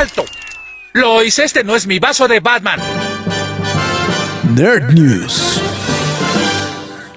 [0.00, 0.24] ¡Alto!
[0.94, 2.80] Lois, este no es mi vaso de Batman.
[4.56, 5.60] Nerd News.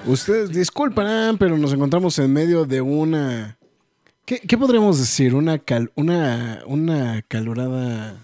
[0.04, 3.56] Ustedes disculparán, pero nos encontramos en medio de una.
[4.26, 5.34] ¿Qué, podríamos decir?
[5.34, 5.62] Una,
[5.94, 8.22] una, una calorada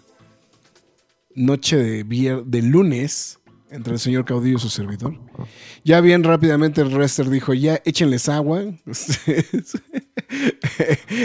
[1.34, 3.38] noche de, de lunes
[3.70, 5.16] entre el señor Caudillo y su servidor.
[5.84, 8.60] Ya bien rápidamente el Rester dijo, ya échenles agua.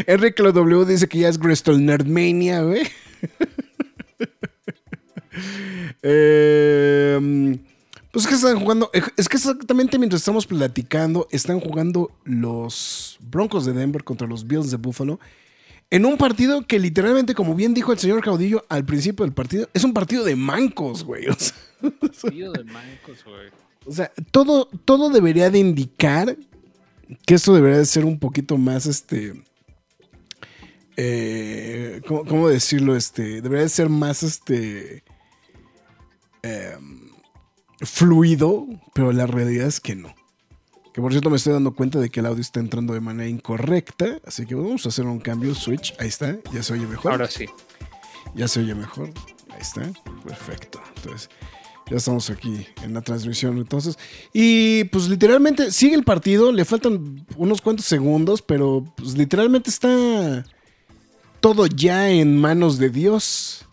[0.08, 2.84] Enrique W dice que ya es Crystal Nerdmania, güey.
[6.02, 7.58] Em,
[8.12, 13.66] pues es que están jugando, es que exactamente mientras estamos platicando, están jugando los Broncos
[13.66, 15.20] de Denver contra los Bills de Buffalo.
[15.90, 19.68] En un partido que literalmente, como bien dijo el señor Caudillo al principio del partido,
[19.73, 21.28] es un partido de mancos, güey.
[21.28, 21.56] O sea,
[22.00, 23.50] partido de mancos, güey.
[23.86, 26.38] O sea, todo, todo debería de indicar
[27.26, 29.44] que esto debería de ser un poquito más, este,
[30.98, 32.96] eh, ¿cómo, decirlo?
[32.96, 35.04] Este, debería ser más este
[36.44, 37.10] em,
[37.82, 40.14] fluido, pero la realidad es que no.
[40.94, 43.30] Que por cierto me estoy dando cuenta de que el audio está entrando de manera
[43.30, 47.12] incorrecta, así que vamos a hacer un cambio, switch, ahí está, ya se oye mejor.
[47.12, 47.46] Ahora sí.
[48.34, 49.12] Ya se oye mejor,
[49.50, 49.92] ahí está,
[50.24, 50.82] perfecto.
[50.96, 51.30] Entonces,
[51.90, 53.98] ya estamos aquí en la transmisión entonces.
[54.34, 60.46] Y pues literalmente sigue el partido, le faltan unos cuantos segundos, pero pues literalmente está
[61.46, 63.68] todo ya en manos de Dios.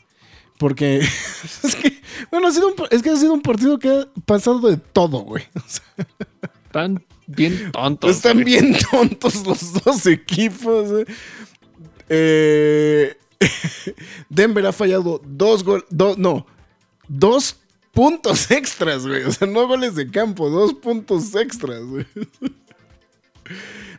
[0.59, 0.99] Porque
[1.63, 4.61] es que, bueno, ha sido un, es que ha sido un partido que ha pasado
[4.61, 5.43] de todo, güey.
[6.67, 8.11] Están bien tontos.
[8.11, 11.07] Están bien tontos los dos equipos.
[12.11, 13.17] Eh,
[14.29, 15.87] Denver ha fallado dos goles,
[16.19, 16.45] no,
[17.09, 17.57] dos
[17.93, 19.23] puntos extras, güey.
[19.25, 22.05] O sea, no goles de campo, dos puntos extras, güey.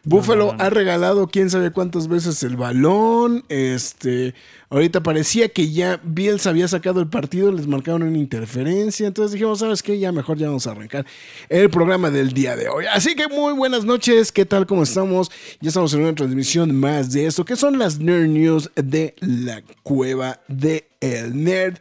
[0.06, 3.46] Buffalo ha regalado quién sabe cuántas veces el balón.
[3.48, 4.36] Este,
[4.70, 9.08] ahorita parecía que ya Bills había sacado el partido, les marcaron una interferencia.
[9.08, 9.98] Entonces dijimos, ¿sabes qué?
[9.98, 11.06] Ya mejor ya vamos a arrancar
[11.48, 12.84] el programa del día de hoy.
[12.92, 14.68] Así que muy buenas noches, ¿qué tal?
[14.68, 15.32] ¿Cómo estamos?
[15.62, 19.64] Ya estamos en una transmisión más de esto, que son las Nerd News de la
[19.84, 21.78] cueva de el Nerd.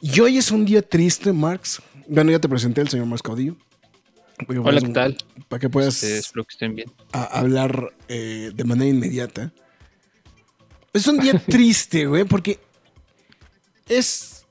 [0.00, 1.82] Y hoy es un día triste, Marx.
[2.08, 3.54] Bueno, ya te presenté el señor Marx Caudillo.
[4.48, 5.16] Hola, ¿qué tal?
[5.48, 6.90] Para que puedas espero que estén bien.
[7.12, 9.52] hablar eh, de manera inmediata.
[10.92, 12.58] Es un día triste, güey, porque
[13.88, 14.44] es...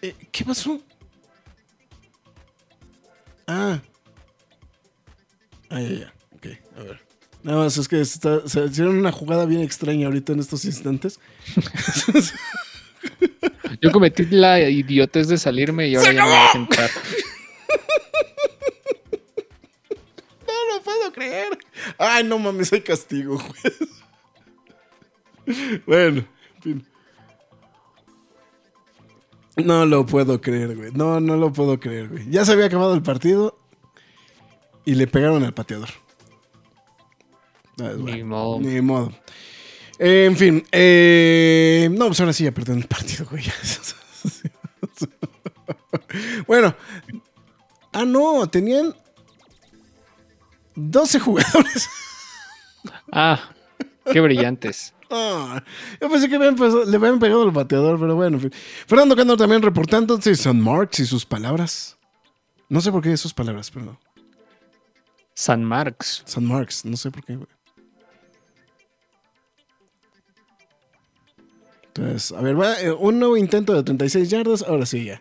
[0.00, 0.80] Eh, ¿Qué pasó?
[3.46, 3.80] Ah.
[5.70, 6.14] Ah, ya, ya.
[6.36, 6.46] Ok,
[6.76, 7.00] a ver.
[7.42, 11.18] Nada más, es que está, se hicieron una jugada bien extraña ahorita en estos instantes.
[13.80, 16.90] Yo cometí la idiotez de salirme y ahora ya me voy a entrar.
[20.88, 21.58] puedo creer.
[21.98, 23.74] Ay, no mames, hay castigo, güey.
[25.86, 26.24] Bueno,
[26.56, 26.86] en fin.
[29.56, 30.92] No lo puedo creer, güey.
[30.92, 32.30] No, no lo puedo creer, güey.
[32.30, 33.58] Ya se había acabado el partido
[34.84, 35.88] y le pegaron al pateador.
[37.76, 38.60] Ni modo.
[38.60, 39.12] Ni modo.
[39.98, 40.64] en fin.
[40.70, 43.44] Eh, no, pues ahora sí ya perdieron el partido, güey.
[46.46, 46.74] bueno.
[47.92, 48.94] Ah, no, tenían
[50.78, 51.88] 12 jugadores.
[53.12, 53.50] Ah,
[54.12, 54.94] qué brillantes.
[55.10, 55.64] Ah,
[56.00, 58.38] yo pensé que le habían pegado al bateador, pero bueno.
[58.86, 61.98] Fernando Cano también reportando San Marks y sus palabras.
[62.68, 63.98] No sé por qué sus palabras, perdón.
[65.34, 66.22] San Marks.
[66.26, 67.38] San Marks, no sé por qué,
[71.88, 75.20] Entonces, a ver, va, eh, un nuevo intento de 36 yardas, ahora sí ya.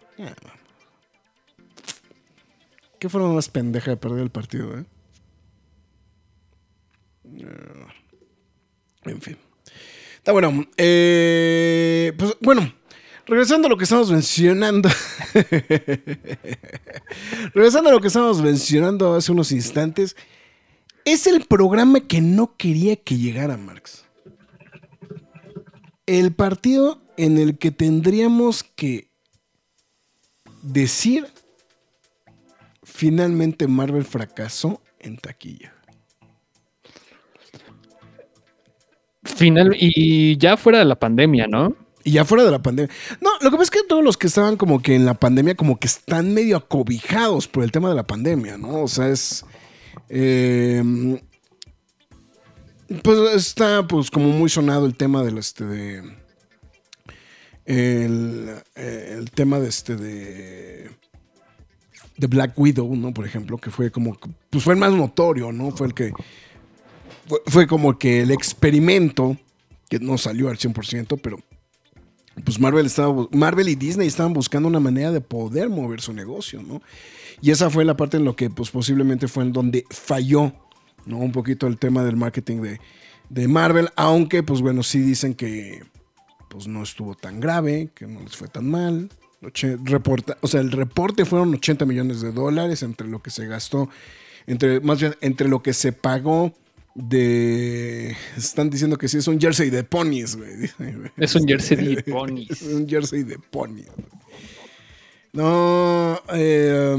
[2.99, 4.85] Qué forma más pendeja de perder el partido, ¿eh?
[7.37, 7.85] Eh,
[9.05, 9.37] en fin.
[10.17, 10.67] Está bueno.
[10.77, 12.73] Eh, pues bueno,
[13.25, 14.89] regresando a lo que estamos mencionando.
[17.53, 20.15] regresando a lo que estamos mencionando hace unos instantes.
[21.05, 24.03] Es el programa que no quería que llegara Marx.
[26.05, 29.09] El partido en el que tendríamos que
[30.61, 31.27] decir
[32.83, 35.76] finalmente Marvel fracasó en taquilla.
[39.35, 41.75] Final, y ya fuera de la pandemia, ¿no?
[42.03, 42.93] Y ya fuera de la pandemia.
[43.21, 45.55] No, lo que pasa es que todos los que estaban como que en la pandemia,
[45.55, 48.83] como que están medio acobijados por el tema de la pandemia, ¿no?
[48.83, 49.45] O sea, es.
[50.09, 50.81] eh,
[53.03, 56.03] pues está pues como muy sonado el tema del este de.
[57.65, 60.89] El, el tema de este de.
[62.15, 63.13] De Black Widow, ¿no?
[63.13, 64.17] Por ejemplo, que fue como.
[64.49, 65.71] Pues fue el más notorio, ¿no?
[65.71, 66.13] Fue el que.
[67.47, 69.37] Fue, como que el experimento,
[69.89, 71.39] que no salió al 100%, pero
[72.43, 76.61] pues Marvel, estaba, Marvel y Disney estaban buscando una manera de poder mover su negocio,
[76.61, 76.81] ¿no?
[77.41, 80.53] Y esa fue la parte en lo que pues posiblemente fue en donde falló,
[81.05, 81.17] ¿no?
[81.17, 82.79] Un poquito el tema del marketing de,
[83.29, 85.83] de Marvel, aunque pues bueno, sí dicen que
[86.49, 89.09] pues no estuvo tan grave, que no les fue tan mal.
[89.83, 93.87] Reporta, o sea, el reporte fueron 80 millones de dólares entre lo que se gastó,
[94.47, 96.53] entre, más bien entre lo que se pagó
[96.97, 98.17] de...
[98.35, 100.71] Están diciendo que sí es un jersey de ponies, güey.
[101.17, 102.49] Es un jersey de ponies.
[102.49, 103.83] Es un jersey de pony.
[105.31, 106.97] No, eh,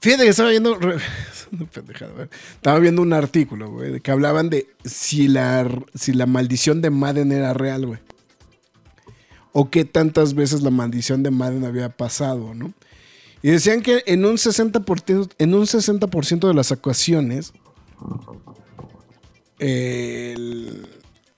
[0.00, 0.78] fíjate que estaba viendo,
[2.54, 7.32] estaba viendo un artículo, güey, que hablaban de si la, si la maldición de Madden
[7.32, 8.00] era real, güey.
[9.52, 12.74] O qué tantas veces la maldición de Madden había pasado, ¿no?
[13.42, 16.08] Y decían que en un 60%, en un 60
[16.48, 16.72] de las
[19.58, 20.88] el-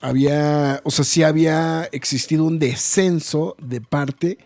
[0.01, 4.37] había, o sea, sí había existido un descenso de parte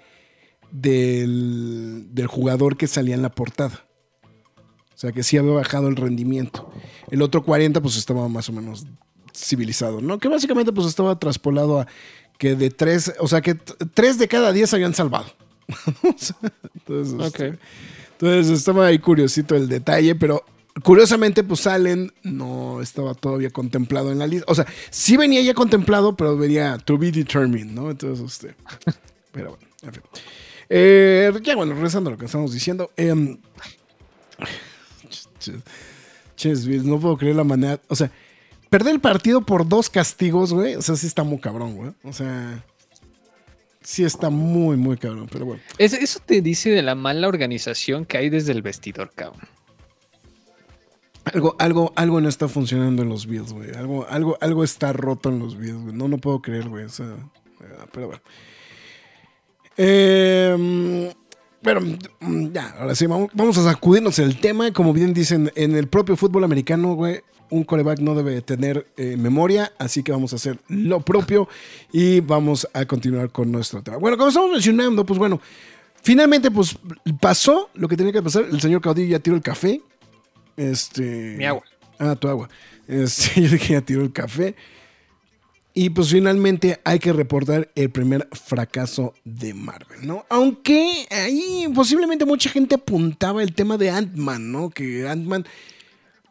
[0.71, 3.87] del, del jugador que salía en la portada.
[4.93, 6.71] O sea, que sí había bajado el rendimiento.
[7.09, 8.85] El otro 40 pues estaba más o menos
[9.33, 10.19] civilizado, ¿no?
[10.19, 11.87] Que básicamente pues estaba traspolado a
[12.37, 15.25] que de tres, o sea, que tres de cada diez habían salvado.
[16.75, 17.59] Entonces, este,
[18.13, 20.43] entonces estaba ahí curiosito el detalle, pero
[20.83, 24.45] curiosamente, pues Allen no estaba todavía contemplado en la lista.
[24.49, 27.91] O sea, sí venía ya contemplado, pero venía to be determined, ¿no?
[27.91, 28.55] Entonces, este.
[29.31, 30.03] Pero bueno, en fin.
[30.69, 32.91] Eh, ya bueno, regresando a lo que estamos diciendo.
[32.97, 33.37] em,
[36.37, 37.79] ches- no puedo creer la manera.
[37.87, 38.11] O sea,
[38.69, 40.75] perder el partido por dos castigos, güey.
[40.75, 41.91] O sea, sí está muy cabrón, güey.
[42.03, 42.63] O sea,
[43.87, 45.29] sí está muy, muy cabrón.
[45.31, 45.61] Pero bueno.
[45.77, 49.47] Es- eso te dice de la mala organización que hay desde el vestidor, cabrón.
[51.33, 53.73] Algo, algo, algo no está funcionando en los Bills, güey.
[53.75, 55.95] Algo, algo, algo está roto en los Bills, güey.
[55.95, 56.83] No, no puedo creer, güey.
[56.85, 57.15] O sea,
[57.93, 58.21] pero bueno.
[59.77, 61.13] Eh,
[61.61, 64.71] pero mm, ya, ahora sí, vamos, vamos a sacudirnos el tema.
[64.73, 69.17] Como bien dicen, en el propio fútbol americano, güey, un coreback no debe tener eh,
[69.17, 69.71] memoria.
[69.77, 71.47] Así que vamos a hacer lo propio
[71.91, 73.97] y vamos a continuar con nuestro tema.
[73.97, 75.41] Bueno, como estamos mencionando, pues bueno,
[76.01, 76.77] finalmente, pues
[77.19, 78.45] pasó lo que tenía que pasar.
[78.51, 79.81] El señor Caudillo ya tiró el café.
[80.55, 81.35] Este.
[81.37, 81.63] Mi agua.
[81.99, 82.49] Ah, tu agua.
[82.87, 84.55] Este, yo dije ya tiró el café.
[85.73, 90.25] Y pues finalmente hay que reportar el primer fracaso de Marvel, ¿no?
[90.27, 94.71] Aunque ahí posiblemente mucha gente apuntaba el tema de Ant-Man, ¿no?
[94.71, 95.45] Que Ant-Man.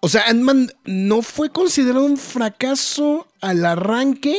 [0.07, 4.39] O sea, Ant-Man no fue considerado un fracaso al arranque.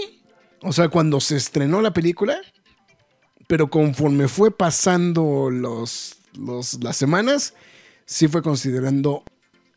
[0.61, 2.39] O sea, cuando se estrenó la película.
[3.47, 7.53] Pero conforme fue pasando los, los, las semanas,
[8.05, 9.25] sí fue considerando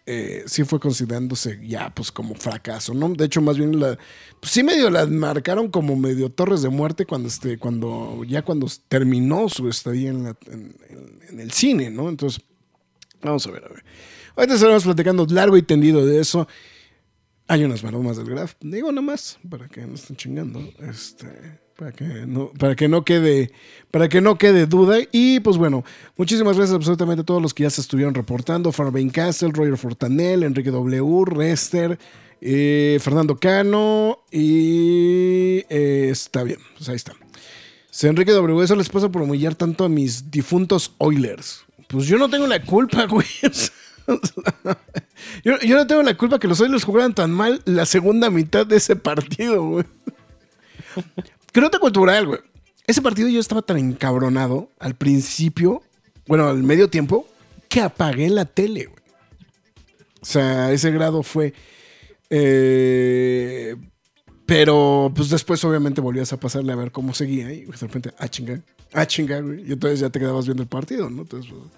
[0.06, 3.08] eh, sí fue considerándose ya pues como fracaso, ¿no?
[3.08, 3.98] De hecho, más bien la,
[4.38, 8.68] pues, sí medio la marcaron como medio torres de muerte cuando este, cuando ya cuando
[8.88, 12.08] terminó su estadía en, la- en el cine, ¿no?
[12.08, 12.40] Entonces,
[13.22, 13.84] vamos a ver, a ver.
[14.40, 16.48] Ahorita estaremos platicando largo y tendido de eso.
[17.46, 21.26] Hay unas maromas del graph, digo nada más, para que no estén chingando, este,
[21.76, 23.52] para que no, para que no quede,
[23.90, 24.96] para que no quede duda.
[25.12, 25.84] Y pues bueno,
[26.16, 28.72] muchísimas gracias absolutamente a todos los que ya se estuvieron reportando.
[28.72, 31.98] Farbain Castle, Roger Fortanel, Enrique W, Rester,
[32.40, 37.12] eh, Fernando Cano y eh, está bien, pues ahí está.
[37.90, 41.66] Si Enrique W, eso les pasa por humillar tanto a mis difuntos Oilers.
[41.88, 43.26] Pues yo no tengo la culpa, güey.
[45.44, 48.76] Yo, no tengo la culpa que los Oilers jugaran tan mal la segunda mitad de
[48.76, 49.84] ese partido, güey.
[51.52, 52.40] Que nota cultural, güey.
[52.86, 55.82] Ese partido yo estaba tan encabronado al principio,
[56.26, 57.28] bueno, al medio tiempo,
[57.68, 59.02] que apagué la tele, güey.
[60.20, 61.54] O sea, ese grado fue.
[62.30, 63.76] eh,
[64.50, 68.26] pero pues después obviamente volvías a pasarle a ver cómo seguía y de repente, ah,
[68.26, 68.60] chinga,
[68.92, 69.60] ah, chinga, güey.
[69.68, 71.22] Y entonces ya te quedabas viendo el partido, ¿no?
[71.22, 71.70] Entonces, pues,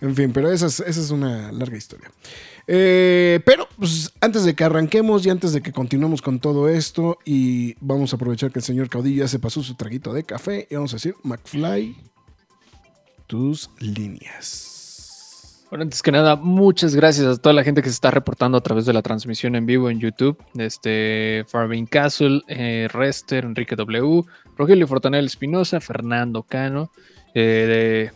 [0.00, 2.10] en fin, pero esa es, una larga historia.
[2.66, 7.18] Eh, pero pues antes de que arranquemos y antes de que continuemos con todo esto
[7.24, 10.66] y vamos a aprovechar que el señor Caudillo ya se pasó su traguito de café
[10.70, 11.96] y vamos a decir, McFly,
[13.26, 14.70] tus líneas.
[15.70, 18.60] Bueno, antes que nada, muchas gracias a toda la gente que se está reportando a
[18.60, 20.36] través de la transmisión en vivo en YouTube.
[20.58, 24.24] Este, Farvin Castle, eh, Rester, Enrique W,
[24.56, 26.90] Rogelio Fortanel Espinosa, Fernando Cano,
[27.34, 28.10] eh,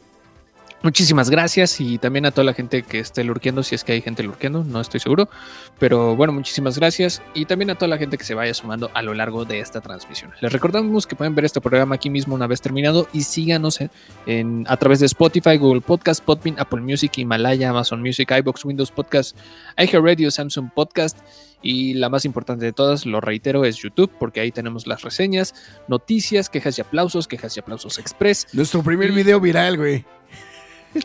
[0.85, 4.03] Muchísimas gracias y también a toda la gente que esté lurqueando, si es que hay
[4.03, 5.31] gente lurqueando, no estoy seguro.
[5.79, 9.01] Pero bueno, muchísimas gracias y también a toda la gente que se vaya sumando a
[9.01, 10.33] lo largo de esta transmisión.
[10.43, 13.79] Les recordamos que pueden ver este programa aquí mismo una vez terminado y síganos
[14.27, 18.91] en, a través de Spotify, Google Podcast, Podbean, Apple Music, Himalaya, Amazon Music, iBox, Windows
[18.91, 19.39] Podcast,
[19.79, 21.19] iHeartRadio, Samsung Podcast
[21.63, 25.55] y la más importante de todas, lo reitero, es YouTube, porque ahí tenemos las reseñas,
[25.89, 28.49] noticias, quejas y aplausos, quejas y aplausos express.
[28.53, 30.05] Nuestro primer video viral, güey.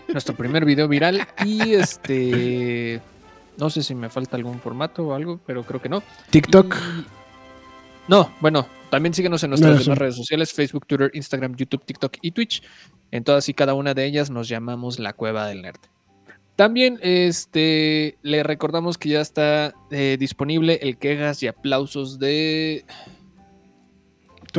[0.08, 1.28] Nuestro primer video viral.
[1.46, 3.02] Y este.
[3.58, 6.02] No sé si me falta algún formato o algo, pero creo que no.
[6.30, 6.76] TikTok.
[8.08, 12.32] No, bueno, también síguenos en nuestras demás redes sociales: Facebook, Twitter, Instagram, YouTube, TikTok y
[12.32, 12.64] Twitch.
[13.12, 15.80] En todas y cada una de ellas nos llamamos La Cueva del Nerd.
[16.56, 22.84] También este, le recordamos que ya está eh, disponible el quejas y aplausos de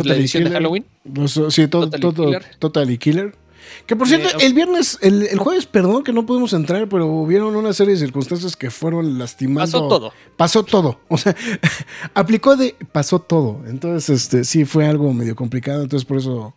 [0.02, 0.87] la edición de Halloween.
[1.26, 1.90] sí, todo,
[2.58, 3.34] Total Killer.
[3.87, 7.73] Que por cierto, el viernes, el, jueves, perdón que no pudimos entrar, pero hubieron una
[7.73, 9.71] serie de circunstancias que fueron lastimando.
[9.71, 10.12] Pasó todo.
[10.37, 11.00] Pasó todo.
[11.09, 11.35] O sea,
[12.14, 12.76] aplicó de.
[12.93, 13.62] Pasó todo.
[13.67, 15.83] Entonces, este, sí, fue algo medio complicado.
[15.83, 16.55] Entonces, por eso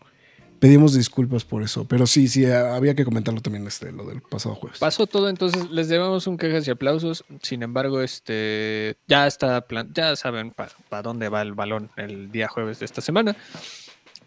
[0.63, 1.85] pedimos disculpas por eso.
[1.85, 4.79] Pero sí, sí, había que comentarlo también, este, lo del pasado jueves.
[4.79, 7.25] Pasó todo, entonces les debemos un quejas y aplausos.
[7.41, 12.79] Sin embargo, este, ya está, ya saben para dónde va el balón el día jueves
[12.79, 13.35] de esta semana.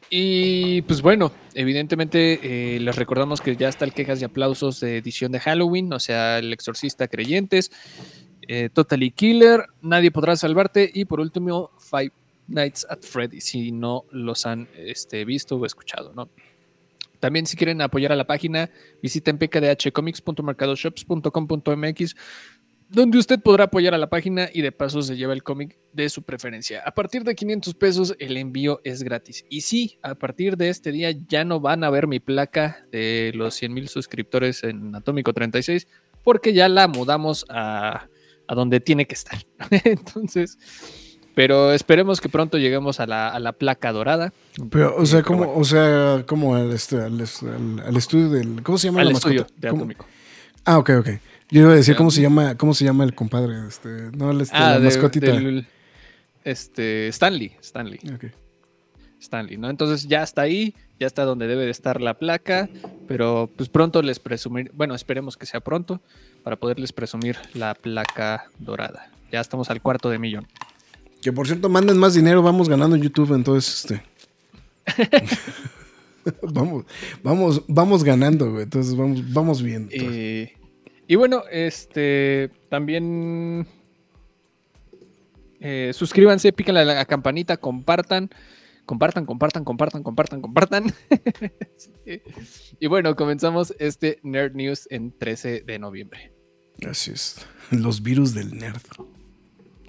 [0.08, 4.98] Y pues bueno, evidentemente eh, les recordamos que ya está el quejas y aplausos de
[4.98, 7.72] edición de Halloween, o sea, El Exorcista Creyentes,
[8.42, 12.12] eh, Totally Killer, Nadie Podrá Salvarte y por último Five
[12.46, 16.30] Nights at Freddy, si no los han este, visto o escuchado, ¿no?
[17.18, 18.68] También si quieren apoyar a la página,
[19.02, 22.16] visiten pkdhcomics.mercadoshops.com.mx
[22.88, 26.08] donde usted podrá apoyar a la página y de paso se lleva el cómic de
[26.08, 26.82] su preferencia.
[26.84, 29.44] A partir de 500 pesos el envío es gratis.
[29.48, 33.32] Y sí, a partir de este día ya no van a ver mi placa de
[33.34, 35.86] los 100 mil suscriptores en Atómico 36
[36.22, 38.08] porque ya la mudamos a,
[38.48, 39.38] donde tiene que estar.
[39.84, 40.58] Entonces,
[41.34, 44.32] pero esperemos que pronto lleguemos a la, placa dorada.
[44.70, 49.02] Pero, o sea, como, o sea, como al, este, al, estudio del, ¿cómo se llama?
[49.02, 50.06] Al estudio de Atómico.
[50.64, 51.08] Ah, ok, ok.
[51.50, 54.56] Yo iba a decir cómo se llama, cómo se llama el compadre, este, no, este,
[54.56, 55.32] ah, la mascotita.
[56.44, 58.00] este, Stanley, Stanley.
[59.20, 59.70] Stanley, ¿no?
[59.70, 62.68] Entonces ya está ahí, ya está donde debe de estar la placa,
[63.06, 66.00] pero pues pronto les presumir, bueno, esperemos que sea pronto
[66.42, 69.10] para poderles presumir la placa dorada.
[69.30, 70.46] Ya estamos al cuarto de millón.
[71.22, 74.02] Que por cierto, manden más dinero, vamos ganando en YouTube, entonces este.
[76.42, 76.84] vamos,
[77.22, 78.64] vamos, vamos ganando, güey.
[78.64, 79.90] Entonces vamos, vamos viendo.
[79.92, 80.55] Eh,
[81.08, 83.66] y bueno, este también
[85.60, 88.30] eh, suscríbanse, píquenle a la campanita, compartan,
[88.84, 90.84] compartan, compartan, compartan, compartan, compartan.
[92.78, 96.32] Y bueno, comenzamos este Nerd News en 13 de noviembre.
[96.78, 97.46] Gracias.
[97.70, 98.82] Los virus del nerd.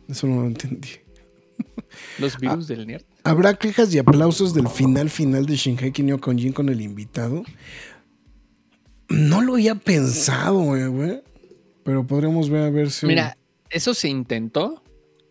[0.08, 0.90] Eso no lo entendí.
[2.20, 3.04] Los virus del nerd.
[3.24, 7.44] ¿Habrá quejas y aplausos del final final de Shinheki no Konjin con el invitado?
[9.10, 11.22] No lo había pensado, güey.
[11.84, 13.06] Pero podríamos ver a ver si.
[13.06, 13.38] Mira,
[13.70, 14.84] eso se intentó.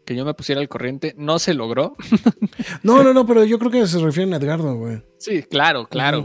[0.05, 1.15] Que yo me pusiera al corriente.
[1.19, 1.97] No se logró.
[2.83, 5.03] no, no, no, pero yo creo que se refiere a Edgardo, güey.
[5.19, 6.23] Sí, claro, claro.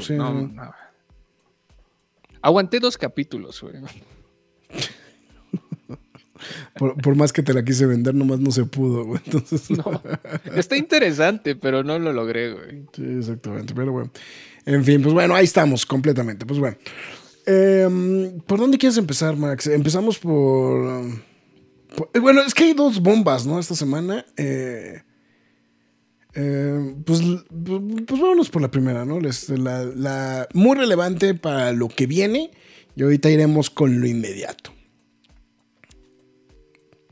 [2.41, 3.75] Aguanté dos capítulos, güey.
[6.77, 9.21] Por, más que te la quise vender, nomás no se pudo, güey.
[9.25, 10.01] Entonces, no.
[10.55, 12.85] Está interesante, pero no lo logré, güey.
[12.93, 13.73] Sí, exactamente.
[13.75, 14.11] Pero bueno.
[14.65, 16.45] En fin, pues bueno, ahí estamos completamente.
[16.45, 16.77] Pues bueno.
[17.51, 19.67] Em, ¿Por dónde quieres empezar, Max?
[19.67, 21.11] Empezamos por,
[22.13, 23.59] eh, Bueno, es que hay dos bombas, ¿no?
[23.59, 24.25] Esta semana.
[24.37, 25.01] Eh,
[26.33, 29.19] eh, pues, pues, pues, vámonos por la primera, ¿no?
[29.19, 32.51] La, la, muy relevante para lo que viene.
[32.95, 34.71] Y ahorita iremos con lo inmediato.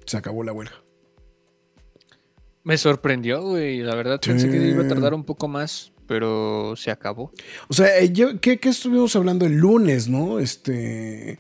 [0.06, 0.76] Se acabó la huelga.
[2.64, 3.80] Me sorprendió, güey.
[3.80, 7.32] La verdad pensé que iba a tardar un poco más pero se acabó.
[7.68, 10.40] O sea, eh, yo, ¿qué, estuvimos hablando el lunes, no?
[10.40, 11.38] Este.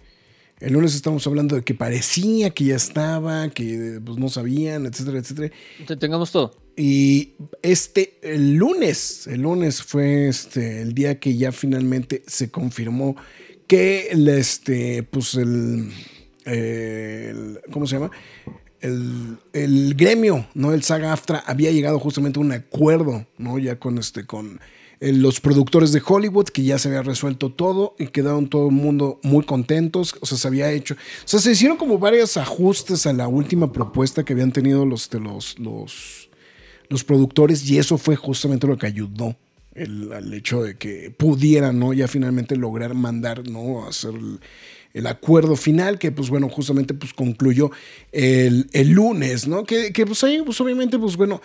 [0.60, 5.18] El lunes estamos hablando de que parecía que ya estaba, que pues, no sabían, etcétera,
[5.18, 5.52] etcétera.
[6.00, 6.52] Tengamos todo.
[6.78, 7.34] Y
[7.64, 13.16] este, el lunes, el lunes fue este, el día que ya finalmente se confirmó
[13.68, 15.92] que el, este, pues el,
[16.46, 18.12] el ¿cómo se llama?
[18.82, 20.74] El, gremio, ¿no?
[20.74, 23.60] El Saga AFTRA había llegado justamente a un acuerdo, ¿no?
[23.60, 24.60] Ya con este, con
[25.00, 28.76] eh, los productores de Hollywood, que ya se había resuelto todo y quedaron todo el
[28.76, 30.16] mundo muy contentos.
[30.22, 30.96] O sea, se había hecho.
[30.96, 35.14] O sea, se hicieron como varios ajustes a la última propuesta que habían tenido los,
[35.14, 36.30] los, los,
[36.88, 39.36] los productores y eso fue justamente lo que ayudó
[39.80, 41.94] el, hecho de que pudieran, ¿no?
[41.94, 43.88] Ya finalmente lograr mandar, ¿no?
[43.88, 44.40] Hacer el,
[45.00, 47.72] el acuerdo final que pues bueno justamente pues concluyó
[48.12, 51.42] el, el lunes no que, que, pues ahí pues obviamente pues bueno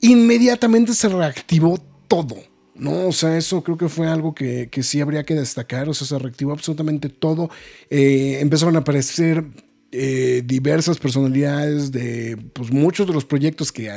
[0.00, 2.36] inmediatamente se reactivó todo
[2.80, 5.92] no, o sea, eso creo que fue algo que, que sí habría que destacar, o
[5.92, 7.50] sea, se reactivó absolutamente todo,
[7.90, 9.44] eh, empezaron a aparecer
[9.92, 13.90] eh, diversas personalidades de pues, muchos de los proyectos que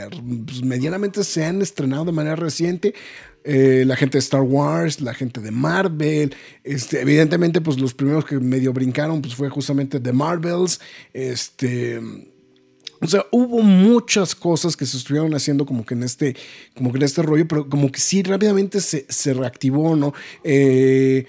[0.46, 2.96] pues, medianamente se han estrenado de manera reciente.
[3.44, 6.34] Eh, la gente de Star Wars, la gente de Marvel,
[6.64, 10.80] este, evidentemente pues los primeros que medio brincaron pues fue justamente The Marvels,
[11.14, 12.00] este...
[13.02, 16.38] O sea, hubo muchas cosas que se estuvieron haciendo como que en este,
[16.74, 20.14] como que en este rollo, pero como que sí rápidamente se, se reactivó, ¿no?
[20.46, 21.26] Eh,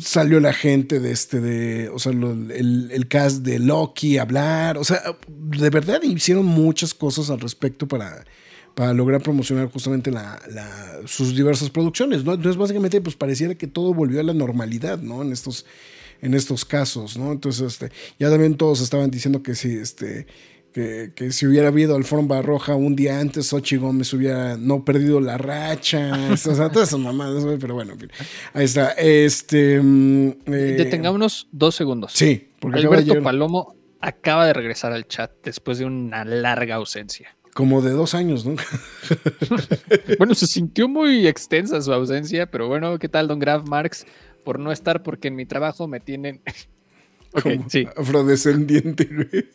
[0.00, 4.84] salió la gente de este, de, o sea, el, el, cast de Loki hablar, o
[4.84, 8.24] sea, de verdad hicieron muchas cosas al respecto para,
[8.74, 12.34] para lograr promocionar justamente la, la, sus diversas producciones, ¿no?
[12.34, 15.22] Entonces, básicamente, pues pareciera que todo volvió a la normalidad, ¿no?
[15.22, 15.64] En estos,
[16.20, 17.30] en estos casos, ¿no?
[17.30, 20.26] Entonces, este, ya también todos estaban diciendo que si, este,
[20.72, 25.20] que, que, si hubiera habido alfombra roja un día antes, Ochi Gómez hubiera no perdido
[25.20, 26.12] la racha.
[26.32, 27.94] o sea, todas esas mamadas, pero bueno.
[28.54, 28.90] Ahí está.
[28.92, 29.76] Este.
[29.76, 32.12] Eh, Detengámonos dos segundos.
[32.14, 37.36] Sí, porque Alberto Palomo acaba de regresar al chat después de una larga ausencia.
[37.54, 38.56] Como de dos años, ¿no?
[40.18, 44.06] bueno, se sintió muy extensa su ausencia, pero bueno, ¿qué tal, don Graf Marx?
[44.42, 46.40] Por no estar, porque en mi trabajo me tienen.
[47.34, 47.86] okay, sí.
[47.94, 49.48] Afrodescendiente, güey.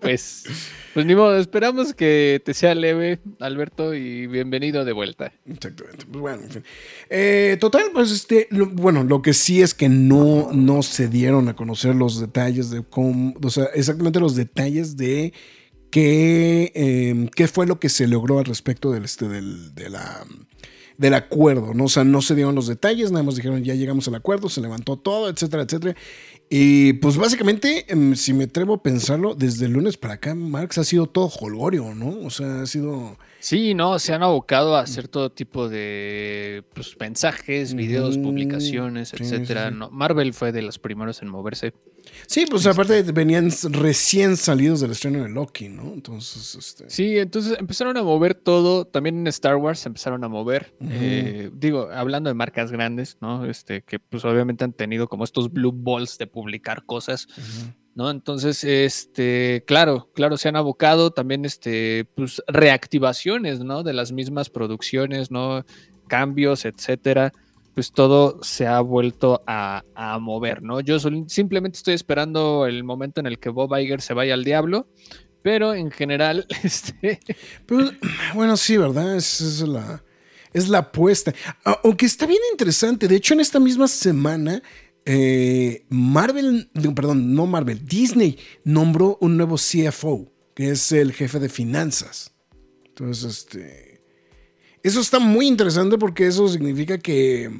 [0.00, 0.44] Pues,
[0.92, 5.32] pues ni modo, esperamos que te sea leve, Alberto, y bienvenido de vuelta.
[5.46, 6.04] Exactamente.
[6.06, 6.64] Pues bueno, en fin.
[7.10, 11.56] Eh, total, pues este, bueno, lo que sí es que no, no se dieron a
[11.56, 15.32] conocer los detalles de cómo, o sea, exactamente los detalles de
[15.90, 19.88] qué, eh, qué fue lo que se logró al respecto del, este, del, de
[20.96, 21.84] del acuerdo, ¿no?
[21.84, 24.60] O sea, no se dieron los detalles, nada más dijeron ya llegamos al acuerdo, se
[24.60, 25.96] levantó todo, etcétera, etcétera.
[26.50, 30.78] Y pues básicamente, em, si me atrevo a pensarlo, desde el lunes para acá, Marx
[30.78, 32.20] ha sido todo holgorio, ¿no?
[32.24, 33.16] O sea, ha sido...
[33.40, 39.70] Sí, no, se han abocado a hacer todo tipo de pues, mensajes, videos, publicaciones, etcétera.
[39.70, 41.74] No, Marvel fue de los primeros en moverse.
[42.26, 45.92] Sí, pues aparte venían recién salidos del estreno de Loki, ¿no?
[45.92, 46.90] Entonces, este...
[46.90, 48.86] Sí, entonces empezaron a mover todo.
[48.86, 50.74] También en Star Wars empezaron a mover.
[50.80, 53.46] eh, digo, hablando de marcas grandes, ¿no?
[53.46, 57.26] Este, que pues obviamente han tenido como estos blue balls de publicar cosas.
[57.94, 58.10] ¿no?
[58.10, 63.82] Entonces, este, claro, claro, se han abocado también, este, pues, reactivaciones, ¿no?
[63.82, 65.64] De las mismas producciones, ¿no?
[66.08, 67.32] Cambios, etcétera.
[67.74, 69.82] Pues todo se ha vuelto a,
[70.20, 70.80] mover, ¿no?
[70.80, 74.88] Yo simplemente estoy esperando el momento en el que Bob Iger se vaya al diablo,
[75.42, 77.20] pero en general, este...
[78.34, 79.16] Bueno, sí, ¿verdad?
[79.16, 80.02] Es, es la
[80.52, 81.34] es la apuesta.
[81.64, 83.08] Aunque está bien interesante.
[83.08, 84.62] De hecho, en esta misma semana
[85.06, 91.48] eh, Marvel, perdón, no Marvel, Disney nombró un nuevo CFO, que es el jefe de
[91.48, 92.32] finanzas.
[92.86, 93.93] Entonces, este.
[94.84, 97.50] Eso está muy interesante porque eso significa que.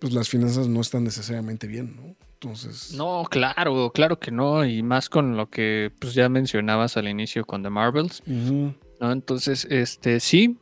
[0.00, 2.16] Pues las finanzas no están necesariamente bien, ¿no?
[2.32, 2.92] Entonces.
[2.94, 4.64] No, claro, claro que no.
[4.66, 8.20] Y más con lo que pues, ya mencionabas al inicio con The Marvels.
[8.26, 8.74] Uh -huh.
[9.00, 9.12] ¿no?
[9.12, 10.58] Entonces, este, sí,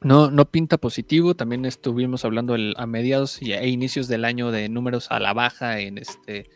[0.00, 1.36] no, no pinta positivo.
[1.36, 5.34] También estuvimos hablando el, a mediados y, e inicios del año de números a la
[5.34, 6.48] baja en este,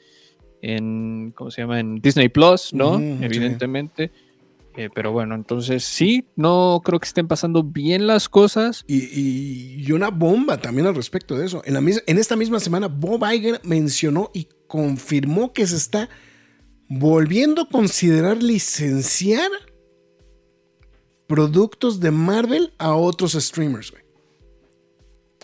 [0.63, 1.81] en, ¿cómo se llama?
[1.81, 2.99] En Disney Plus, ¿no?
[2.99, 4.11] Evidentemente.
[4.15, 4.32] Sí.
[4.75, 8.85] Eh, pero bueno, entonces sí, no creo que estén pasando bien las cosas.
[8.87, 11.63] Y, y, una bomba también al respecto de eso.
[11.65, 16.09] En, la, en esta misma semana, Bob Iger mencionó y confirmó que se está
[16.89, 19.51] volviendo a considerar licenciar
[21.27, 23.93] productos de Marvel a otros streamers.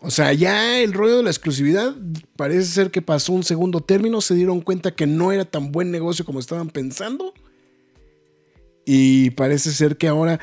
[0.00, 1.94] O sea, ya el rollo de la exclusividad
[2.36, 5.90] parece ser que pasó un segundo término, se dieron cuenta que no era tan buen
[5.90, 7.34] negocio como estaban pensando.
[8.90, 10.40] Y parece ser que ahora,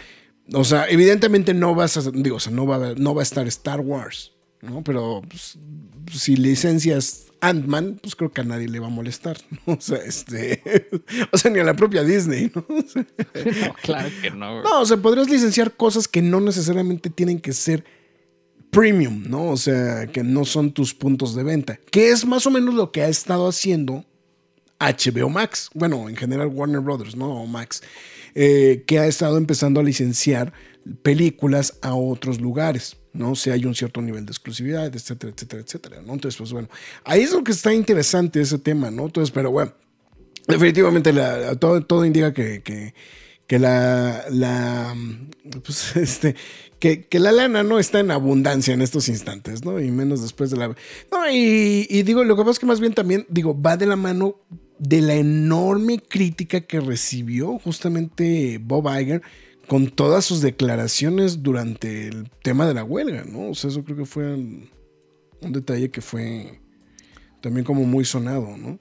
[0.53, 3.47] o sea, evidentemente no vas a, digo, o sea, no va, no va a estar
[3.47, 4.83] Star Wars, ¿no?
[4.83, 5.57] Pero pues,
[6.13, 9.73] si licencias Ant-Man, pues creo que a nadie le va a molestar, ¿no?
[9.79, 10.61] O sea, este.
[11.31, 12.63] o sea, ni a la propia Disney, ¿no?
[12.69, 13.03] O sea,
[13.67, 14.61] no claro que no.
[14.61, 17.83] No, o sea, podrías licenciar cosas que no necesariamente tienen que ser
[18.69, 19.49] premium, ¿no?
[19.49, 21.79] O sea, que no son tus puntos de venta.
[21.89, 24.05] Que es más o menos lo que ha estado haciendo
[24.79, 25.71] HBO Max.
[25.73, 27.41] Bueno, en general Warner Brothers, ¿no?
[27.41, 27.81] O Max.
[28.37, 30.51] Eh, que ha estado empezando a licenciar
[31.03, 33.33] películas a otros lugares, ¿no?
[33.33, 36.13] Si hay un cierto nivel de exclusividad, etcétera, etcétera, etcétera, ¿no?
[36.13, 36.67] Entonces, pues bueno,
[37.05, 39.05] ahí es lo que está interesante ese tema, ¿no?
[39.05, 39.73] Entonces, pero bueno,
[40.49, 41.13] definitivamente
[41.61, 42.61] todo, todo indica que,
[43.47, 44.93] que, la, la,
[45.63, 46.35] pues este,
[46.77, 49.79] que, la lana no está en abundancia en estos instantes, ¿no?
[49.79, 50.67] Y menos después de la...
[51.09, 53.85] No, y, y digo, lo que pasa es que más bien también, digo, va de
[53.85, 54.41] la mano
[54.79, 59.21] de la enorme crítica que recibió justamente Bob Iger
[59.67, 63.49] con todas sus declaraciones durante el tema de la huelga, ¿no?
[63.49, 64.69] O sea, eso creo que fue un,
[65.41, 66.59] detalle que fue
[67.41, 68.79] también como muy sonado, ¿no?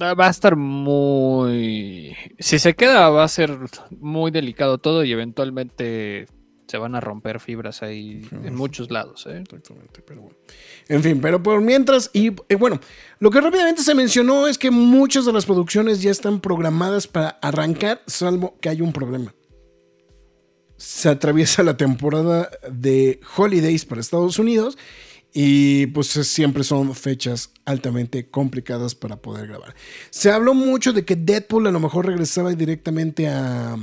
[0.00, 2.16] Va a estar muy...
[2.38, 3.58] Si se queda va a ser
[4.00, 6.26] muy delicado todo y eventualmente
[6.72, 9.26] se van a romper fibras ahí en muchos lados.
[9.26, 9.42] ¿eh?
[9.42, 10.36] Exactamente, pero bueno.
[10.88, 12.80] En fin, pero por mientras, y eh, bueno,
[13.18, 17.28] lo que rápidamente se mencionó es que muchas de las producciones ya están programadas para
[17.42, 19.34] arrancar, salvo que hay un problema
[20.78, 24.76] se atraviesa la temporada de holidays para Estados Unidos
[25.32, 29.76] y pues siempre son fechas altamente complicadas para poder grabar.
[30.10, 33.76] Se habló mucho de que Deadpool a lo mejor regresaba directamente a...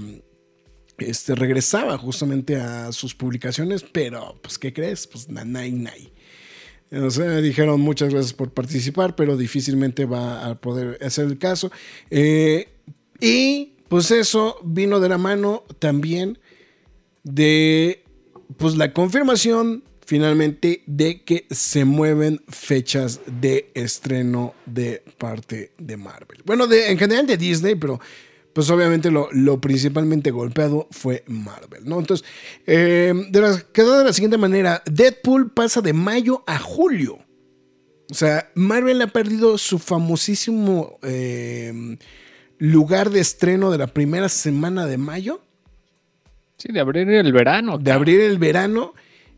[1.00, 5.08] Este, regresaba justamente a sus publicaciones, pero pues ¿qué crees?
[5.08, 6.12] Pues nanay, nay.
[6.92, 11.72] O sea, dijeron muchas gracias por participar, pero difícilmente va a poder hacer el caso.
[12.10, 12.68] Eh,
[13.20, 16.40] y pues eso vino de la mano también
[17.24, 18.04] de
[18.58, 26.42] pues la confirmación finalmente de que se mueven fechas de estreno de parte de Marvel.
[26.46, 28.00] Bueno, de, en general de Disney, pero
[28.54, 32.00] pues obviamente lo, principalmente golpeado fue Marvel, ¿no?
[32.00, 32.28] Entonces,
[32.66, 37.20] eh, de quedó de la siguiente manera, Deadpool pasa de mayo a julio.
[38.12, 41.98] O sea, Marvel ha perdido su famosísimo eh,
[42.58, 45.42] lugar de estreno de la primera semana de mayo
[46.60, 47.78] Sí, de abrir el verano.
[47.78, 48.94] De abrir el verano.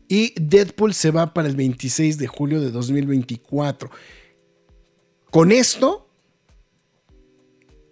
[0.08, 3.90] Y Deadpool se va para el 26 de julio de 2024.
[5.30, 6.11] Con esto,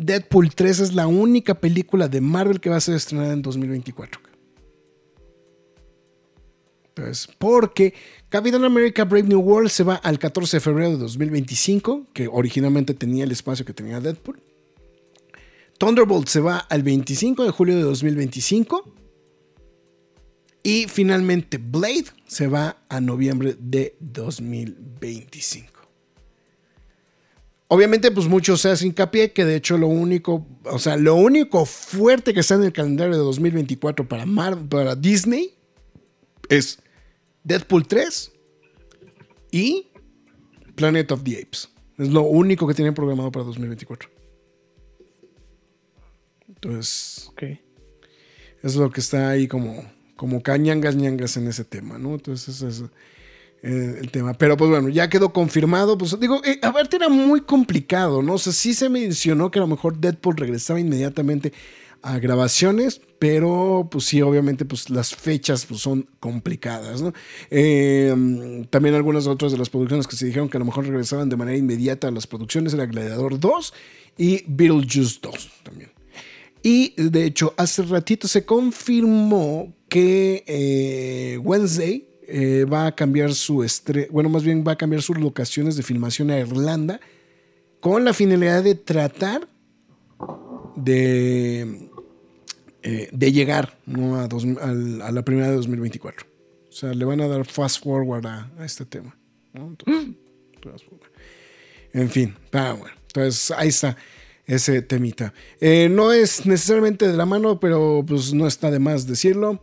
[0.00, 4.20] Deadpool 3 es la única película de Marvel que va a ser estrenada en 2024.
[6.88, 7.92] Entonces, porque
[8.30, 12.94] Capitán America Brave New World se va al 14 de febrero de 2025, que originalmente
[12.94, 14.42] tenía el espacio que tenía Deadpool.
[15.78, 18.94] Thunderbolt se va al 25 de julio de 2025.
[20.62, 25.79] Y finalmente Blade se va a noviembre de 2025.
[27.72, 31.64] Obviamente, pues muchos se hacen hincapié que de hecho lo único, o sea, lo único
[31.64, 34.26] fuerte que está en el calendario de 2024 para,
[34.68, 35.54] para Disney
[36.48, 36.80] es
[37.44, 38.32] Deadpool 3
[39.52, 39.86] y
[40.74, 41.68] Planet of the Apes.
[41.96, 44.10] Es lo único que tienen programado para 2024.
[46.48, 47.60] Entonces, okay.
[48.64, 49.84] es lo que está ahí como
[50.16, 52.12] como cañangas ñangas en ese tema, ¿no?
[52.12, 52.90] Entonces ese es
[53.62, 54.34] eh, el tema.
[54.34, 55.98] Pero pues bueno, ya quedó confirmado.
[55.98, 58.34] Pues digo, eh, a ver, era muy complicado, ¿no?
[58.34, 61.52] O sea, sí se mencionó que a lo mejor Deadpool regresaba inmediatamente
[62.02, 67.12] a grabaciones, pero pues sí, obviamente pues las fechas pues, son complicadas, ¿no?
[67.50, 71.28] Eh, también algunas otras de las producciones que se dijeron que a lo mejor regresaban
[71.28, 73.74] de manera inmediata a las producciones era Gladiador 2
[74.16, 75.90] y Beetlejuice 2 también.
[76.62, 83.64] Y de hecho, hace ratito se confirmó que eh, Wednesday eh, va a cambiar su
[83.64, 87.00] estreno, bueno, más bien va a cambiar sus locaciones de filmación a Irlanda
[87.80, 89.48] con la finalidad de tratar
[90.76, 91.88] de,
[92.82, 96.26] eh, de llegar a, la primera de 2024.
[96.68, 99.16] O sea, le van a dar fast forward a, este tema.
[99.52, 100.14] Mm.
[101.92, 103.96] en fin, bueno, entonces ahí está
[104.46, 105.34] ese temita.
[105.90, 109.60] no es necesariamente de la mano, pero pues no está de más decirlo.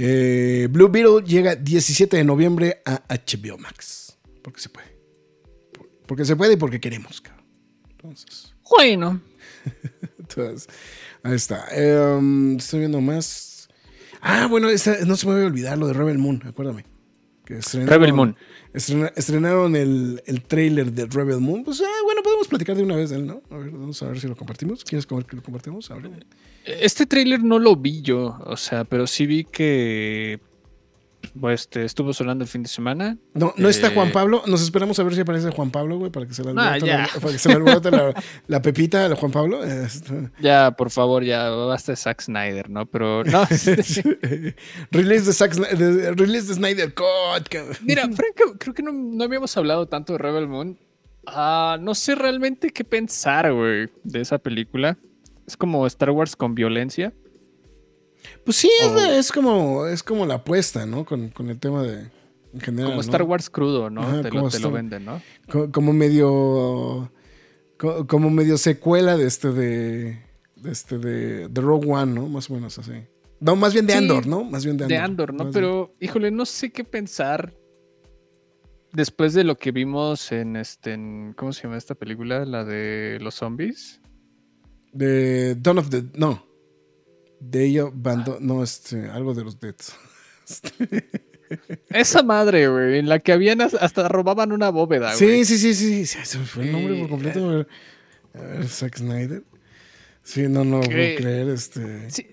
[0.00, 4.16] Eh, Blue Beetle llega 17 de noviembre a HBO Max.
[4.42, 4.96] Porque se puede.
[6.06, 7.20] Porque se puede y porque queremos.
[7.90, 8.54] Entonces.
[8.70, 9.20] Bueno.
[10.18, 10.68] Entonces,
[11.24, 11.66] ahí está.
[11.72, 13.68] Em, estoy viendo más.
[14.20, 16.84] Ah, bueno, no se me voy a olvidar lo de Rebel Moon, acuérdame.
[17.46, 18.36] Rebel Moon.
[18.74, 21.64] Estrenaron el, el trailer de Rebel Moon.
[21.64, 23.42] Pues ah, bueno, podemos platicar de una vez de él, ¿no?
[23.50, 24.84] A ver, vamos a ver si lo compartimos.
[24.84, 25.90] ¿Quieres que lo compartimos?
[26.64, 30.38] Este trailer no lo vi yo, o sea, pero sí vi que
[31.50, 33.16] este, estuvo sonando el fin de semana.
[33.34, 34.42] No, no está Juan eh, Pablo.
[34.46, 37.08] Nos esperamos a ver si aparece Juan Pablo, güey, para que se le alborote, la,
[37.20, 38.14] para que se la,
[38.46, 39.62] la, pepita de Juan Pablo.
[39.62, 40.30] Este.
[40.40, 42.86] Ya, por favor, ya basta de Zack Snyder, ¿no?
[42.86, 43.44] Pero no.
[44.90, 47.48] release de Zack Snyder, release de Snyder Cut.
[47.82, 50.78] Mira, Frank, creo que no, no, habíamos hablado tanto de Rebel Moon.
[51.26, 54.98] Ah, no sé realmente qué pensar, güey, de esa película.
[55.46, 57.12] Es como Star Wars con violencia.
[58.44, 58.70] Pues sí,
[59.16, 61.04] es, como, es como la apuesta, ¿no?
[61.04, 62.10] Con, con el tema de.
[62.54, 62.86] En general.
[62.90, 63.00] Como ¿no?
[63.02, 64.00] Star Wars crudo, ¿no?
[64.02, 65.20] Ajá, te lo, te lo Star- venden, ¿no?
[65.50, 67.12] Co- como medio
[67.78, 70.22] co- como medio secuela de este de
[70.56, 72.26] de este de, de Rogue One, ¿no?
[72.28, 72.92] Más o menos así.
[73.40, 74.44] No, más bien de Sí, Andor, ¿no?
[74.44, 75.30] Más bien de De Andor.
[75.30, 75.44] Andor, ¿no?
[75.44, 75.64] Más bien.
[75.64, 77.54] Pero, híjole, no sé qué pensar
[78.92, 82.44] después de lo que vimos en este, en- ¿cómo se llama esta película?
[82.46, 84.00] La de los zombies.
[84.92, 86.44] de Dawn of the no.
[87.40, 89.94] Day of Bando, no este algo de los Deads.
[91.88, 95.44] Esa madre, güey, en la que habían as- hasta robaban una bóveda, Sí, güey.
[95.44, 97.48] sí, sí, sí, sí, se me fue el nombre por completo.
[97.48, 97.52] A
[98.40, 99.42] ver, a Zack Snyder.
[100.22, 101.16] Sí, no, no lo puedo ¿Qué?
[101.16, 102.10] creer, este.
[102.10, 102.26] Sí,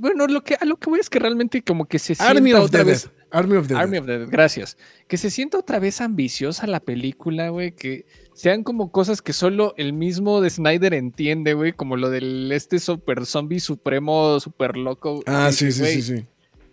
[0.00, 2.52] Bueno, lo que, a lo que voy es que realmente como que se sienta Army
[2.54, 3.04] otra vez.
[3.04, 3.12] Dead.
[3.30, 4.00] Army of the Army Dead.
[4.00, 4.76] of the Dead, gracias.
[5.06, 7.72] Que se sienta otra vez ambiciosa la película, güey.
[7.72, 11.72] Que sean como cosas que solo el mismo de Snyder entiende, güey.
[11.72, 15.22] Como lo del este super zombie supremo, super loco.
[15.26, 16.26] Ah, sí, sí, sí, "Güey, sí.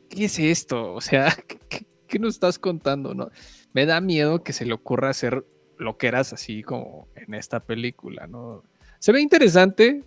[0.10, 0.94] ¿Qué es esto?
[0.94, 3.30] O sea, ¿qué, qué- qué nos estás contando, no?
[3.74, 5.46] Me da miedo que se le ocurra hacer
[5.78, 8.64] lo que eras así como en esta película, ¿no?
[9.00, 10.04] Se ve interesante,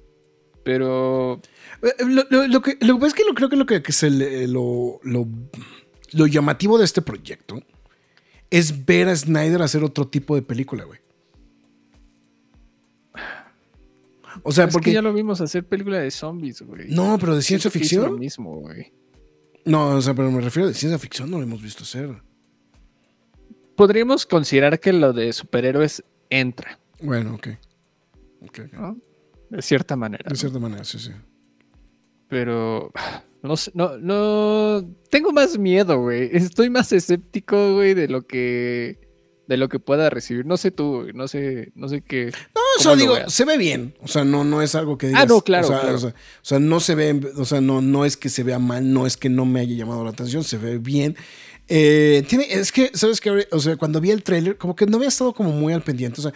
[0.64, 1.40] pero
[1.82, 3.82] Eh, Lo, lo- lo que, lo que pasa es que lo, creo que lo que,
[3.82, 5.00] que se le- lo,
[6.12, 7.62] lo, llamativo de este proyecto
[8.50, 11.00] es ver a Snyder hacer otro tipo de película, güey.
[14.42, 14.90] O sea, es porque.
[14.90, 16.88] que ya lo vimos hacer película de zombies, güey.
[16.90, 18.18] No, pero de ciencia Lo ficción.
[18.18, 18.92] mismo, güey.
[19.64, 22.22] No, o sea, pero me refiero a de ciencia ficción, no lo hemos visto hacer.
[23.76, 27.48] Podríamos considerar que lo de superhéroes entra, Bueno, ok.
[28.42, 28.72] Ok, ok.
[28.72, 28.96] ¿no?
[29.50, 30.24] De cierta manera.
[30.24, 30.36] De ¿no?
[30.36, 31.10] cierta manera, sí, sí.
[32.28, 32.92] Pero
[33.42, 36.30] no sé, no, no tengo más miedo, güey.
[36.36, 39.08] Estoy más escéptico, güey, de lo que
[39.48, 40.44] de lo que pueda recibir.
[40.44, 42.32] No sé tú, güey, no sé, no sé qué.
[42.54, 43.32] No, lo digo, veas.
[43.32, 43.94] se ve bien.
[44.00, 45.22] O sea, no, no es algo que digas.
[45.22, 45.96] Ah, no, claro, O sea, claro.
[45.96, 48.58] o sea, o sea, no se ve, o sea, no, no es que se vea
[48.58, 51.16] mal, no es que no me haya llamado la atención, se ve bien.
[51.66, 53.48] Eh, tiene, es que, ¿sabes qué?
[53.50, 56.20] O sea, cuando vi el tráiler, como que no había estado como muy al pendiente.
[56.20, 56.32] O sea,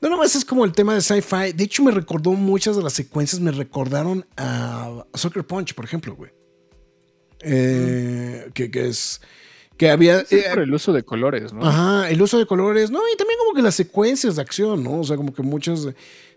[0.00, 1.52] no nomás es como el tema de sci-fi.
[1.54, 5.84] De hecho, me recordó muchas de las secuencias, me recordaron a, a Soccer Punch, por
[5.84, 6.32] ejemplo, güey.
[7.40, 9.20] Eh, que, que es.
[9.76, 10.20] Que había.
[10.30, 11.64] Eh, por el uso de colores, ¿no?
[11.66, 15.00] Ajá, el uso de colores, no, y también como que las secuencias de acción, ¿no?
[15.00, 15.86] O sea, como que muchas,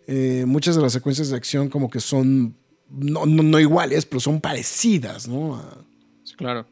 [0.08, 2.56] eh, muchas de las secuencias de acción como que son,
[2.90, 5.56] no, no, no iguales, pero son parecidas, ¿no?
[5.56, 5.86] A,
[6.24, 6.68] Sí, claro.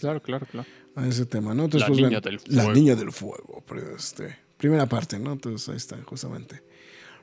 [0.00, 0.66] Claro, claro, claro.
[0.96, 1.64] a ese tema, ¿no?
[1.64, 2.72] Entonces, La pues, niña del La fuego.
[2.78, 5.32] niña del fuego, pero, este, primera parte, ¿no?
[5.32, 6.62] Entonces ahí está, justamente.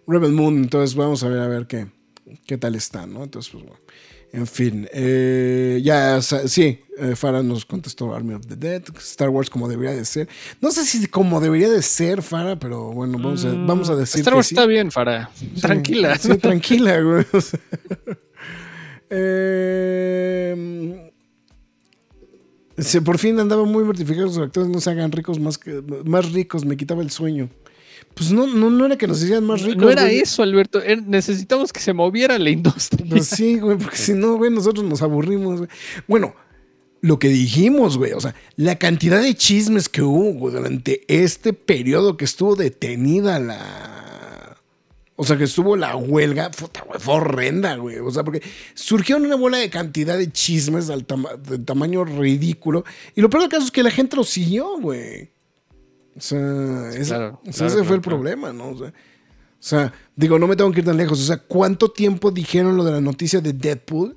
[0.08, 1.88] Rebel Moon, entonces vamos a ver a ver qué,
[2.46, 3.24] qué tal está, ¿no?
[3.24, 3.80] Entonces, pues bueno.
[4.36, 9.50] En fin, eh, ya, sí, eh, Farah nos contestó Army of the Dead, Star Wars
[9.50, 10.28] como debería de ser.
[10.60, 14.19] No sé si como debería de ser, Farah, pero bueno, vamos a, vamos a decir
[14.19, 14.56] Mm, Star que Wars sí.
[14.56, 15.30] está bien, Fara.
[15.62, 16.17] Tranquila.
[16.17, 17.26] Sí, tranquila, güey.
[19.10, 21.12] Eh,
[23.06, 26.65] por fin andaba muy mortificado los actores no se hagan ricos más, que, más ricos,
[26.65, 27.50] me quitaba el sueño.
[28.15, 29.84] Pues no, no, no era que nos hicieran más ricos.
[29.84, 30.19] no era güey.
[30.19, 30.82] eso, Alberto.
[30.82, 33.06] era- necesitamos que se moviera la industria.
[33.10, 35.69] Pues sí, güey, porque si no, güey, nosotros nos aburrimos, güey.
[36.08, 36.34] Bueno,
[37.01, 41.54] lo que dijimos, güey, o sea, la cantidad de chismes que hubo güey, durante este
[41.54, 44.58] periodo que estuvo detenida la.
[45.17, 47.99] O sea, que estuvo la huelga, puta, güey, fue horrenda, güey.
[47.99, 48.41] O sea, porque
[48.73, 52.84] surgió una bola de cantidad de chismes al tama- de tamaño ridículo.
[53.15, 55.30] Y lo peor del caso es que la gente lo siguió, güey.
[56.17, 58.69] O sea, ese, claro, o sea, claro, ese claro, fue el problema, ¿no?
[58.69, 58.91] O sea, o
[59.67, 61.19] sea, digo, no me tengo que ir tan lejos.
[61.19, 64.15] O sea, ¿cuánto tiempo dijeron lo de la noticia de Deadpool?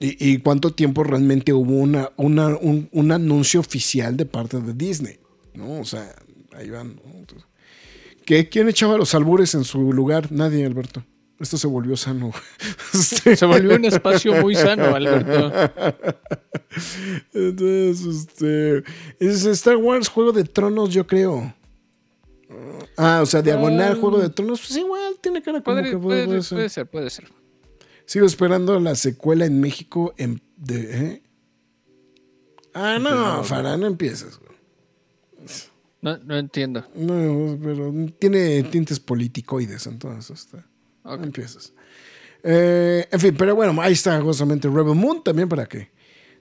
[0.00, 4.72] ¿Y, y cuánto tiempo realmente hubo una, una- un, un anuncio oficial de parte de
[4.74, 5.18] Disney?
[5.54, 5.80] ¿No?
[5.80, 6.14] O sea,
[6.52, 6.96] ahí van.
[6.96, 7.18] ¿no?
[7.18, 7.46] Entonces,
[8.24, 10.30] ¿qué, ¿Quién echaba los albures en su lugar?
[10.30, 11.04] Nadie, Alberto.
[11.40, 12.32] Esto se volvió sano.
[12.92, 15.52] Se volvió un espacio muy sano, Alberto.
[17.32, 18.78] Entonces, este.
[19.20, 21.54] Es Star Wars, Juego de Tronos, yo creo.
[22.96, 24.00] Ah, o sea, diagonal, Ah.
[24.00, 24.60] Juego de Tronos.
[24.60, 26.56] Pues igual, tiene cara como Puede, que puede, puede- puede ser.
[26.56, 27.28] puede ser, puede ser.
[28.06, 30.14] Sigo esperando la secuela en México.
[30.16, 31.22] En, de, ¿eh?
[32.74, 34.38] Ah, no, Farah, no empieces.
[34.38, 34.48] güey.
[36.00, 36.84] No, no entiendo.
[36.94, 40.30] No, pero tiene tintes politicoides, entonces.
[40.40, 40.58] Este,
[41.14, 41.72] Empieces.
[42.42, 45.90] Eh, en fin, pero bueno, ahí está justamente Rebel Moon también para que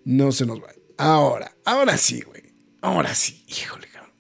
[0.06, 0.80] no se nos vaya.
[0.98, 2.44] Ahora, ahora sí, güey.
[2.82, 4.14] Ahora sí, híjole, cabrón.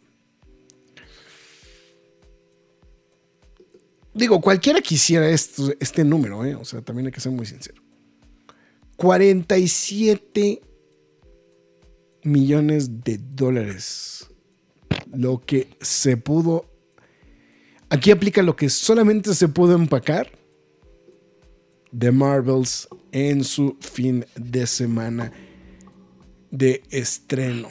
[4.14, 6.56] Digo, cualquiera quisiera esto, este número, ¿eh?
[6.56, 7.82] O sea, también hay que ser muy sincero.
[8.96, 10.62] 47
[12.24, 14.28] millones de dólares.
[15.14, 16.66] Lo que se pudo.
[17.90, 20.37] Aquí aplica lo que solamente se pudo empacar
[21.98, 25.32] de Marvels en su fin de semana
[26.52, 27.70] de estreno.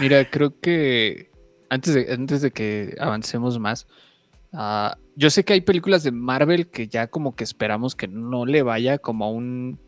[0.00, 1.30] Mira, creo que
[1.68, 3.86] antes de, antes de que avancemos más,
[4.54, 8.46] ah, yo sé que hay películas de Marvel que ya como que esperamos que no
[8.46, 9.78] le vaya como un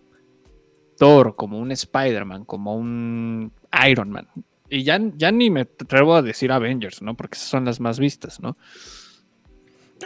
[0.98, 3.50] Thor, como un Spider-Man, como un
[3.88, 4.28] Iron Man.
[4.68, 7.16] Y ya, ya ni me atrevo a decir Avengers, ¿no?
[7.16, 8.58] Porque esas son las más vistas, ¿no?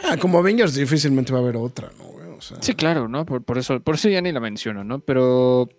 [0.03, 2.15] Ah, como Avengers difícilmente va a haber otra, ¿no?
[2.59, 3.25] Sí, claro, ¿no?
[3.25, 4.99] Por, eso, por eso ya ni la menciono, ¿no?
[4.99, 5.69] Pero.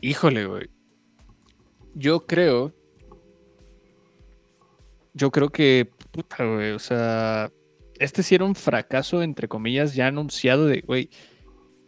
[0.00, 0.68] Híjole, güey.
[1.94, 2.72] Yo creo.
[5.12, 5.90] Yo creo que.
[6.10, 6.72] Puta, güey.
[6.72, 7.50] O sea.
[7.98, 11.10] Este sí era un fracaso, entre comillas, ya anunciado de, güey.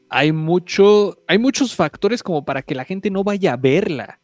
[0.08, 1.18] Hay mucho.
[1.26, 4.20] Hay muchos factores como para que la gente no vaya a verla.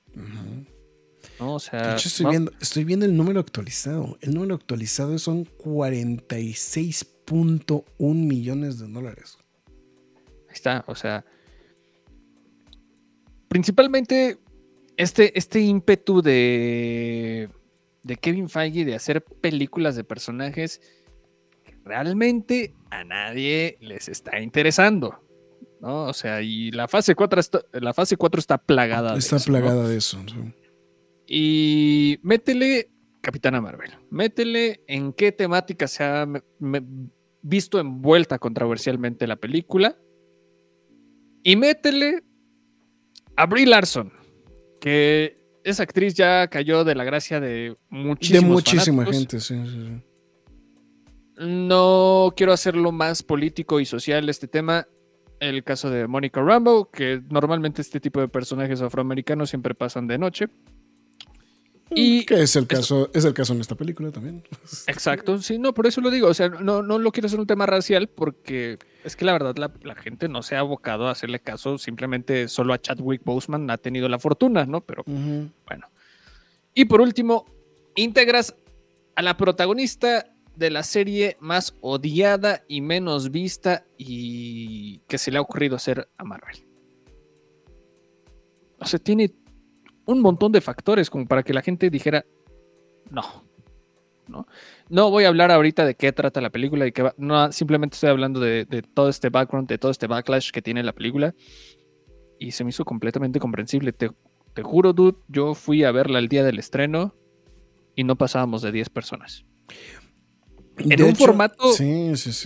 [1.43, 1.55] ¿No?
[1.55, 1.89] O sea.
[1.89, 4.17] De hecho, estoy, viendo, estoy viendo el número actualizado.
[4.21, 9.39] El número actualizado son 46 .1 millones de dólares.
[10.49, 11.25] Ahí está, o sea.
[13.49, 14.39] Principalmente
[14.97, 17.49] este, este ímpetu de,
[18.03, 20.81] de Kevin Feige de hacer películas de personajes
[21.65, 25.21] que realmente a nadie les está interesando.
[25.81, 26.05] ¿no?
[26.05, 29.47] O sea, y la fase 4 está, la fase 4 está plagada está de eso.
[29.51, 30.19] plagada de eso.
[31.35, 32.91] Y métele
[33.23, 33.93] Capitana Marvel.
[34.11, 36.29] Métele en qué temática se ha
[37.41, 39.97] visto envuelta controversialmente la película.
[41.43, 42.23] Y métele
[43.35, 44.13] a Brie Larson,
[44.79, 49.55] que esa actriz ya cayó de la gracia de muchísimos De muchísima gente, sí,
[51.39, 54.87] No quiero hacerlo más político y social este tema.
[55.41, 60.19] El caso de Monica Rambo, que normalmente este tipo de personajes afroamericanos siempre pasan de
[60.19, 60.49] noche.
[61.95, 64.43] Y que es el caso, es el caso en esta película también.
[64.87, 66.29] Exacto, sí, no, por eso lo digo.
[66.29, 69.57] O sea, no, no lo quiero hacer un tema racial porque es que la verdad
[69.57, 71.79] la, gente no se ha abocado a hacerle caso.
[71.79, 74.81] Simplemente solo a Chadwick Boseman ha tenido la fortuna, ¿no?
[74.81, 75.89] Pero bueno.
[76.75, 77.47] Y por último,
[77.95, 78.55] integras
[79.15, 80.27] a la protagonista
[80.57, 86.09] de la serie más odiada y menos vista y que se le ha ocurrido hacer
[86.17, 86.65] a Marvel.
[88.79, 89.33] O sea, tiene
[90.07, 92.25] un montón de factores como para que la gente dijera,
[93.11, 93.23] no,
[94.29, 94.47] no.
[94.89, 98.11] No voy a hablar ahorita de qué trata la película y que no, simplemente estoy
[98.11, 101.35] hablando de, todo este background, de todo este backlash que tiene la película.
[102.39, 103.93] Y se me hizo completamente comprensible.
[103.93, 104.11] Te,
[104.55, 107.15] te juro, dude, yo fui a verla el día del estreno
[107.95, 109.45] y no pasábamos de 10 personas.
[110.79, 111.73] En un formato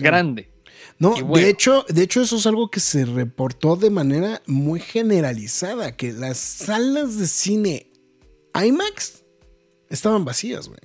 [0.01, 0.51] grande.
[0.99, 5.95] No, de hecho, de hecho, eso es algo que se reportó de manera muy generalizada,
[5.95, 7.91] que las salas de cine
[8.53, 9.23] IMAX
[9.89, 10.79] estaban vacías, güey.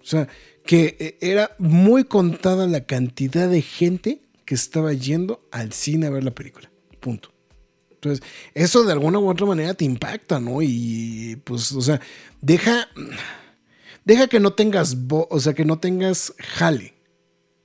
[0.00, 0.28] O sea,
[0.64, 6.10] que eh, era muy contada la cantidad de gente que estaba yendo al cine a
[6.10, 6.70] ver la película.
[7.00, 7.32] Punto.
[7.90, 8.24] Entonces,
[8.54, 10.62] eso de alguna u otra manera te impacta, ¿no?
[10.62, 12.00] Y pues, o sea,
[12.40, 12.88] deja,
[14.04, 16.95] deja que no tengas, o sea, que no tengas jale.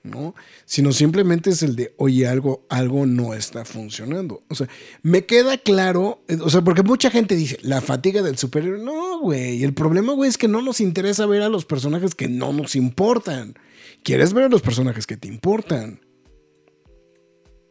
[0.04, 0.36] ¿No?
[0.66, 4.44] Sino simplemente es el de, oye, algo, algo no está funcionando.
[4.50, 4.68] O sea,
[5.04, 8.84] me queda claro, o sea, porque mucha gente dice, la fatiga del superhéroe.
[8.84, 12.28] No, güey, el problema, güey, es que no nos interesa ver a los personajes que
[12.28, 13.56] no nos importan.
[14.04, 16.02] Quieres ver a los personajes que te importan.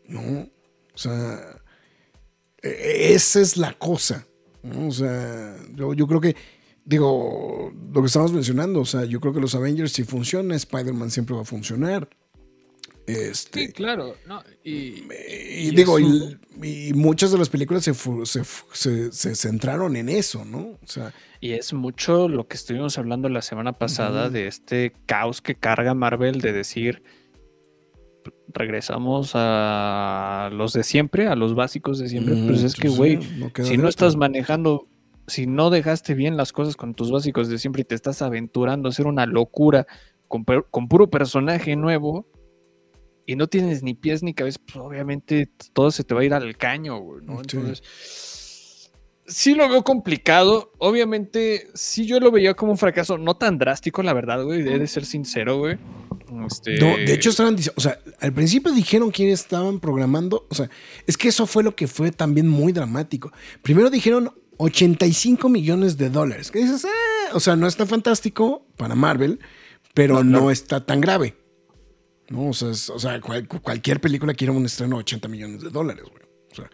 [0.07, 0.49] ¿No?
[0.95, 1.61] O sea,
[2.63, 4.27] e-, esa es la cosa.
[4.63, 6.37] O sea, yo, yo creo que
[6.85, 11.11] digo, lo que estamos mencionando, o sea, yo creo que los Avengers si funciona, Spider-Man
[11.11, 12.09] siempre va a funcionar.
[13.07, 14.15] Este, sí, claro.
[14.63, 17.95] y, digo, y, muchas de las películas se,
[19.13, 20.79] se, centraron en eso, ¿no?
[20.83, 25.41] O sea, y es mucho lo que estuvimos hablando la semana pasada de este caos
[25.41, 27.03] que carga Marvel de decir
[28.53, 32.35] regresamos a los de siempre, a los básicos de siempre.
[32.47, 33.19] pues es que, güey,
[33.63, 34.87] si no estás manejando,
[35.31, 38.89] si no dejaste bien las cosas con tus básicos de siempre y te estás aventurando
[38.89, 39.87] a hacer una locura
[40.29, 42.27] con, con puro personaje nuevo,
[43.31, 46.35] y no tienes ni pies ni cabeza, pues obviamente todo se te va a ir
[46.35, 47.41] al caño, güey, ¿no?
[47.41, 48.91] Entonces,
[49.25, 50.73] sí lo veo complicado.
[50.79, 54.85] Obviamente, sí yo lo veía como un fracaso, no tan drástico, la verdad, güey, de
[54.89, 55.79] ser sincero, güey.
[56.45, 56.79] Este...
[56.81, 60.69] No, de hecho estaban diciendo, o sea, al principio dijeron quiénes estaban programando, o sea,
[61.07, 63.31] es que eso fue lo que fue también muy dramático.
[63.63, 68.95] Primero dijeron 85 millones de dólares, que dices, ah", o sea, no está fantástico para
[68.95, 69.41] Marvel,
[69.95, 71.37] pero no está tan grave.
[72.29, 72.49] ¿no?
[72.49, 76.69] O sea, cualquier película quiere un estreno de 80 millones de dólares, güey.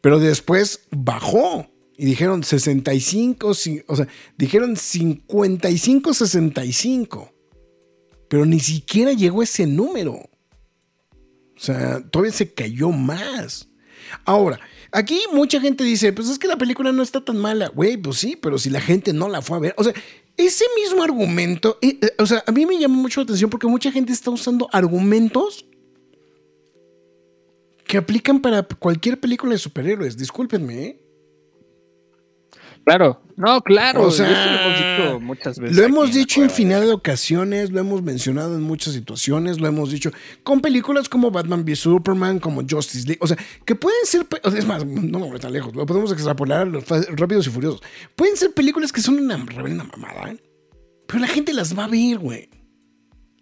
[0.00, 7.32] pero después bajó y dijeron 65, o sea, dijeron 55, 65.
[8.28, 10.12] Pero ni siquiera llegó ese número.
[10.12, 13.68] O sea, todavía se cayó más.
[14.24, 14.60] Ahora,
[14.92, 17.68] aquí mucha gente dice, pues es que la película no está tan mala.
[17.68, 19.74] Güey, pues sí, pero si la gente no la fue a ver.
[19.76, 19.92] O sea,
[20.36, 23.66] ese mismo argumento, eh, eh, o sea, a mí me llama mucho la atención porque
[23.66, 25.66] mucha gente está usando argumentos
[27.86, 30.16] que aplican para cualquier película de superhéroes.
[30.16, 31.07] Discúlpenme, ¿eh?
[32.88, 34.04] Claro, no, claro.
[34.04, 35.76] O sea, eso lo hemos dicho muchas veces.
[35.76, 39.90] Lo hemos dicho en infinidad de ocasiones, lo hemos mencionado en muchas situaciones, lo hemos
[39.90, 40.10] dicho
[40.42, 43.36] con películas como Batman v Superman, como Justice League, o sea,
[43.66, 44.26] que pueden ser,
[44.56, 47.82] es más, no me voy tan lejos, lo podemos extrapolar a los rápidos y furiosos.
[48.16, 50.38] Pueden ser películas que son una reverenda mamada, ¿eh?
[51.06, 52.48] pero la gente las va a ver, güey.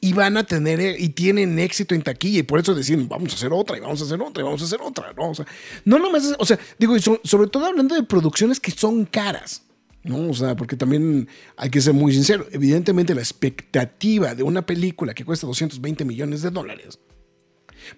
[0.06, 3.32] Y van a tener, eh, y tienen éxito en taquilla, y por eso deciden, vamos
[3.32, 5.30] a hacer otra, y vamos a hacer otra, y vamos a hacer otra, ¿no?
[5.30, 5.46] O sea,
[5.84, 9.62] no nomás, o sea, digo, y so- sobre todo hablando de producciones que son caras,
[10.04, 10.28] ¿no?
[10.30, 12.46] O sea, porque también hay que ser muy sincero.
[12.52, 17.00] Evidentemente, la expectativa de una película que cuesta 220 millones de dólares,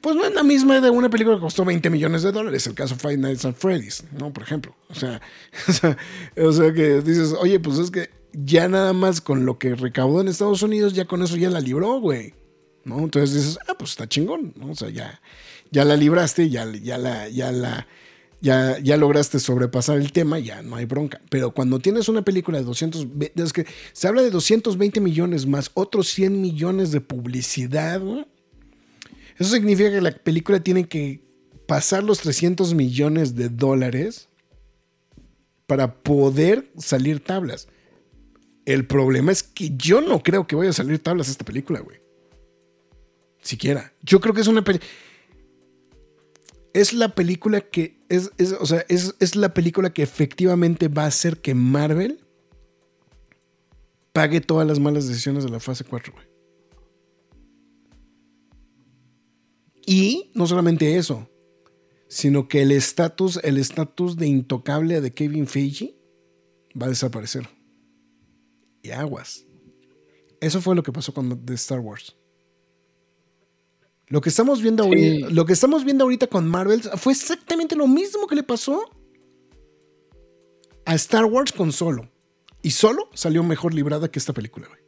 [0.01, 2.75] pues no es la misma de una película que costó 20 millones de dólares, el
[2.75, 4.33] caso Five Nights at Freddy's, ¿no?
[4.33, 4.75] Por ejemplo.
[4.89, 5.21] O sea,
[5.69, 5.97] o sea,
[6.37, 8.11] o sea que dices, oye, pues es que
[8.45, 11.61] ya nada más con lo que recaudó en Estados Unidos, ya con eso ya la
[11.61, 12.35] libró, güey.
[12.85, 13.01] ¿No?
[13.01, 14.71] Entonces dices, ah, pues está chingón, ¿no?
[14.71, 15.21] O sea, ya,
[15.71, 17.87] ya la libraste, ya, ya la, ya la,
[18.41, 21.21] ya, ya lograste sobrepasar el tema, ya no hay bronca.
[21.29, 25.45] Pero cuando tienes una película de 200, ve- es que se habla de 220 millones
[25.47, 28.01] más otros 100 millones de publicidad.
[29.37, 31.21] Eso significa que la película tiene que
[31.67, 34.29] pasar los 300 millones de dólares
[35.67, 37.69] para poder salir tablas.
[38.69, 42.03] El problema es que yo no creo que vaya a salir tablas esta película, güey.
[43.41, 43.95] Siquiera.
[44.03, 44.91] Yo creo que es una película.
[46.75, 48.05] Es la película que.
[48.11, 52.23] Es, o sea, es la película que efectivamente va a hacer que Marvel
[54.13, 56.27] pague todas las malas decisiones de la fase 4, güey.
[59.87, 61.27] Y no solamente eso,
[62.07, 65.97] sino que el estatus, el estatus de intocable de Kevin Feige
[66.79, 67.49] va a desaparecer.
[68.83, 69.47] Y aguas.
[70.41, 72.17] Eso fue lo que pasó con The Star Wars.
[74.07, 74.89] Lo que estamos viendo Sí.
[74.89, 78.83] ahorita, lo que estamos viendo ahorita con Marvel fue exactamente lo mismo que le pasó
[80.87, 82.11] a Star Wars con Solo.
[82.63, 84.81] Y Solo salió mejor librada que esta película, güey.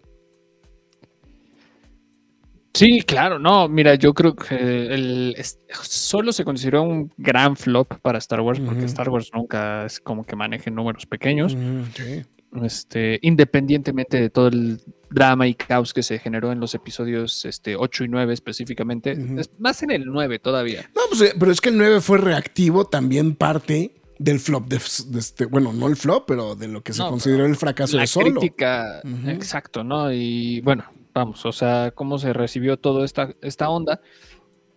[2.72, 5.36] Sí, claro, no, mira, yo creo que el,
[5.82, 8.84] solo se consideró un gran flop para Star Wars, porque.
[8.84, 11.52] Star Wars nunca es como que maneje números pequeños,
[11.94, 12.22] sí.
[12.62, 14.80] Este, independientemente de todo el
[15.10, 19.50] drama y caos que se generó en los episodios este, 8 y 9 específicamente, es
[19.58, 20.88] más en el 9 todavía.
[20.94, 24.78] No, pues, eh, pero es que el 9 fue reactivo también parte del flop de,
[25.06, 27.96] de este, bueno, no el flop, pero de lo que se No, consideró el fracaso
[27.96, 28.38] La de Solo.
[28.40, 30.12] crítica, exacto, ¿no?
[30.12, 30.84] Y bueno,
[31.14, 34.00] vamos, o sea, cómo se recibió toda esta, esta onda.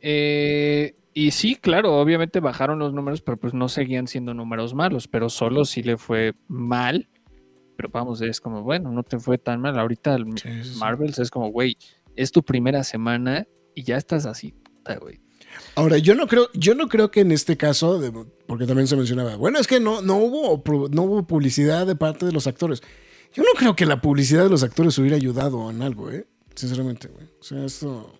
[0.01, 5.07] Eh, y sí, claro, obviamente bajaron los números, pero pues no seguían siendo números malos,
[5.07, 7.07] pero solo sí le fue mal.
[7.75, 9.77] Pero vamos, es como, bueno, no te fue tan mal.
[9.79, 10.79] Ahorita el Sí, sí, sí.
[10.79, 11.77] Marvels es como, güey,
[12.15, 14.53] es tu primera semana y ya estás así,
[15.01, 15.19] güey.
[15.75, 18.11] Ahora, yo no creo, yo no creo que en este caso, de-
[18.47, 22.25] porque también se mencionaba, bueno, es que no, no, hubo, no hubo publicidad de parte
[22.25, 22.81] de los actores.
[23.33, 26.27] Yo no creo que la publicidad de los actores hubiera ayudado en algo, ¿eh?
[26.55, 27.25] Sinceramente, güey.
[27.39, 28.19] O sea, esto...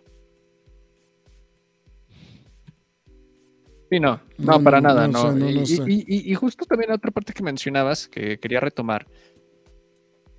[3.89, 5.33] Sí, no, No, no, para no, nada, no
[5.65, 9.07] sé, y, y- y- y justo también otra parte que mencionabas que quería retomar,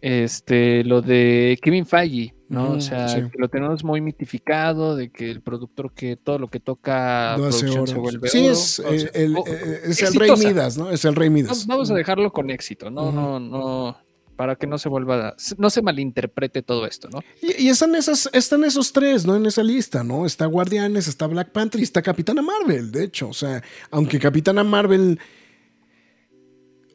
[0.06, 2.72] este, lo de Kevin Feige, ¿no?
[2.72, 3.22] O sea, sí.
[3.32, 7.46] que lo tenemos muy mitificado, de que el productor que todo lo que toca No
[7.46, 8.52] hace se vuelve Sí, oro.
[8.52, 10.30] es, O sea, eh, el, o- eh, es el rey.
[10.36, 10.90] Midas, ¿no?
[10.90, 11.48] Es el rey Midas.
[11.48, 13.96] Vamos- Vamos a dejarlo con éxito, no, no, no,
[14.36, 17.20] para que no se vuelva, no se malinterprete todo esto, ¿no?
[17.40, 19.36] Y, y están, esas, están esos tres, ¿no?
[19.36, 20.26] En esa lista, ¿no?
[20.26, 23.28] Está Guardianes, está Black Panther y está Capitana Marvel, de hecho.
[23.30, 25.18] O sea, aunque Capitana Marvel.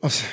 [0.01, 0.29] O sea,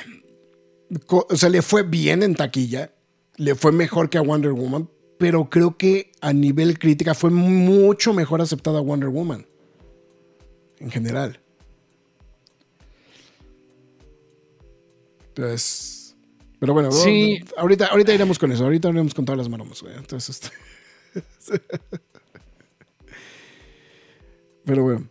[1.35, 2.91] sea, le fue bien en taquilla,
[3.35, 8.13] le fue mejor que a Wonder Woman, pero creo que a nivel crítica fue mucho
[8.13, 9.45] mejor aceptada a Wonder Woman.
[10.79, 11.39] En general.
[15.29, 16.15] Entonces.
[16.59, 17.39] Pero bueno, Sí.
[17.57, 18.63] ahorita, ahorita iremos con eso.
[18.63, 19.95] Ahorita iremos con todas las maromas, güey.
[19.95, 20.57] Entonces, este-
[24.65, 25.07] Pero bueno.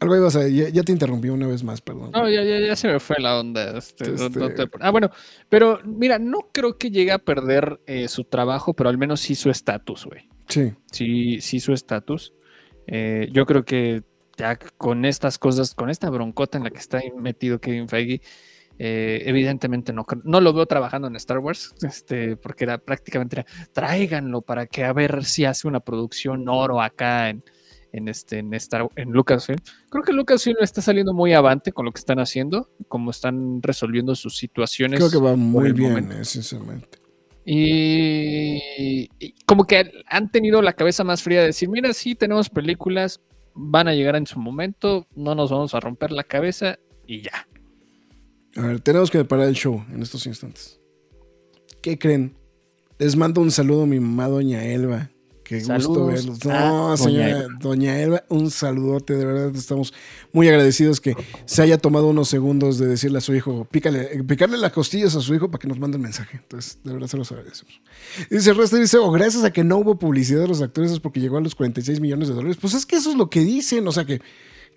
[0.00, 2.10] Algo ibas a ya, ya te interrumpí una vez más, perdón.
[2.12, 3.76] No, ya, ya, ya se me fue la onda.
[3.78, 5.10] este, no- no Este- te- ah, bueno,
[5.48, 9.34] pero mira, no creo que llegue a perder eh, su trabajo, pero al menos sí
[9.34, 10.28] su estatus, güey.
[10.48, 10.72] Sí.
[10.92, 12.32] Sí, sí su estatus.
[12.86, 14.02] Eh, yo creo que
[14.36, 18.20] ya con estas cosas, con esta broncota en la que está metido Kevin Feige,
[18.78, 23.46] eh, evidentemente no, no lo veo trabajando en Star Wars, este, porque era prácticamente era,
[23.72, 27.42] tráiganlo para que a ver si hace una producción oro acá en,
[27.92, 29.58] en este en Star en Lucasfilm.
[29.90, 34.14] Creo que Lucasfilm está saliendo muy avante con lo que están haciendo, como están resolviendo
[34.14, 34.98] sus situaciones.
[34.98, 36.98] Creo que va muy bien, sinceramente.
[37.50, 39.08] Y,
[39.46, 43.22] como que han tenido la cabeza más fría de decir, mira, sí tenemos películas,
[43.54, 47.48] van a llegar en su momento, no nos vamos a romper la cabeza y ya.
[48.56, 50.78] A ver, tenemos que parar el show en estos instantes.
[51.80, 52.36] ¿Qué creen?
[52.98, 55.10] Les mando un saludo a mi mamá, doña Elba,
[55.48, 56.44] Qué gusto verlos.
[56.44, 59.94] No, señora Doña Elba, un saludote, de verdad estamos
[60.30, 64.58] muy agradecidos que se haya tomado unos segundos de decirle a su hijo, pícale, picarle
[64.58, 66.36] las costillas a su hijo para que nos mande el mensaje.
[66.42, 67.80] Entonces, de verdad se los agradecemos.
[68.28, 71.18] Dice Resta, dice, oh, gracias a que no hubo publicidad de los actores es porque
[71.18, 72.58] llegó a los 46 millones de dólares.
[72.60, 74.20] Pues es que eso es lo que dicen, o sea que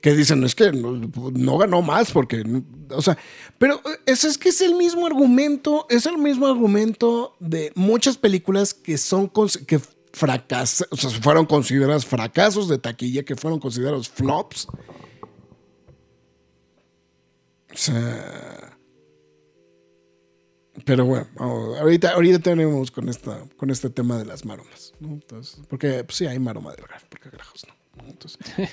[0.02, 2.44] que dicen, es que no, ganó más porque,
[2.90, 3.20] o sea,
[3.60, 8.74] pero eso es que es el mismo argumento, es el mismo argumento de muchas películas
[8.74, 9.30] que son,
[9.68, 9.80] que
[10.14, 14.68] fracas, o sea, fueron considerados fracasos de taquilla, que fueron considerados flops.
[17.74, 18.78] O sea,
[20.86, 25.10] pero bueno, ahorita, ahorita tenemos con, esta, con este tema de las maromas, ¿no?
[25.10, 28.08] Entonces, porque pues, sí hay maroma del hogar, porque carajos no.
[28.08, 28.40] Entonces,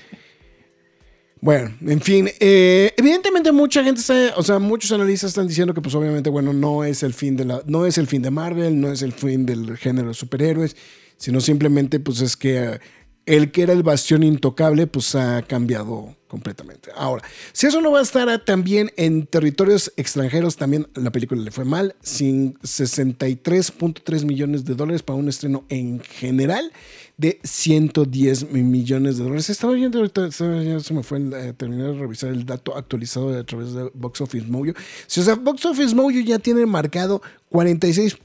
[1.40, 5.80] bueno, en fin, eh, evidentemente mucha gente está, o sea, muchos analistas están diciendo que
[5.80, 8.80] pues obviamente, bueno, no es el fin de la, no es el fin de Marvel,
[8.80, 10.76] no es el fin del género de superhéroes
[11.18, 12.80] sino simplemente pues es que
[13.28, 16.90] el que era el bastión intocable pues ha cambiado completamente.
[16.96, 17.22] Ahora,
[17.52, 21.66] si eso no va a estar también en territorios extranjeros, también la película le fue
[21.66, 26.72] mal, sin 63.3 millones de dólares para un estreno en general
[27.18, 29.50] de 110 millones de dólares.
[29.50, 33.74] Estaba viendo ahorita, se me fue a terminar de revisar el dato actualizado a través
[33.74, 34.72] de Box Office Mojo.
[35.06, 37.20] Si, o sea, Box Office Mojo ya tiene marcado
[37.50, 38.16] 46.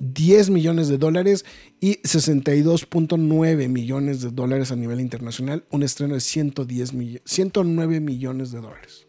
[0.00, 1.44] 10 millones de dólares
[1.80, 6.92] y 62.9 millones de dólares a nivel internacional, un estreno de 110
[7.24, 9.06] 109 millones de dólares.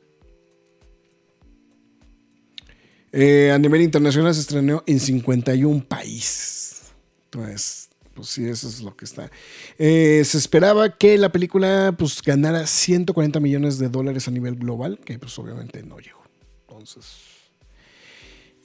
[3.11, 6.91] Eh, a nivel internacional se estrenó en 51 países.
[7.25, 9.31] Entonces, pues sí, eso es lo que está.
[9.77, 14.99] Eh, se esperaba que la película pues, ganara 140 millones de dólares a nivel global,
[15.03, 16.21] que pues obviamente no llegó.
[16.67, 17.28] Entonces,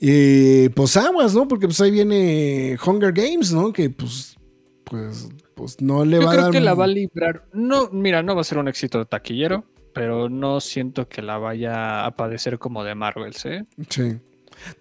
[0.07, 1.49] y pues aguas, ¿no?
[1.49, 3.73] Porque pues ahí viene Hunger Games, ¿no?
[3.73, 4.37] Que pues,
[4.85, 6.37] pues, pues no le va a dar.
[6.37, 7.47] Yo creo que la va a librar.
[7.55, 11.39] No, mira, no va a ser un éxito de taquillero, pero no siento que la
[11.39, 13.65] vaya a padecer como de Marvel, ¿eh?
[13.89, 14.19] Sí.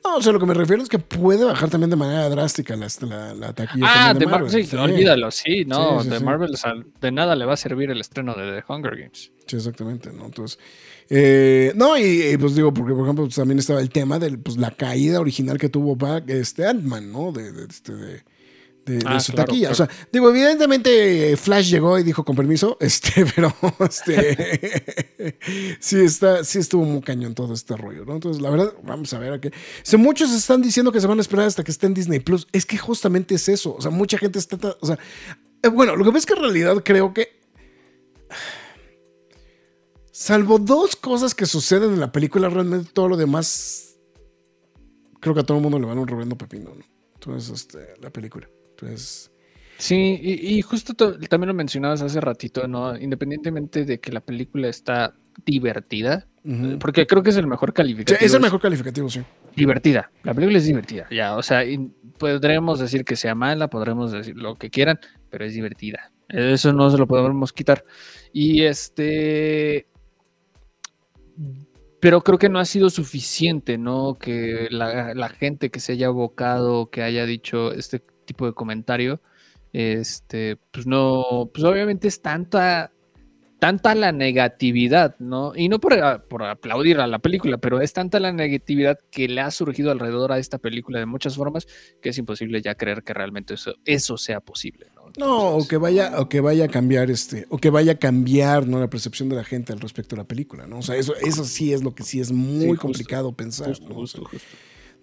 [0.04, 2.76] No, o sea, lo que me refiero es que puede bajar también de manera drástica
[2.76, 4.10] la, la, taquilla.
[4.10, 4.50] Ah, de, Marvel.
[4.50, 6.54] Sí, olvídalo, sí, no, de Marvel
[7.00, 9.32] de nada le va a servir el estreno de The Hunger Games.
[9.48, 10.26] Sí, exactamente, ¿no?
[10.26, 10.60] Entonces,
[11.16, 14.58] eh, no, y, pues digo, porque por ejemplo, pues, también estaba el tema de pues,
[14.58, 15.96] la caída original que tuvo
[16.26, 17.32] este Ant-Man, ¿no?
[17.32, 19.70] De, de, este, de, ah, su taquilla.
[19.70, 23.54] O sea, digo, evidentemente Flash llegó y dijo con permiso, este, pero
[23.88, 25.38] este
[25.80, 28.16] sí está, sí estuvo muy cañón todo este rollo, ¿no?
[28.16, 29.52] Entonces, la verdad, vamos a ver a qué.
[29.94, 32.48] O muchos están diciendo que se van a esperar hasta que esté en Disney Plus.
[32.54, 33.76] Es que justamente es eso.
[33.76, 34.58] O sea, mucha gente está.
[34.80, 34.98] O sea,
[35.62, 37.44] eh, bueno, lo que pasa es que en realidad creo que
[40.16, 43.98] Salvo dos cosas que suceden en la película, realmente todo lo demás.
[45.20, 46.86] Creo que a todo el mundo le van un reverendo pepino, ¿no?
[47.16, 48.48] Entonces, este, la película.
[48.70, 49.32] Entonces.
[49.80, 52.96] Sí, y, justo también lo mencionabas hace ratito, ¿no?
[52.96, 55.16] Independientemente de que la película está
[55.48, 56.28] divertida,
[56.80, 58.24] porque creo que es el mejor calificativo.
[58.24, 59.22] es el mejor calificativo, sí.
[59.56, 60.12] Divertida.
[60.22, 61.36] La película es divertida, ya.
[61.38, 61.64] O sea,
[62.20, 65.00] podremos decir que sea mala, podremos decir lo que quieran,
[65.32, 66.12] pero es divertida.
[66.30, 67.84] Eso no se lo podemos quitar.
[68.32, 69.88] Y este
[72.04, 74.16] pero creo que no ha sido suficiente, ¿no?
[74.16, 79.22] Que la, gente que se haya abocado, que haya dicho este tipo de comentario,
[79.72, 82.92] este, pues no, pues obviamente es tanta,
[83.64, 85.54] tanta la negatividad, ¿no?
[85.56, 89.40] Y no por, por, aplaudir a la película, pero es tanta la negatividad que le
[89.40, 91.66] ha surgido alrededor a esta película de muchas formas
[92.02, 95.04] que es imposible ya creer que realmente eso, eso sea posible, ¿no?
[95.18, 98.68] No, o que vaya, o que vaya a cambiar este, o que vaya a cambiar
[98.68, 98.82] ¿no?
[98.82, 100.80] la percepción de la gente al respecto de la película, ¿no?
[100.80, 103.74] O sea, eso, eso sí es lo que sí es muy complicado pensar.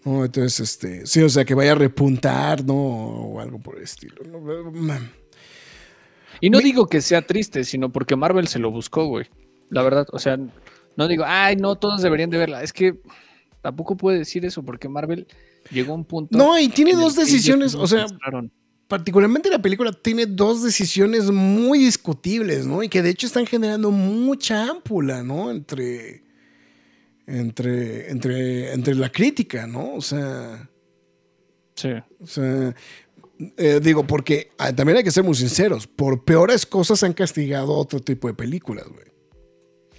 [0.04, 0.22] ¿no?
[0.26, 2.74] entonces, este, sí, o sea, que vaya a repuntar, ¿no?
[2.74, 4.16] O algo por el estilo.
[6.40, 9.26] Y no digo que sea triste, sino porque Marvel se lo buscó, güey.
[9.68, 10.38] La verdad, o sea,
[10.96, 12.62] no digo, ay, no, todos deberían de verla.
[12.62, 13.00] Es que
[13.62, 15.26] tampoco puede decir eso, porque Marvel
[15.70, 16.36] llegó a un punto.
[16.36, 18.06] No, y tiene dos decisiones, o sea
[18.90, 22.82] particularmente la película tiene dos decisiones muy discutibles, ¿no?
[22.82, 25.52] Y que de hecho están generando mucha ámpula, ¿no?
[25.52, 26.24] Entre,
[27.24, 29.94] entre, entre, entre la crítica, ¿no?
[29.94, 30.68] O sea...
[31.76, 31.90] Sí.
[32.18, 32.74] O sea,
[33.56, 35.86] Eh, digo, porque ah, también hay que ser muy sinceros.
[35.86, 39.06] Por peores cosas han castigado otro tipo de películas, güey.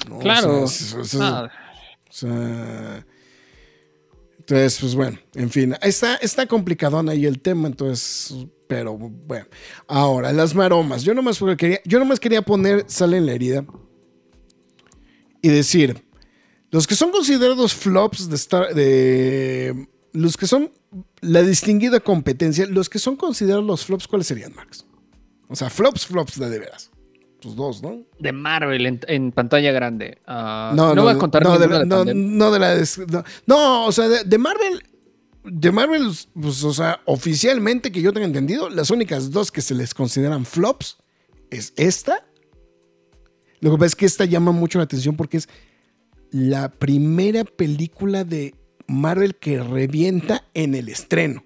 [0.09, 0.19] ¿No?
[0.19, 0.63] Claro.
[0.63, 1.51] O sea, Ah,
[2.09, 3.05] o sea,
[4.37, 8.35] entonces, pues bueno, en fin, está, está complicadón ahí el tema, entonces,
[8.67, 9.45] pero bueno.
[9.87, 11.03] Ahora, las maromas.
[11.03, 13.65] Yo nomás quería, yo nomás quería poner sal en la herida
[15.41, 16.03] y decir,
[16.69, 20.72] los que son considerados flops de Star, de los que son
[21.22, 24.86] la distinguida competencia, los que son considerados los flops, ¿cuáles serían, Max?
[25.47, 26.91] O sea, flops, flops de de veras.
[27.39, 28.03] Tus dos, ¿no?
[28.20, 30.20] de Marvel en, en pantalla grande.
[30.28, 32.76] Ah, no, voy a contar no, de la, de no, no de la
[33.07, 34.84] no, no, o sea, de, de Marvel,
[35.43, 39.74] de Marvel, pues, o sea, oficialmente que yo tenga entendido, las únicas dos que se
[39.74, 40.97] les consideran flops
[41.49, 42.26] es esta.
[43.59, 45.49] Lo que pasa es que esta llama mucho la atención porque es
[46.32, 48.55] la primera película de
[48.91, 51.43] Marvel que revienta en el estreno.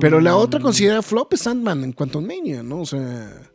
[0.00, 2.80] Pero la otra Mm, considerada flop es Ant-Man en Quantum Mania, ¿no?
[2.82, 3.50] O sea,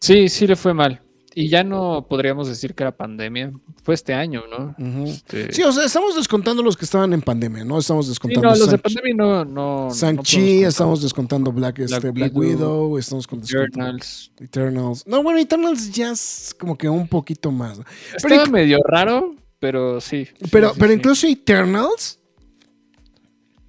[0.00, 1.02] Sí, sí le fue mal.
[1.38, 3.52] Y ya no podríamos decir que era pandemia.
[3.82, 4.74] Fue este año, ¿no?
[5.04, 7.78] Este, sí, o sea, estamos descontando los que estaban en pandemia, ¿no?
[7.78, 9.44] Estamos sí, descontando no, los de pandemia no.
[9.44, 10.28] no no podemos
[10.66, 14.32] estamos descontando Black, este, Black, Widow, Widow, estamos con Eternals.
[14.40, 15.06] Eternals.
[15.06, 17.80] No, bueno, Eternals ya es como que un poquito más.
[17.80, 17.84] ¿no?
[18.16, 20.24] Estaba inc- medio raro, pero sí.
[20.40, 20.96] sí, Pero, sí, pero sí.
[20.98, 22.18] incluso Eternals.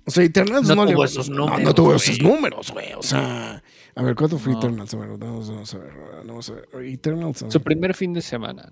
[0.06, 2.94] O sea, Eternals No no, le- tuvo esos no, no números, tuvo esos números, güey.
[2.94, 3.62] O sea,
[3.98, 4.60] a ver, ¿cuánto fue No.
[4.60, 4.94] Eternals?
[4.94, 5.94] A ver, vamos, vamos a ver.
[6.26, 6.68] Vamos a ver.
[6.86, 7.42] Eternals.
[7.42, 8.72] a ver, Su primer fin de semana.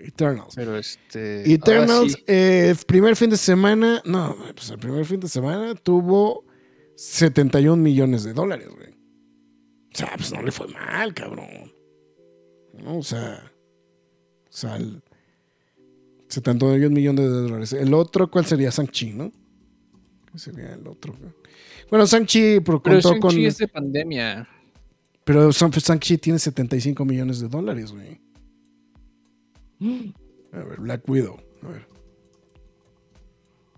[0.00, 0.54] Eternals.
[0.54, 1.52] Pero este.
[1.52, 2.24] Eternals, sí.
[2.28, 6.44] eh, primer fin de semana, no, pues el primer fin de semana tuvo
[6.94, 8.90] 71 millones de dólares, güey.
[8.90, 11.72] O sea, pues no le fue mal, cabrón.
[12.82, 13.52] No, o sea,
[14.48, 15.02] o sea, el
[16.28, 17.72] 71 millones de dólares.
[17.72, 18.70] El otro, ¿cuál sería?
[18.70, 19.30] Shang-Chi, ¿no?
[20.32, 21.14] ¿Qué sería el otro?
[21.90, 23.30] Bueno, Shang-Chi pro- Pero contó con...
[23.30, 24.48] Shang-Chi es de pandemia.
[25.24, 28.20] Pero Shang- Shang-Chi tiene 75 millones de dólares, güey.
[30.52, 31.38] A ver, Black Widow.
[31.62, 31.86] A ver.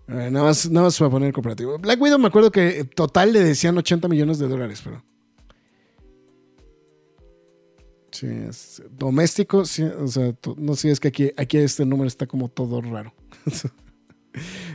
[0.07, 1.77] Nada más, nada más para poner comparativo.
[1.79, 5.03] Black Widow me acuerdo que total le decían 80 millones de dólares, pero.
[8.11, 12.25] Sí, es doméstico, sí, o sea, no sé, es que aquí, aquí este número está
[12.25, 13.13] como todo raro.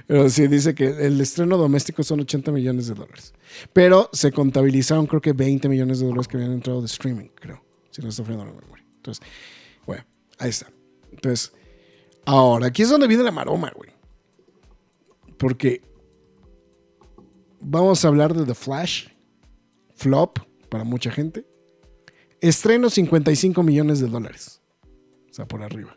[0.07, 3.35] Pero sí, dice que el estreno doméstico son 80 millones de dólares.
[3.73, 7.63] Pero se contabilizaron, creo que 20 millones de dólares que habían entrado de streaming, creo.
[7.91, 8.85] Si no está fallando la memoria.
[8.97, 9.25] Entonces,
[9.87, 10.05] bueno,
[10.39, 10.71] ahí está.
[11.11, 11.53] Entonces,
[12.25, 13.91] ahora, aquí es donde viene la maroma, güey.
[15.37, 15.83] Porque
[17.61, 19.09] vamos a hablar de The Flash,
[19.95, 20.39] flop
[20.69, 21.47] para mucha gente.
[22.41, 24.61] Estreno 55 millones de dólares.
[25.31, 25.97] O sea, por arriba.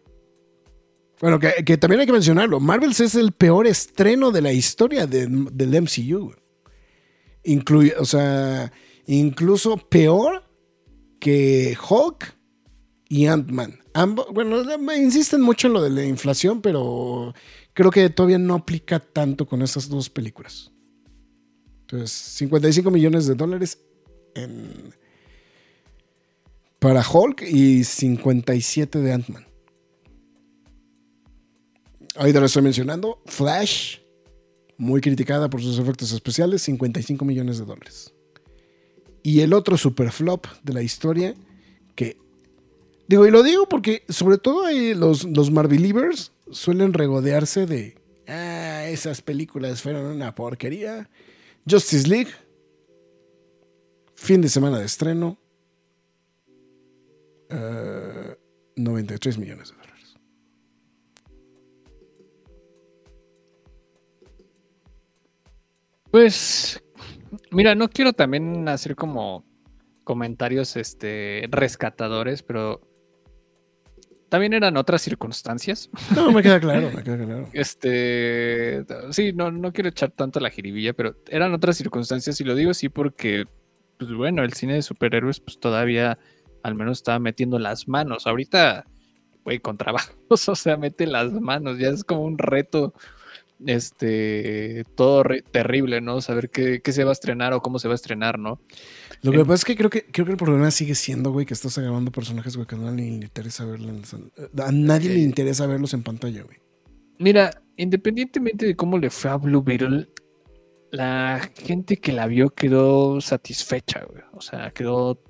[1.26, 2.60] Bueno, que, también hay que mencionarlo.
[2.60, 6.36] Marvels es el peor estreno de la historia de- del MCU.
[7.44, 8.72] Incluye, o sea,
[9.08, 10.44] incluso peor
[11.20, 12.38] que Hulk
[13.10, 13.80] y Ant-Man.
[14.34, 14.62] Bueno,
[14.94, 17.34] insisten mucho en lo de la inflación, pero
[17.74, 20.72] creo que todavía no aplica tanto con esas dos películas.
[21.82, 23.80] Entonces, 55 millones de dólares
[26.78, 29.48] para Hulk y 57 de Ant-Man.
[32.16, 33.22] Ahorita lo estoy mencionando.
[33.26, 33.98] Flash,
[34.78, 38.14] muy criticada por sus efectos especiales, 55 millones de dólares.
[39.24, 41.36] Y el otro super flop de la historia,
[41.96, 42.18] que
[43.08, 45.52] digo, y lo digo porque sobre todo los, los
[46.52, 47.98] suelen regodearse de,
[48.28, 51.10] ah, esas películas fueron una porquería.
[51.68, 52.32] Justice League,
[54.14, 55.38] fin de semana de estreno,
[57.50, 58.38] eh,
[58.76, 59.85] 93 millones de dólares.
[66.16, 66.82] Pues,
[67.52, 69.44] mira, no quiero también hacer como
[70.06, 72.80] comentarios este, rescatadores, pero
[74.30, 75.90] también eran otras circunstancias.
[76.16, 77.50] No, me queda claro, me queda claro.
[77.54, 82.56] Este, sí, no, no quiero echar tanto la jiribilla, pero eran otras circunstancias y lo
[82.56, 83.44] digo así porque,
[83.98, 86.18] pues bueno, el cine de superhéroes pues todavía
[86.64, 88.26] al menos estaba metiendo las manos.
[88.26, 88.86] Ahorita,
[89.44, 90.16] güey, con trabajos,
[90.48, 92.94] o sea, mete las manos, ya es como un reto,
[93.66, 96.22] este, todo terrible, ¿no?
[96.22, 98.60] Saber qué, qué se va a estrenar o cómo se va a estrenar, ¿no?
[99.22, 101.46] Lo que Eh, pasa es que creo que creo que el problema sigue siendo, güey,
[101.46, 104.14] que estás agarrando personajes, güey, que a nadie le interesa verlos.
[104.14, 104.32] en-
[104.62, 105.24] A nadie le Eh.
[105.24, 106.58] interesa verlos en pantalla, güey.
[107.20, 110.10] Mira, independientemente de cómo le fue a Blue Beetle,
[110.92, 114.24] la gente que la vio quedó satisfecha, güey.
[114.34, 115.22] O sea, quedó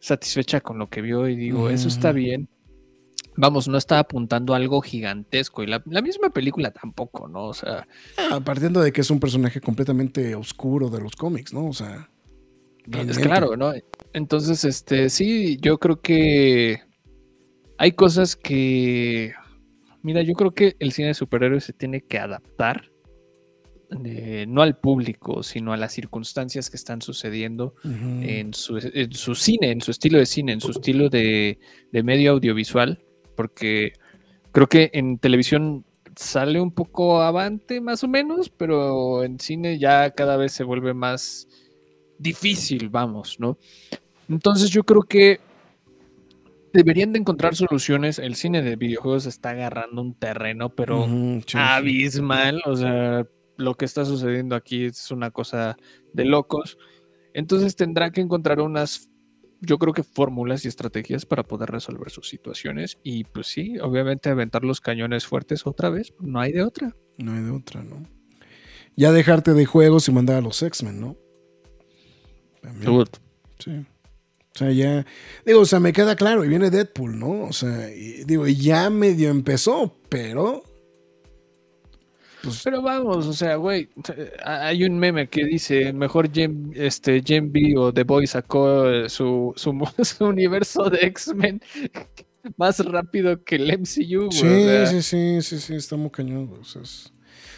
[0.00, 2.18] satisfecha con lo que vio y digo, eso está Ujú.
[2.18, 2.48] bien.
[3.36, 5.62] Vamos, no está apuntando a algo gigantesco.
[5.62, 7.44] Y la, la misma película tampoco, ¿no?
[7.46, 7.86] O sea,
[8.30, 11.66] Ah, partiendo de que es un personaje completamente oscuro de los cómics, ¿no?
[11.66, 12.08] O sea.
[13.08, 13.72] es claro, ¿no?
[14.12, 16.80] Entonces, este, sí, yo creo que
[17.78, 19.32] hay cosas que.
[20.02, 22.90] Mira, yo creo que el cine de superhéroes se tiene que adaptar.
[24.04, 29.34] eh, no al público, sino a las circunstancias que están sucediendo en su, en su
[29.34, 31.58] cine, en su estilo de cine, en su estilo de,
[31.92, 33.03] de medio audiovisual,
[33.34, 33.92] porque
[34.52, 35.84] creo que en televisión
[36.16, 40.94] sale un poco avante más o menos, pero en cine ya cada vez se vuelve
[40.94, 41.48] más
[42.18, 43.58] difícil, vamos, ¿no?
[44.28, 45.40] Entonces yo creo que
[46.72, 48.18] deberían de encontrar soluciones.
[48.18, 51.06] El cine de videojuegos está agarrando un terreno, pero
[51.54, 52.62] abismal.
[52.66, 53.26] O sea,
[53.56, 55.76] lo que está sucediendo aquí es una cosa
[56.12, 56.76] de locos.
[57.32, 59.08] Entonces tendrá que encontrar unas,
[59.60, 62.98] yo creo que fórmulas y estrategias para poder resolver sus situaciones.
[63.02, 66.94] Y pues sí, obviamente aventar los cañones fuertes otra vez, no hay de otra.
[67.18, 68.02] No hay de otra, ¿no?
[68.96, 71.16] Ya dejarte de juegos y mandar a los X-Men, ¿no?
[72.60, 73.04] También.
[73.58, 73.86] Sí.
[74.54, 75.04] O sea, ya.
[75.44, 77.42] Digo, o sea, me queda claro, y viene Deadpool, ¿no?
[77.42, 80.62] O sea, y, digo, y ya medio empezó, pero.
[82.44, 83.88] Pues, Pero vamos, o sea, güey,
[84.44, 89.52] hay un meme que dice, mejor Gen, este, B o The Boy sacó eh, su,
[89.56, 89.72] su,
[90.04, 91.60] su universo de X-Men
[92.56, 94.30] más rápido que el MCU, güey.
[94.32, 96.46] sí, o sea, sí, sí, sí, sí, está muy cañón.
[96.46, 97.12] güey, o sea, es-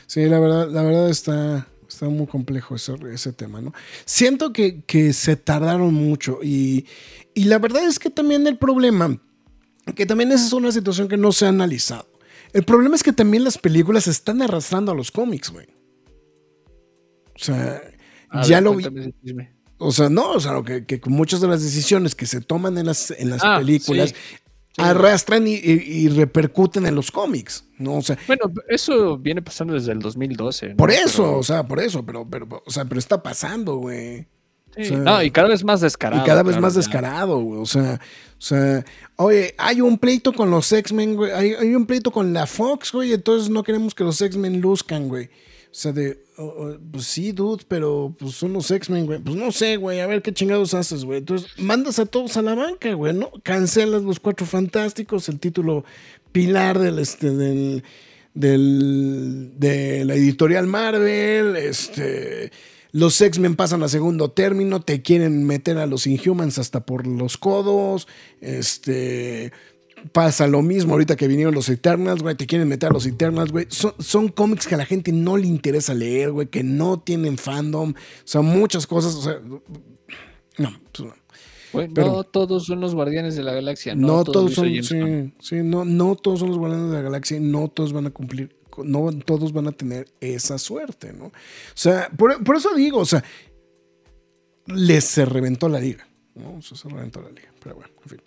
[0.07, 3.72] sí, la verdad, la verdad está, está muy complejo ese, ese tema, ¿no?
[4.05, 6.87] Siento que, que se tardaron mucho y,
[7.34, 9.20] y la verdad es que también el problema,
[9.95, 12.07] que también esa es una situación que no se ha analizado.
[12.53, 15.66] El problema es que también las películas están arrastrando a los cómics, güey.
[17.34, 17.82] O sea,
[18.30, 18.84] a ya ver, lo vi.
[19.78, 23.11] O sea, no, o sea, que, muchas de las decisiones que se toman en las,
[23.11, 24.14] en las Ah, películas sí.
[24.74, 24.82] Sí.
[24.82, 27.97] arrastran y, y- y repercuten en los cómics, ¿no?
[27.97, 30.70] O sea, Bueno, eso viene pasando desde el 2012.
[30.70, 30.76] ¿no?
[30.76, 34.26] por eso, Pero- o sea, por eso, pero, pero, o sea, pero está pasando, güey.
[34.77, 36.22] Sí, o sea, no, y cada vez más descarado.
[36.22, 37.61] Y cada vez claro, más descarado, güey.
[37.61, 38.01] O sea,
[38.39, 38.85] o sea,
[39.16, 41.33] oye, hay un pleito con los X-Men, güey.
[41.33, 43.12] Hay, hay un pleito con la Fox, güey.
[43.12, 45.27] Entonces no queremos que los X-Men luzcan, güey.
[45.27, 49.18] O sea, de, oh, oh, pues sí, dude, pero pues son los X-Men, güey.
[49.18, 51.18] Pues no sé, güey, a ver qué chingados haces, güey.
[51.18, 53.31] Entonces mandas a todos a la banca, güey, ¿no?
[53.43, 55.85] Cancelas los Cuatro Fantásticos, el título
[56.33, 57.83] pilar del, este, del,
[58.33, 62.51] del, de la editorial Marvel, este...
[62.97, 67.36] Los X-Men pasan a segundo término, te quieren meter a los Inhumans hasta por los
[67.36, 68.09] codos.
[68.40, 69.53] Este.
[70.12, 72.36] Pasa lo mismo ahorita que vinieron los Eternals, güey.
[72.36, 73.66] Te quieren meter a los Eternals, güey.
[73.68, 76.47] Son, son cómics que a la gente no le interesa leer, güey.
[76.47, 77.90] Que no tienen fandom.
[77.90, 77.94] O
[78.24, 79.14] sea, muchas cosas.
[79.14, 79.40] O sea,
[80.57, 81.14] no, pues no.
[81.94, 83.94] Pero- no todos son los guardianes de la galaxia.
[83.94, 87.38] No, No, todos son, sí, sí, no, no todos son los guardianes de la galaxia
[87.40, 91.27] no todos van a cumplir, no todos van a tener esa suerte, ¿no?
[91.27, 91.33] O
[91.74, 93.24] sea, por, eso digo, o sea,
[94.66, 96.61] les se reventó la liga, ¿no?
[96.62, 98.20] Se reventó la liga, pero bueno, en fin.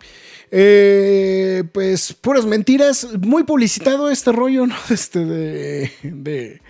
[0.50, 4.76] Eh, pues puras mentiras, muy publicitado este rollo, ¿no?
[4.90, 6.60] Este de, de,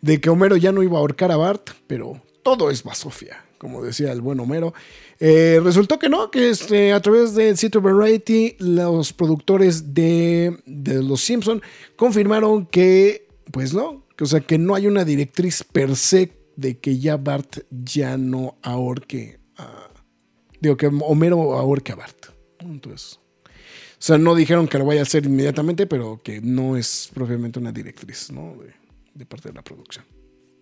[0.00, 3.82] de que Homero ya no iba a ahorcar a Bart, pero todo es basofia, como
[3.82, 4.74] decía el buen Homero.
[5.22, 11.02] Eh, resultó que no, que este, a través del sitio Variety, los productores de, de
[11.02, 11.60] Los Simpson
[11.96, 16.98] confirmaron que, pues no, o sea, que no hay una directriz per se de que
[16.98, 19.88] ya Bart ya no ahorque a.
[20.60, 22.26] Digo, que Homero ahorque a Bart.
[22.58, 23.18] Entonces.
[23.44, 27.58] O sea, no dijeron que lo vaya a hacer inmediatamente, pero que no es propiamente
[27.58, 28.56] una directriz, ¿no?
[29.14, 30.04] De, parte de la producción.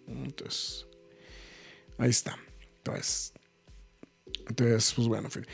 [0.06, 0.86] Entonces.
[1.98, 2.38] Ahí está.
[2.78, 3.32] Entonces.
[4.48, 5.46] Entonces, pues bueno, en fin.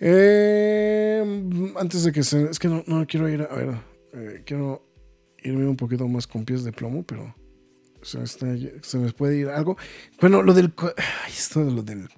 [0.00, 2.50] Eh, antes de que se.
[2.50, 3.42] Es que no, no quiero ir.
[3.42, 3.74] A, a ver.
[4.12, 4.86] eh, quiero
[5.46, 7.34] irme un poquito más con pies de plomo, pero.
[8.02, 8.46] Se está-
[8.98, 9.76] me puede ir algo.
[10.20, 10.72] Bueno, lo del.
[11.28, 12.08] esto de lo del.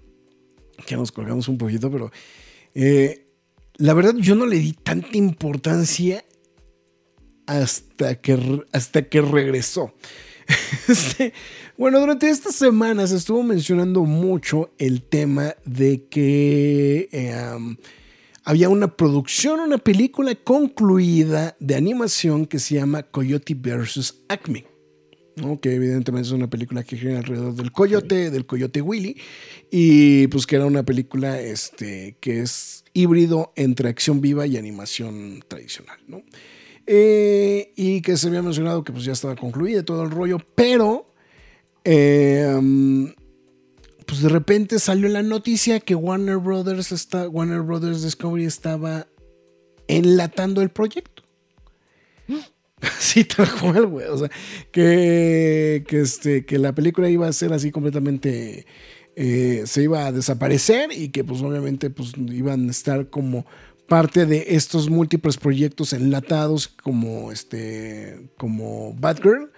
[0.87, 2.11] Que nos colgamos un poquito, pero.
[2.75, 3.25] eh,
[3.77, 6.25] la verdad, yo no le di tanta importancia
[7.47, 9.95] hasta que, hasta que regresó.
[10.89, 11.35] Este,
[11.77, 17.77] bueno, durante estas semanas estuvo mencionando mucho el tema de que eh,
[18.49, 24.23] había una producción, una película concluida de animación que se llama Coyote vs.
[24.27, 24.65] Acme.
[25.37, 25.61] ¿no?
[25.61, 29.19] que evidentemente es una película que gira alrededor del coyote, del coyote Willy,
[29.71, 35.45] y pues que era una película este, que es híbrido entre acción viva y animación
[35.47, 36.23] tradicional, ¿no?
[36.87, 41.13] Eh, y que se había mencionado que pues ya estaba concluida todo el rollo, pero
[41.85, 43.15] eh,
[44.09, 49.07] pues de repente salió la noticia que Warner Brothers está, Warner Brothers Discovery estaba
[49.87, 51.23] enlatando el proyecto.
[53.01, 54.07] Sí, tal cual, güey.
[54.07, 54.31] O sea,
[54.71, 58.67] que, que, este, que la película iba a ser así completamente.
[59.17, 63.45] eh, se iba a desaparecer y que, pues, obviamente, pues, iban a estar como
[63.89, 68.31] parte de estos múltiples proyectos enlatados, como este.
[68.37, 69.51] como Batgirl.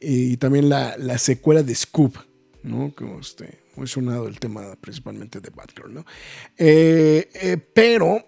[0.00, 2.16] Y también la, la secuela de Scoop,
[2.64, 2.92] ¿no?
[2.96, 3.63] Como este.
[3.76, 6.04] Muy sonado el tema principalmente de Batgirl, ¿no?
[6.56, 8.24] Eh, eh, pero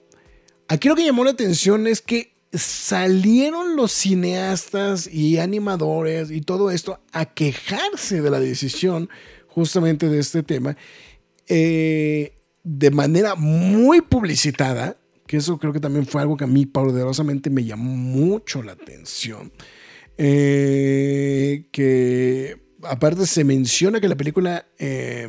[0.68, 6.70] aquí lo que llamó la atención es que salieron los cineastas y animadores y todo
[6.70, 9.08] esto a quejarse de la decisión
[9.46, 10.76] justamente de este tema
[11.48, 12.32] eh,
[12.64, 17.50] de manera muy publicitada, que eso creo que también fue algo que a mí poderosamente
[17.50, 19.52] me llamó mucho la atención.
[20.16, 21.66] Que
[22.88, 25.28] aparte se menciona que la película eh,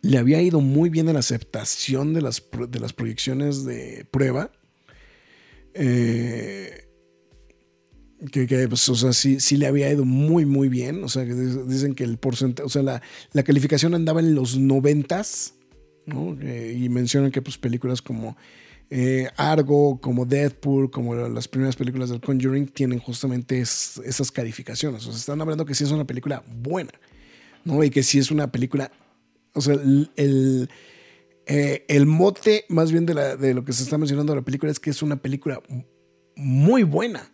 [0.00, 4.50] le había ido muy bien en la aceptación de las, de las proyecciones de prueba.
[5.74, 6.88] Eh,
[8.30, 11.02] que, que, pues, o sea, sí, sí, le había ido muy, muy bien.
[11.02, 13.02] O sea, que dicen que el porcentaje, o sea, la,
[13.32, 15.54] la, calificación andaba en los noventas,
[16.06, 16.36] ¿no?
[16.40, 18.36] Eh, y mencionan que pues películas como
[18.94, 25.06] eh, Argo, como Deadpool, como las primeras películas del Conjuring tienen justamente es, esas calificaciones.
[25.06, 26.90] O sea, están hablando que sí es una película buena,
[27.64, 27.82] ¿no?
[27.82, 28.92] Y que sí es una película,
[29.54, 30.68] o sea, el, el
[31.46, 34.78] eh, mote más bien de, de, lo que se está mencionando de la película es
[34.78, 35.62] que es una película
[36.36, 37.32] muy buena.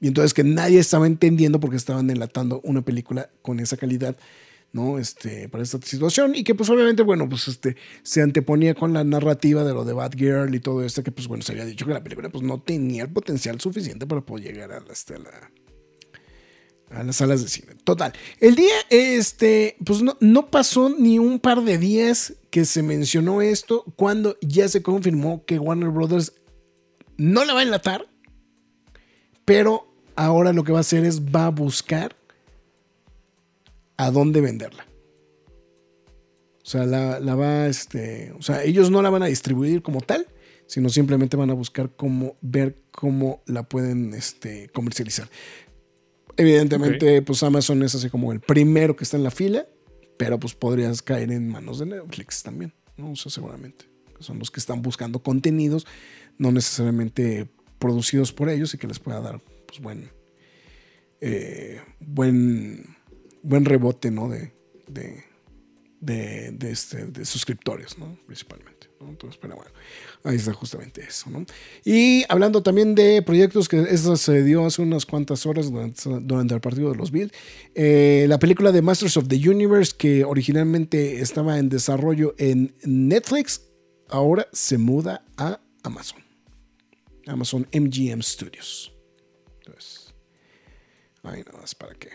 [0.00, 4.16] Y entonces que nadie estaba entendiendo porque estaban enlatando una película con esa calidad,
[4.72, 4.98] ¿no?
[4.98, 6.34] Este, para esta situación.
[6.34, 9.92] Y que pues obviamente, bueno, pues este, se anteponía con la narrativa de lo de
[9.92, 12.60] Batgirl y todo esto, que pues bueno, se había dicho que la película pues no
[12.60, 15.50] tenía el potencial suficiente para poder llegar a la, este, la,
[16.90, 17.74] a las salas de cine.
[17.84, 18.12] Total.
[18.40, 23.42] El día, este, pues no, no, pasó ni un par de días que se mencionó
[23.42, 26.32] esto cuando ya se confirmó que Warner Brothers
[27.16, 28.08] no la va a enlatar,
[29.44, 32.17] pero ahora lo que va a hacer es va a buscar
[33.98, 34.86] a dónde venderla.
[36.62, 40.00] O sea, la, la va, este, o sea, ellos no la van a distribuir como
[40.00, 40.26] tal,
[40.66, 45.28] sino simplemente van a buscar cómo ver cómo la pueden este, comercializar.
[46.36, 47.20] Evidentemente, okay.
[47.22, 49.66] pues Amazon es así como el primero que está en la fila,
[50.18, 53.12] pero pues podrías caer en manos de Netflix también, ¿no?
[53.12, 53.86] O sea, seguramente.
[54.20, 55.86] Son los que están buscando contenidos,
[56.36, 60.10] no necesariamente producidos por ellos y que les pueda dar, pues, buen,
[61.20, 62.97] eh, buen,
[63.42, 64.28] buen rebote, ¿no?
[64.28, 64.52] De,
[64.88, 65.24] de,
[66.00, 68.18] de, este, de suscriptores, ¿no?
[68.26, 68.88] Principalmente.
[69.00, 69.70] Entonces, pero bueno,
[70.24, 71.44] ahí está justamente eso, ¿no?
[71.84, 76.54] Y hablando también de proyectos, que eso se dio hace unas cuantas horas durante, durante
[76.54, 77.32] el partido de los Bills,
[77.74, 83.62] eh, la película de Masters of the Universe, que originalmente estaba en desarrollo en Netflix,
[84.08, 86.22] ahora se muda a Amazon.
[87.26, 88.92] Amazon MGM Studios.
[89.60, 90.14] Entonces,
[91.22, 92.08] ahí nada más para que,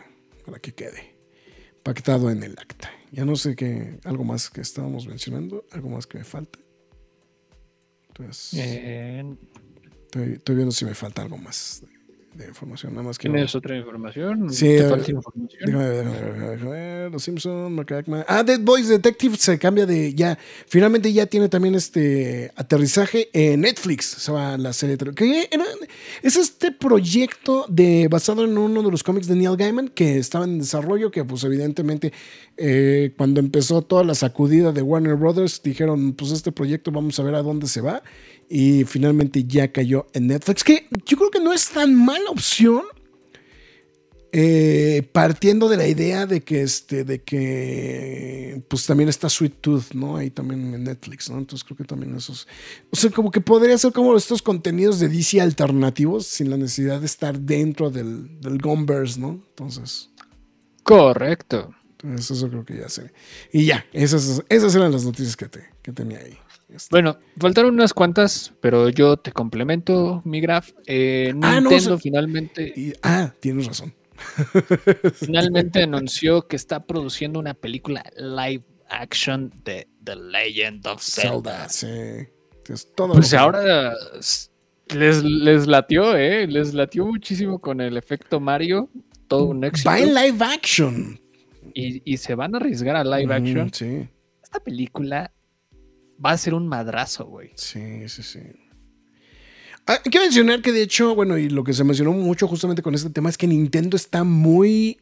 [0.45, 1.12] para que quede
[1.83, 2.91] pactado en el acta.
[3.11, 6.59] Ya no sé qué, algo más que estábamos mencionando, algo más que me falta.
[8.07, 8.53] Entonces,
[10.03, 11.83] estoy, estoy, viendo si me falta algo más
[12.35, 12.93] de, información.
[12.93, 13.57] Nada más que ¿Tienes no.
[13.57, 14.49] otra información?
[14.51, 15.59] Sí, ¿Te falta información?
[15.65, 17.11] Déjame ver, déjame ver.
[17.11, 17.85] Los Simpsons.
[18.27, 20.37] Ah, Dead Boys Detective se cambia de ya.
[20.67, 24.05] Finalmente ya tiene también este aterrizaje en Netflix.
[24.05, 24.97] Se va la serie.
[25.15, 25.65] Que era,
[26.21, 30.45] es este proyecto de, basado en uno de los cómics de Neil Gaiman que estaba
[30.45, 31.11] en desarrollo.
[31.11, 32.13] Que, pues, evidentemente,
[32.57, 37.23] eh, cuando empezó toda la sacudida de Warner Brothers, dijeron: Pues, este proyecto vamos a
[37.23, 38.03] ver a dónde se va
[38.49, 42.83] y finalmente ya cayó en Netflix, que yo creo que no es tan mala opción.
[44.35, 49.93] Eh, partiendo de la idea de que este, de que pues también está Sweet Tooth,
[49.93, 50.17] ¿no?
[50.17, 51.37] Ahí también en Netflix, ¿no?
[51.37, 52.47] Entonces creo que también esos.
[52.89, 56.99] O sea, como que podría ser como estos contenidos de DC alternativos sin la necesidad
[56.99, 58.57] de estar dentro del, del
[59.19, 59.43] ¿no?
[59.49, 60.09] Entonces.
[60.81, 61.75] Correcto.
[62.03, 63.13] Entonces, eso creo que ya sé.
[63.51, 66.37] Y ya, esas, esas eran las noticias que, te, que tenía ahí.
[66.91, 70.71] Bueno, faltaron unas cuantas, pero yo te complemento, mi graf.
[70.87, 73.93] Eh, Ah, no, Nintendo o sea, finalmente, Y- ah, tienes razón.
[75.15, 81.67] finalmente anunció que está produciendo una película live action de The Legend of Zelda.
[81.69, 82.27] Zelda,
[82.65, 82.83] sí.
[82.95, 83.93] Todo Pues ahora
[84.95, 86.47] les, les latió, ¿eh?
[86.47, 88.89] Les latió muchísimo con el efecto Mario.
[89.27, 89.89] Todo un éxito.
[89.89, 91.19] Va en live action.
[91.73, 93.73] Y, y se van a arriesgar a live Mm, action.
[93.73, 94.07] Sí,
[94.43, 95.31] Esta película
[96.23, 97.51] va a ser un madrazo, güey.
[97.55, 98.39] sí, sí, sí.
[99.85, 102.81] Ah, hay que mencionar que de hecho, bueno, y lo que se mencionó mucho justamente
[102.81, 104.97] con este tema es que Nintendo está muy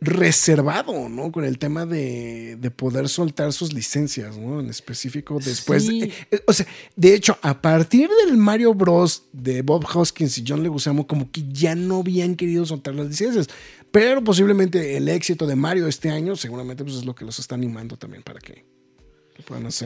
[0.00, 1.30] reservado, ¿no?
[1.30, 4.58] Con el tema de, de poder soltar sus licencias, ¿no?
[4.58, 5.86] En específico después.
[5.86, 6.04] Sí.
[6.04, 9.24] eh, eh, o sea, de hecho, a partir del Mario Bros.
[9.32, 13.46] de Bob Hoskins y John Leguizamo, como que ya no habían querido soltar las licencias.
[13.92, 17.54] Pero posiblemente el éxito de Mario este año, seguramente, pues es lo que los está
[17.54, 18.64] animando también para que,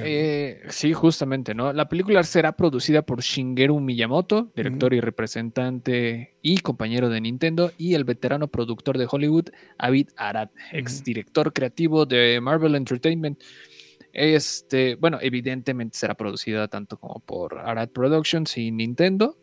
[0.04, 1.72] Eh, sí, justamente, ¿no?
[1.72, 7.94] La película será producida por Shigeru Miyamoto, director y representante y compañero de Nintendo, y
[7.94, 13.42] el veterano productor de Hollywood, Avid Arad, ex director creativo de Marvel Entertainment.
[14.12, 19.36] Este, bueno, evidentemente será producida tanto como por Arad Productions y Nintendo.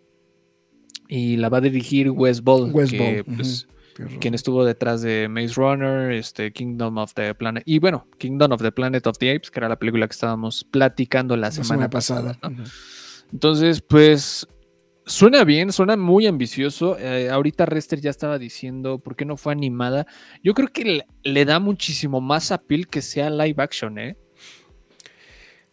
[1.07, 3.45] Y la va a dirigir Wes Ball, Wes que, Ball,
[4.19, 8.61] quien estuvo detrás de Maze Runner, este, Kingdom of the Planet, y bueno, Kingdom of
[8.61, 11.89] the Planet of the Apes, que era la película que estábamos platicando la La semana,
[11.89, 12.37] pasada.
[13.31, 14.47] Entonces, pues
[15.05, 16.97] suena bien, suena muy ambicioso.
[16.97, 20.05] Eh, ahorita Rester ya estaba diciendo por qué no fue animada.
[20.43, 24.17] Yo creo que le, le da muchísimo más appeal que sea live action, ¿eh?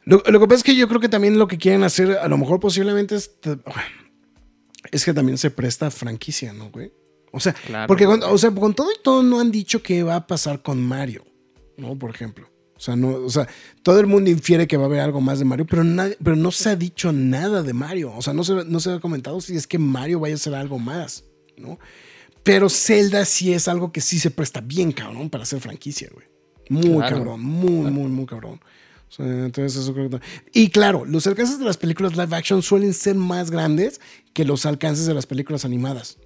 [0.04, 2.28] Lo, lo que pasa es que yo creo que también lo que quieren hacer, a
[2.28, 3.38] lo mejor posiblemente es,
[4.90, 6.92] es que también se presta franquicia, ¿no, güey?
[7.33, 7.87] O sea, Claro.
[7.87, 10.62] porque con, o sea, con todo y todo no han dicho qué va a pasar
[10.62, 11.24] con Mario,
[11.76, 11.99] ¿no?
[11.99, 12.49] Por ejemplo.
[12.76, 13.49] O sea, no, o sea,
[13.83, 16.37] todo el mundo infiere que va a haber algo más de Mario, pero, nadie- pero
[16.37, 18.12] no se ha dicho nada de Mario.
[18.16, 20.55] O sea, no se, no se ha comentado si es que Mario vaya a ser
[20.55, 21.24] algo más,
[21.57, 21.79] ¿no?
[22.45, 26.26] Pero Zelda sí es algo que sí se presta bien, cabrón, para hacer franquicia, güey.
[26.70, 27.16] Muy Claro.
[27.16, 28.61] cabrón, muy, muy, muy cabrón.
[29.09, 30.20] O sea, entonces eso creo que...
[30.53, 34.01] Y claro, los alcances de las películas live action suelen ser más grandes
[34.35, 36.18] que los alcances de las películas animadas.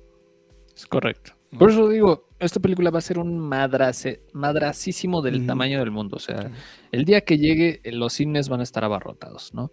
[0.75, 1.33] Es correcto.
[1.59, 6.16] Por eso digo, esta película va a ser un madrace, madracísimo del tamaño del mundo.
[6.16, 6.51] O sea,
[6.91, 9.70] el día que llegue, eh, los cines van a estar abarrotados, ¿no?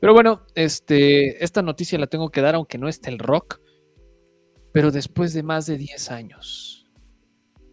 [0.00, 3.60] Pero bueno, este, esta noticia la tengo que dar, aunque no esté el rock.
[4.72, 6.86] Pero después de más de 10 años,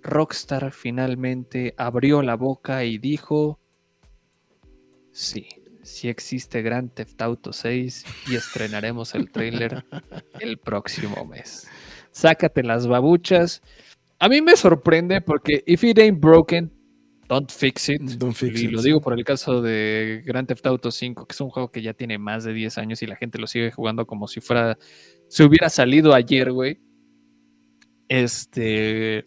[0.01, 3.59] Rockstar finalmente abrió la boca y dijo:
[5.11, 5.47] Sí,
[5.84, 9.86] sí existe Grand Theft Auto 6 y estrenaremos el tráiler
[10.39, 11.68] el próximo mes.
[12.16, 13.61] Sácate las babuchas.
[14.20, 16.72] A mí me sorprende porque if it ain't broken,
[17.28, 17.99] don't fix it.
[18.01, 21.34] Don't fix y it, lo digo por el caso de Grand Theft Auto 5, que
[21.34, 23.70] es un juego que ya tiene más de 10 años y la gente lo sigue
[23.70, 24.78] jugando como si fuera,
[25.28, 26.80] se hubiera salido ayer, güey.
[28.07, 29.26] Este,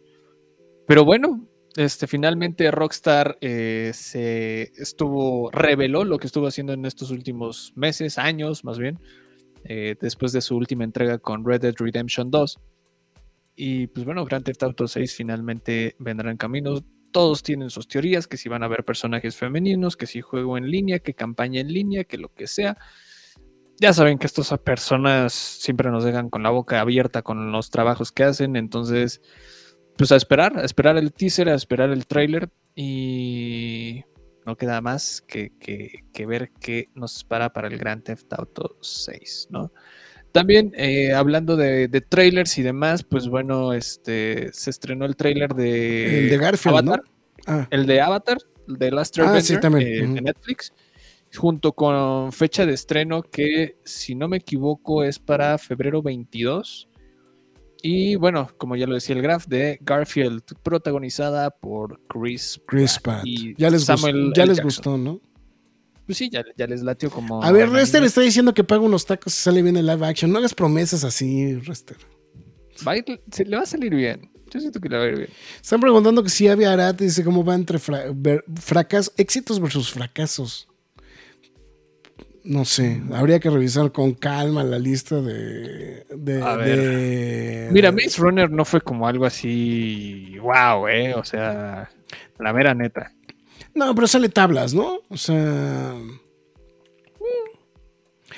[0.86, 7.10] pero bueno, este, finalmente Rockstar eh, se estuvo, reveló lo que estuvo haciendo en estos
[7.10, 8.98] últimos meses, años más bien,
[9.64, 12.58] eh, después de su última entrega con Red Dead Redemption 2.
[13.60, 16.80] Y pues bueno, Grand Theft Auto 6 finalmente vendrá en camino.
[17.10, 20.70] Todos tienen sus teorías, que si van a ver personajes femeninos, que si juego en
[20.70, 22.78] línea, que campaña en línea, que lo que sea.
[23.80, 28.12] Ya saben que estas personas siempre nos dejan con la boca abierta con los trabajos
[28.12, 29.20] que hacen, entonces
[29.96, 34.04] pues a esperar, a esperar el teaser, a esperar el trailer y
[34.46, 38.76] no queda más que, que- que ver qué nos espera para el Grand Theft Auto
[38.82, 39.72] 6, ¿no?
[40.32, 45.54] También eh, hablando de, de trailers y demás, pues bueno, este se estrenó el trailer
[45.54, 47.12] de, El de Garfield, Avatar, ¿no?
[47.46, 50.72] Ah, el de Avatar, de Last Ah, Airbender sí, también, eh, de Netflix,
[51.34, 56.88] junto con fecha de estreno que, si no me equivoco, es para febrero 22.
[57.80, 62.60] Y bueno, como ya lo decía el graph, de Garfield, protagonizada por Chris.
[62.66, 63.26] Chris Pratt Pratt.
[63.26, 65.20] y Ya les, Samuel gustó, ya les gustó, ¿no?
[66.08, 67.42] Pues sí, ya, ya les latió como.
[67.44, 70.32] A ver, Rester está diciendo que paga unos tacos y sale bien el live action.
[70.32, 71.98] No hagas promesas así, Rester.
[72.86, 74.30] Va ir- se le va a salir bien.
[74.50, 75.28] Yo siento que le va a ir bien.
[75.60, 78.42] Están preguntando que si Avi Arad dice cómo va entre fra- ver-
[79.18, 80.66] éxitos versus fracasos.
[82.42, 86.06] No sé, habría que revisar con calma la lista de.
[86.08, 86.78] de, A ver.
[86.78, 90.38] de- Mira, Maze Runner no fue como algo así.
[90.38, 90.88] ¡Wow!
[90.88, 91.12] ¿eh?
[91.14, 91.90] O sea,
[92.38, 93.12] la mera neta.
[93.78, 95.00] No, pero sale tablas, ¿no?
[95.08, 95.94] O sea.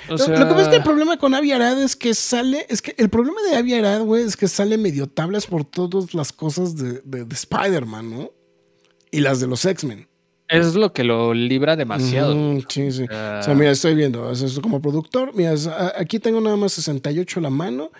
[0.07, 2.13] O Lo- sea, Lo que pasa es que el problema con Avi Arad es que
[2.13, 2.65] sale.
[2.69, 6.13] Es que el problema de Avi Arad, güey, es que sale medio tablas por todas
[6.13, 8.31] las cosas de, de- de Spider-Man, ¿no?
[9.11, 10.07] Y las de los X-Men.
[10.47, 12.33] es lo que lo libra demasiado.
[12.67, 13.03] Sí, sí.
[13.03, 15.53] O sea, mira, estoy viendo, o sea, esto como productor, mira,
[15.97, 17.91] aquí tengo nada más 68 a la mano.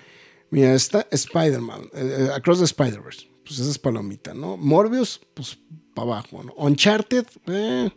[0.50, 3.28] Mira, está Spider-Man, eh, eh, Across the Spider-Verse.
[3.46, 4.58] Pues esa es palomita, ¿no?
[4.58, 5.58] Morbius, pues
[5.94, 6.54] para abajo, ¿no?
[6.56, 7.90] Uncharted, eh,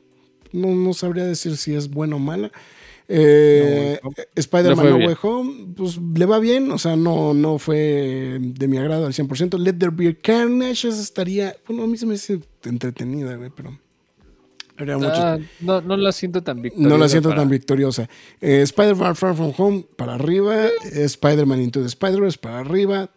[0.53, 2.51] no, no sabría decir si es buena o mala.
[3.07, 7.59] Eh, No, eh, Spider-Man No Way Home, pues le va bien, o sea, no, no
[7.59, 9.59] fue de mi agrado al 100%.
[9.59, 13.79] Let There Be Carnage, esa estaría, bueno, a mí se me hace entretenida, pero...
[14.77, 16.89] Ah, no, no la siento tan victoriosa.
[16.89, 18.09] no la siento para- tan victoriosa.
[18.41, 20.67] Eh, Spider-Man Far From Home para arriba.
[20.93, 23.09] Spider-Man Into the Spider-Verse para arriba.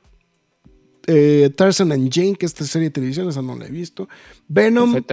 [1.07, 4.07] Eh, Tarzan and Jane, que esta serie de televisión, esa no la he visto.
[4.47, 5.03] Venom Fue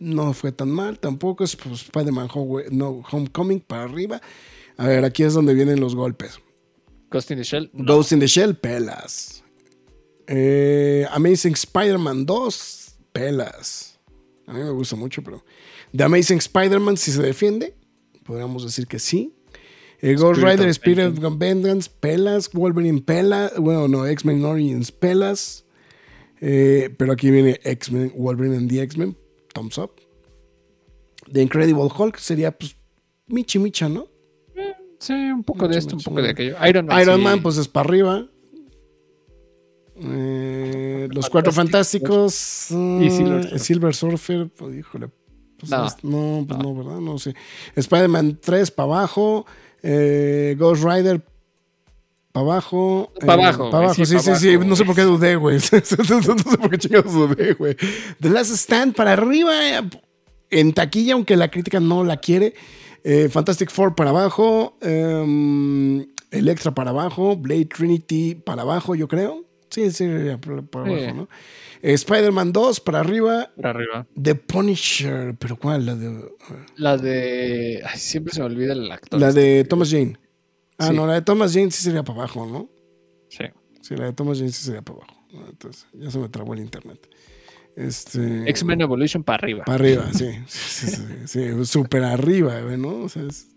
[0.00, 4.20] no fue tan mal, tampoco es pues, Spider-Man Home- no, Homecoming para arriba.
[4.76, 6.40] A ver, aquí es donde vienen los golpes.
[7.10, 7.70] Ghost in the Shell.
[7.74, 7.94] no.
[7.96, 9.44] Ghost in the Shell, pelas.
[10.26, 13.98] Eh, Amazing Spider-Man 2, pelas.
[14.46, 15.44] A mí me gusta mucho, pero.
[15.94, 17.74] The Amazing Spider-Man, si se defiende,
[18.24, 19.34] podríamos decir que sí.
[20.02, 22.50] Eh, Ghost Spirit Rider, of Spirit of Vengeance, pelas.
[22.52, 23.52] Wolverine, pelas.
[23.58, 25.64] Bueno, no, X-Men Origins, pelas.
[26.40, 29.14] Eh, pero aquí viene X-Men, Wolverine and the X-Men,
[29.52, 30.00] thumbs up.
[31.30, 32.74] The Incredible Hulk sería, pues,
[33.26, 34.06] Michi Micha, ¿no?
[34.98, 36.56] Sí, un poco de esto, un poco de aquello.
[36.66, 37.00] Iron Man.
[37.02, 37.22] Iron sí.
[37.24, 38.26] Man, pues es para arriba.
[39.96, 42.66] Eh, los cuatro fantásticos.
[42.70, 43.58] mm, Y Silver Surfer.
[43.60, 45.08] Silver Surfer, pues híjole.
[45.58, 45.86] pues, No.
[46.40, 46.74] no, pues no.
[46.74, 47.00] ¿verdad?
[47.00, 47.34] No sé.
[47.76, 49.46] Spider-Man 3 para abajo.
[49.82, 51.20] Eh, Ghost Rider
[52.32, 53.12] para abajo.
[53.26, 54.58] Pa' eh, abajo, pa' güey, abajo, sí, sí, pa' sí, sí.
[54.64, 55.56] No sé por qué dudé, güey.
[55.72, 57.76] no sé por qué chingados dudé, güey.
[58.20, 59.52] The Last Stand para arriba.
[59.78, 59.82] eh,
[60.50, 62.54] En taquilla, aunque la crítica no la quiere.
[63.04, 64.76] Eh, Fantastic Four para abajo.
[64.80, 67.36] em, Electra para abajo.
[67.36, 69.44] Blade Trinity para abajo, yo creo.
[69.70, 70.06] Sí, sí,
[70.40, 71.28] para, para abajo, ¿no?
[71.82, 73.50] Spider-Man 2 para arriba.
[73.56, 74.06] Para arriba.
[74.20, 75.34] The Punisher.
[75.38, 75.86] ¿Pero cuál?
[75.86, 76.24] La de,
[76.76, 77.82] La de.
[77.84, 79.20] Ay, siempre se me olvida el actor.
[79.20, 79.40] la este.
[79.40, 80.18] de Thomas Jane.
[80.78, 80.94] Ah, Sí.
[80.96, 82.70] no, la de Thomas Jane sí sería para abajo, ¿no?
[83.28, 83.44] Sí.
[83.82, 85.14] Sí, la de Thomas Jane sí sería para abajo.
[85.48, 86.98] Entonces, ya se me trabó el internet.
[87.80, 88.48] Este.
[88.50, 89.64] X-Men Evolution para arriba.
[89.64, 90.30] Para arriba, sí.
[90.46, 93.04] Sí, sí, sí, súper arriba, ¿no?
[93.04, 93.48] O sea, es-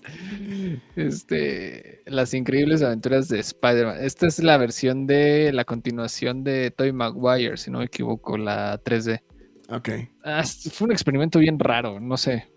[0.95, 3.97] Este, las increíbles aventuras de Spider-Man.
[4.01, 8.79] Esta es la versión de la continuación de Tobey Maguire, si no me equivoco, la
[8.83, 9.21] 3D.
[9.69, 9.89] ok,
[10.23, 12.47] Ah, fue un experimento bien raro, no sé.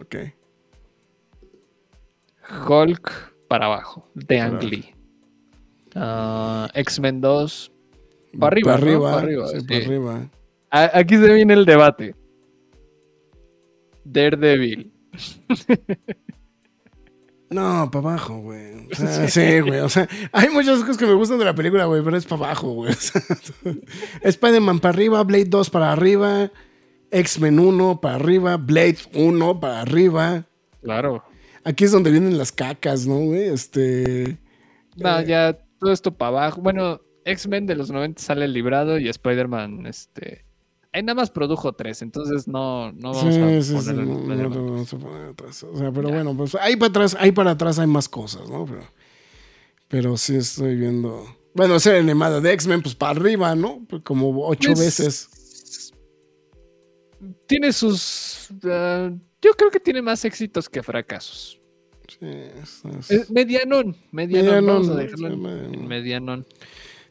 [0.00, 0.16] ok.
[2.68, 4.94] Hulk para abajo, de Ang Lee.
[5.94, 7.72] Ah, X-Men 2
[8.38, 8.86] para arriba, Para ¿no?
[8.86, 9.66] arriba, Pa' arriba, sí, sí.
[9.66, 10.30] para arriba.
[10.70, 12.14] Aquí se viene el debate.
[14.04, 14.92] Daredevil.
[17.48, 18.74] No, para abajo, güey.
[18.90, 19.78] O sea, sí, güey.
[19.80, 22.44] O sea, hay muchas cosas que me gustan de la película, güey, pero es para
[22.46, 22.92] abajo, güey.
[22.92, 23.22] O sea,
[24.22, 26.50] Spider-Man para arriba, Blade 2 para arriba,
[27.12, 30.44] X-Men 1 para arriba, Blade 1 para arriba.
[30.82, 31.22] Claro.
[31.62, 33.44] Aquí es donde vienen las cacas, ¿no, güey?
[33.44, 34.38] Este.
[34.96, 35.26] No, Eh.
[35.26, 36.60] ya todo esto para abajo.
[36.60, 40.44] Bueno, X-Men de los 90 sale librado y Spider-Man, este.
[40.92, 44.08] Ahí nada más produjo tres, entonces no, no vamos Sí, a sí, poner no, el
[44.08, 44.50] no, Spider-Man.
[44.66, 45.62] no vamos a poner atrás.
[45.64, 48.64] O sea, pero bueno, pues ahí para atrás, ahí para atrás hay más cosas, ¿no?
[48.64, 48.82] Pero,
[49.88, 51.26] pero sí estoy viendo.
[51.54, 53.84] Bueno, ser animada de X-Men, pues para arriba, ¿no?
[53.88, 55.92] Pues como ocho Pues, veces.
[57.46, 58.48] Tiene sus.
[58.64, 59.10] ah,
[59.42, 61.60] yo creo que tiene más éxitos que fracasos.
[62.08, 64.64] Sí, es- es- medianón, medianón.
[64.64, 66.46] Medianón, vamos a medianón.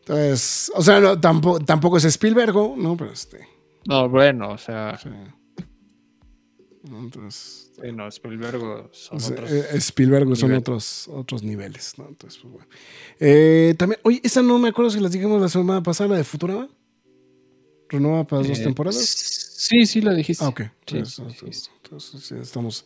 [0.07, 2.95] Entonces, o sea, no, tampoco, tampoco es Spielberg, ¿no?
[2.95, 3.47] Pero este.
[3.87, 5.09] No, bueno, o sea, sí.
[6.87, 7.71] Entonces.
[7.81, 9.51] sí, no, Spielberg son o sea, otros.
[9.51, 12.07] eh, Spielberg son otros, otros niveles, ¿no?
[12.07, 12.67] Entonces, pues bueno.
[13.19, 16.23] Eh, también, oye, esa no me acuerdo si las dijimos la semana pasada, la de
[16.23, 16.69] Futurama.
[17.89, 18.97] ¿Renueva para dos Eh, temporadas?
[19.03, 20.43] Sí, sí, lo dijiste.
[20.45, 20.61] Ah, ok.
[20.61, 21.69] Sí, Entonces, sí, entonces- sí.
[21.83, 22.85] entonces, sí, estamos,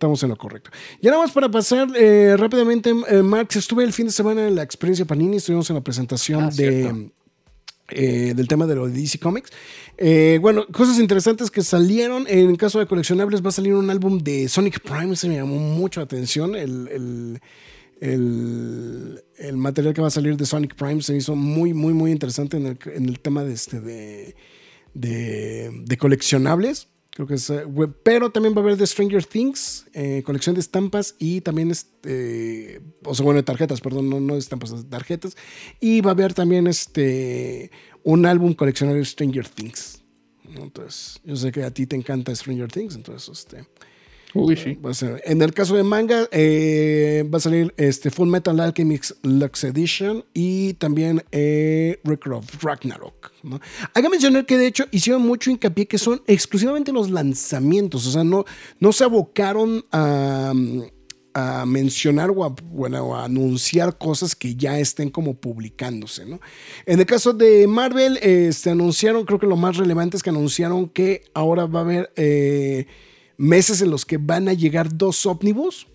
[0.00, 0.70] estamos en lo correcto.
[1.02, 4.54] Y nada más para pasar eh, rápidamente, eh, Max, estuve el fin de semana en
[4.54, 7.10] la experiencia Panini, estuvimos en la presentación Ah, de,
[7.90, 9.50] eh, del tema de lo de DC Comics.
[9.98, 12.24] Eh, bueno, cosas interesantes que salieron.
[12.28, 15.56] En caso de coleccionables, va a salir un álbum de Sonic Prime, se me llamó
[15.56, 16.54] mucho la atención.
[16.56, 17.40] El, el-
[18.00, 22.10] el- el material que va a salir de Sonic Prime se hizo muy, muy, muy
[22.10, 24.34] interesante en el, en el tema de, este, de,
[24.94, 26.88] de, de coleccionables.
[27.20, 27.66] Creo que es, eh,
[28.02, 32.80] pero también va a haber de Stranger Things, eh, colección de estampas y también, este,
[33.04, 35.36] o sea, bueno, de tarjetas, perdón, no, no de estampas, de tarjetas.
[35.80, 37.70] Y va a haber también este,
[38.04, 40.02] un álbum coleccionario de Stranger Things.
[40.44, 43.66] Entonces, yo sé que a ti te encanta Stranger Things, entonces, este,
[44.32, 44.74] Uy, sí.
[44.74, 48.58] Va a ser- En el caso de manga, eh, va a salir este Full Metal
[48.60, 51.98] Alchemist Lux Edition y también eh,
[52.62, 53.32] Ragnarok.
[53.42, 53.60] ¿no?
[53.94, 58.10] Hay que mencionar que de hecho hicieron mucho hincapié que son exclusivamente los lanzamientos, o
[58.12, 58.44] sea, no,
[58.78, 60.52] no se abocaron a,
[61.34, 66.24] a mencionar o a, bueno, a anunciar cosas que ya estén como publicándose.
[66.26, 66.40] ¿no?
[66.86, 70.88] En el caso de Marvel, este, anunciaron, creo que lo más relevante es que anunciaron
[70.88, 72.12] que ahora va a haber...
[72.16, 72.86] eh,
[73.40, 75.86] meses en los que van a llegar dos ómnibus,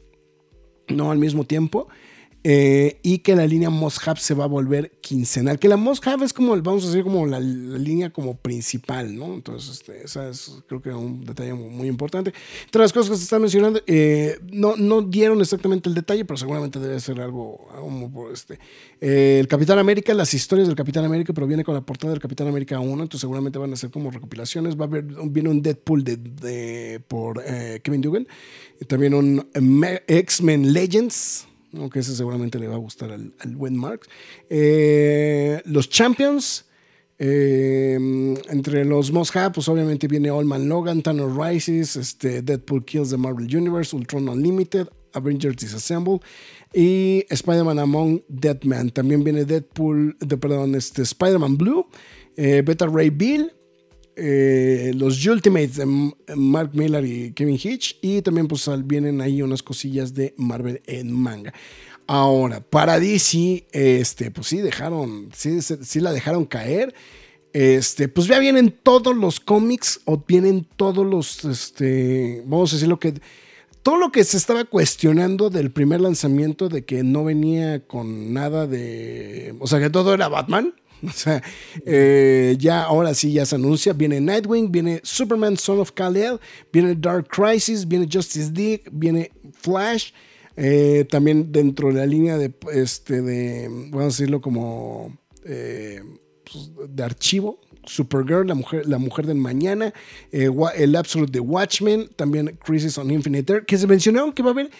[0.88, 1.88] no al mismo tiempo.
[2.48, 5.58] Eh, y que la línea Must se va a volver quincenal.
[5.58, 9.34] Que la Must es como, vamos a decir, como la, línea como principal, ¿no?
[9.34, 12.36] Entonces, este, esa es creo que un detalle muy, importante.
[12.66, 16.38] Entre las cosas que se están mencionando, eh, no, no dieron exactamente el detalle, pero
[16.38, 17.68] seguramente debe ser algo,
[18.32, 18.60] este.
[19.02, 22.48] Eh, el Capitán América, las historias del Capitán América proviene con la portada del Capitán
[22.48, 24.80] América 1, entonces seguramente van a ser como recopilaciones.
[24.80, 27.44] Va a haber, viene un Deadpool de, por
[27.82, 28.28] Kevin Dugan,
[28.80, 29.48] y también un
[30.08, 31.48] X-Men Legends
[31.78, 34.08] aunque ese seguramente le va a gustar al, buen Marx.
[34.50, 36.66] Eh, los Champions,
[37.18, 37.98] eh,
[38.50, 43.10] entre los most have, pues obviamente viene All Man Logan, Thanos Rises, este, Deadpool Kills
[43.10, 46.20] the Marvel Universe, Ultron Unlimited, Avengers Disassemble
[46.74, 48.90] y Spider-Man Among Dead Man.
[48.90, 51.88] También viene Deadpool, de, perdón, este, Spider-Man Blue,
[52.36, 53.52] eh, Beta Ray Bill,
[54.16, 55.86] eh, los Ultimates de
[56.36, 57.98] Mark Miller y Kevin Hitch.
[58.02, 61.54] Y también pues vienen ahí unas cosillas de Marvel en manga.
[62.08, 66.94] Ahora, para DC, este, pues sí dejaron, sí, sí la dejaron caer.
[67.52, 72.90] Este, pues ya vienen todos los cómics o vienen todos los, este, vamos a decir
[72.90, 73.14] lo que,
[73.82, 78.68] todo lo que se estaba cuestionando del primer lanzamiento de que no venía con nada
[78.68, 80.76] de, o sea, que todo era Batman.
[81.10, 81.42] O sea,
[81.86, 83.94] eh, ya ahora sí ya se anuncia.
[83.94, 86.40] Viene Nightwing, viene Superman, Son of Kal-El,
[86.72, 90.12] viene Dark Crisis, viene Justice League, viene Flash.
[90.58, 96.02] Eh, también dentro de la línea de, este, de vamos a decirlo como eh,
[96.46, 99.94] pues, de archivo, Supergirl, la mujer, la mujer del mañana,
[100.32, 104.54] el Absolute de Watchmen, también Crisis on Infinite Earth, que se mencionaron que va a
[104.54, 104.72] haber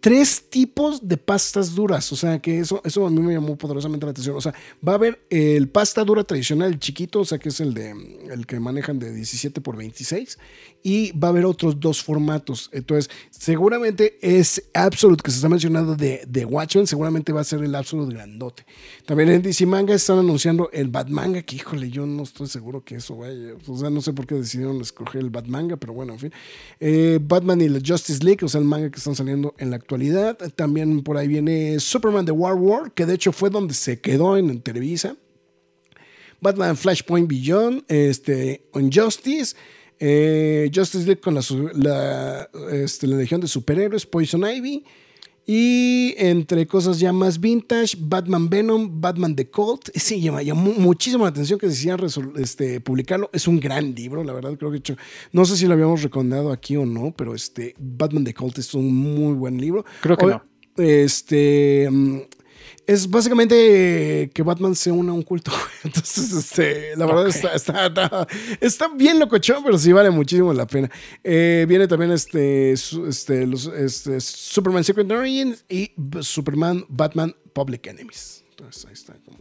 [0.00, 2.12] tres tipos de pastas duras.
[2.12, 4.36] O sea, que eso, eso a mí me llamó poderosamente la atención.
[4.36, 4.54] O sea,
[4.86, 7.90] va a haber el pasta dura tradicional, el chiquito, o sea, que es el de
[8.30, 10.38] el que manejan de 17 por 26.
[10.82, 12.70] Y va a haber otros dos formatos.
[12.72, 17.62] Entonces, seguramente es Absolute que se está mencionando de, de Watchmen, seguramente va a ser
[17.62, 18.64] el Absolute grandote.
[19.04, 22.96] También en DC Manga están anunciando el Batmanga, que híjole, yo no estoy seguro que
[22.96, 23.54] eso vaya.
[23.66, 26.32] O sea, no sé por qué decidieron escoger el Batmanga, pero bueno, en fin.
[26.78, 29.76] Eh, Batman y la Justice League, o sea, el manga que están saliendo en la
[29.76, 30.38] actualidad.
[30.56, 34.36] También por ahí viene Superman de War War, que de hecho fue donde se quedó
[34.36, 35.16] en Televisa.
[36.40, 39.54] Batman Flashpoint Beyond, este, Injustice,
[40.00, 41.42] eh, Justice League con la,
[41.74, 44.84] la, este, la Legión de Superhéroes, Poison Ivy.
[45.52, 49.90] Y entre cosas ya más vintage, Batman Venom, Batman The Cult.
[49.96, 51.98] Sí, llama, llamó muchísimo la atención que decían
[52.36, 53.30] este, publicarlo.
[53.32, 54.56] Es un gran libro, la verdad.
[54.56, 54.96] Creo que hecho,
[55.32, 58.74] no sé si lo habíamos recomendado aquí o no, pero este Batman The Cult es
[58.74, 59.84] un muy buen libro.
[60.02, 60.42] Creo que no.
[60.76, 61.88] Este.
[62.90, 65.52] Es básicamente que Batman se une a un culto.
[65.84, 68.26] Entonces, este, la verdad está, está,
[68.60, 70.90] está, bien locochón, pero sí vale muchísimo la pena.
[71.22, 78.42] Eh, viene también este, este, los, este, Superman Secret Origins y Superman Batman Public Enemies.
[78.50, 79.38] Entonces, ahí está como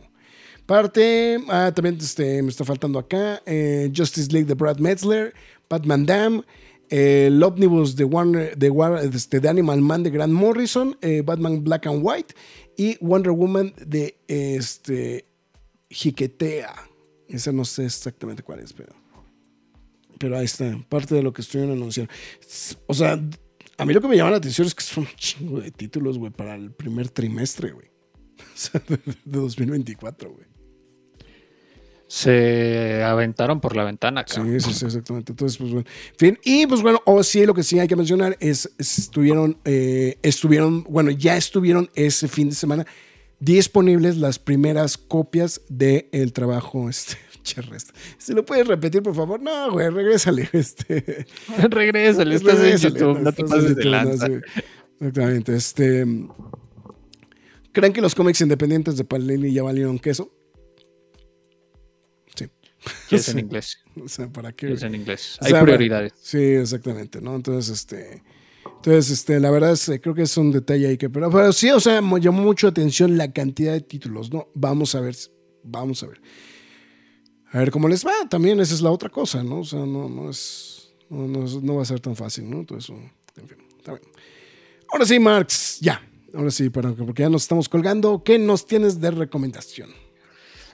[0.67, 1.39] parte.
[1.47, 3.41] Ah, también este, me está faltando acá.
[3.47, 5.33] Eh, Justice League de Brad Metzler,
[5.67, 6.43] Batman Dam.
[6.91, 8.73] El Omnibus de Warner, de,
[9.13, 12.33] este, de Animal Man de Grant Morrison, eh, Batman Black and White
[12.79, 15.25] y Wonder Woman de este
[15.89, 16.73] Jiquetea.
[17.27, 18.93] Ese no sé exactamente cuál es, pero,
[20.17, 22.09] pero ahí está, parte de lo que estoy anunciando.
[22.87, 23.21] O sea,
[23.77, 26.17] a mí lo que me llama la atención es que son un chingo de títulos,
[26.17, 27.89] güey, para el primer trimestre, güey.
[28.39, 30.48] O sea, de, de 2024, güey
[32.09, 34.25] se aventaron por la ventana.
[34.25, 35.31] Sí, sí, sí, exactamente.
[35.31, 35.87] Entonces, pues bueno.
[36.17, 36.39] Fin.
[36.43, 40.83] Y pues bueno, o sí, lo que sí hay que mencionar es, estuvieron, eh, estuvieron,
[40.89, 42.87] bueno, ya estuvieron ese fin de semana
[43.39, 47.15] disponibles las primeras copias del el trabajo este,
[48.17, 49.39] ¿Se lo puedes repetir, por favor?
[49.39, 50.49] No, güey, regrésale.
[50.53, 51.27] Este.
[51.69, 54.27] regrésale, estás en YouTube, no te pases de lanza.
[54.99, 55.55] exactamente.
[55.55, 56.07] Este,
[57.71, 60.38] ¿Creen que los cómics independientes de Panini ya valieron queso?
[63.11, 63.79] Es en inglés.
[64.01, 64.73] O sea, ¿para qué?
[64.73, 65.37] Es en inglés.
[65.41, 66.13] Hay prioridades.
[66.21, 67.35] Sí, exactamente, ¿no?
[67.35, 68.23] Entonces, este.
[68.65, 71.09] Entonces, este, la verdad es, creo que es un detalle ahí que.
[71.09, 74.47] Pero, pero sí, o sea, me llamó mucho atención la cantidad de títulos, ¿no?
[74.53, 75.15] Vamos a ver.
[75.63, 76.21] Vamos a ver.
[77.51, 78.13] A ver cómo les va.
[78.29, 79.59] También esa es la otra cosa, ¿no?
[79.59, 80.93] O sea, no, no es.
[81.09, 82.59] No, no, va a ser tan fácil, ¿no?
[82.59, 84.03] Entonces, en fin, está bien.
[84.91, 86.01] Ahora sí, Marx, ya.
[86.35, 88.23] Ahora sí, porque ya nos estamos colgando.
[88.23, 89.89] ¿Qué nos tienes de recomendación?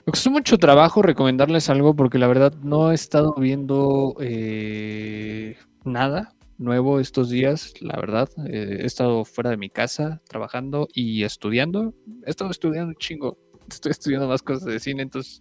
[0.06, 6.32] Me costó mucho trabajo recomendarles algo porque la verdad no he estado viendo eh, nada
[6.58, 8.28] nuevo estos días, la verdad.
[8.46, 11.92] Eh, he estado fuera de mi casa trabajando y estudiando.
[12.24, 13.36] He estado estudiando un chingo.
[13.68, 15.40] Estoy estudiando más cosas de cine, entonces.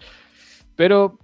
[0.76, 1.20] Pero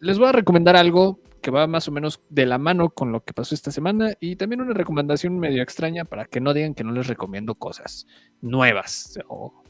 [0.00, 3.22] les voy a recomendar algo que va más o menos de la mano con lo
[3.22, 6.82] que pasó esta semana y también una recomendación medio extraña para que no digan que
[6.82, 8.08] no les recomiendo cosas
[8.40, 9.62] nuevas o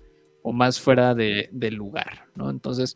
[0.43, 2.51] o más fuera de, del lugar, ¿no?
[2.51, 2.95] Entonces,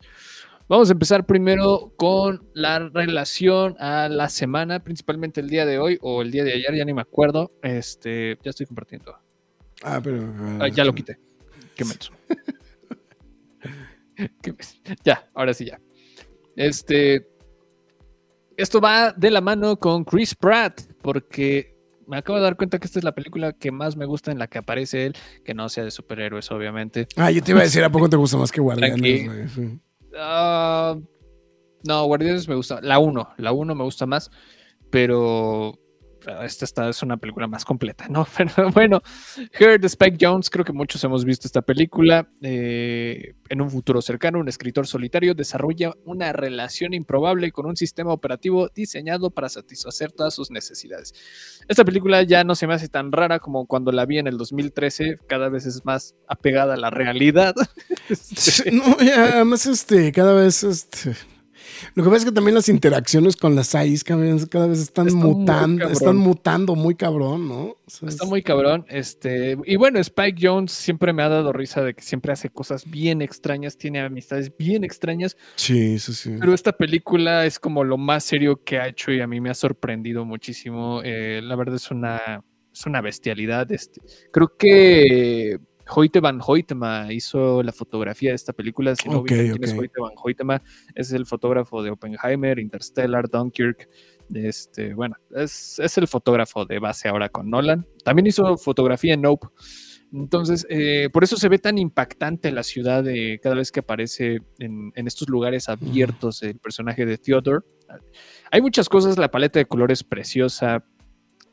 [0.67, 5.97] vamos a empezar primero con la relación a la semana, principalmente el día de hoy
[6.01, 7.51] o el día de ayer, ya ni me acuerdo.
[7.61, 9.15] Este, ya estoy compartiendo.
[9.83, 10.33] Ah, pero.
[10.59, 11.17] Ah, ya lo quité.
[11.75, 12.11] Qué menso.
[15.03, 15.79] Ya, ahora sí ya.
[16.55, 17.27] Este.
[18.57, 21.74] Esto va de la mano con Chris Pratt, porque
[22.07, 24.39] me acabo de dar cuenta que esta es la película que más me gusta en
[24.39, 27.07] la que aparece él, que no sea de superhéroes, obviamente.
[27.15, 29.51] Ah, yo te iba a decir, ¿a poco te gusta más que Guardianes?
[29.53, 29.79] Sí.
[30.17, 30.97] Ah,
[31.83, 32.81] no, Guardianes me gusta.
[32.81, 34.31] La 1, la 1 me gusta más,
[34.89, 35.79] pero
[36.43, 38.27] esta, esta es una película más completa, ¿no?
[38.37, 39.01] Pero bueno,
[39.59, 42.27] Her de Spike Jones, creo que muchos hemos visto esta película.
[42.41, 48.11] Eh, en un futuro cercano, un escritor solitario desarrolla una relación improbable con un sistema
[48.11, 51.13] operativo diseñado para satisfacer todas sus necesidades.
[51.67, 54.37] Esta película ya no se me hace tan rara como cuando la vi en el
[54.37, 57.53] 2013, cada vez es más apegada a la realidad.
[58.71, 61.15] No, además, este, cada vez, este.
[61.93, 64.79] Lo que pasa es que también las interacciones con las AIs cada vez, cada vez
[64.79, 67.61] están mutando, están mutando muy cabrón, ¿no?
[67.63, 68.85] O sea, Está es- muy cabrón.
[68.89, 72.89] Este, y bueno, Spike Jones siempre me ha dado risa de que siempre hace cosas
[72.89, 76.35] bien extrañas, tiene amistades bien extrañas, Sí, sí, sí.
[76.39, 79.49] pero esta película es como lo más serio que ha hecho y a mí me
[79.49, 81.01] ha sorprendido muchísimo.
[81.03, 82.43] Eh, la verdad es una,
[82.73, 83.71] es una bestialidad.
[83.71, 84.01] Este.
[84.31, 88.95] Creo que Hoyte van Hoytema hizo la fotografía de esta película.
[88.95, 89.73] Si no Ok, ubican quién es.
[89.73, 90.61] Hoyte van Hoytema,
[90.95, 93.89] es el fotógrafo de Oppenheimer, Interstellar, Dunkirk.
[94.33, 97.85] Este, bueno, es, es el fotógrafo de base ahora con Nolan.
[98.03, 99.47] También hizo fotografía en Nope.
[100.13, 104.39] Entonces, eh, por eso se ve tan impactante la ciudad de cada vez que aparece
[104.59, 107.65] en, en estos lugares abiertos el personaje de Theodore.
[108.51, 110.85] Hay muchas cosas, la paleta de colores preciosa,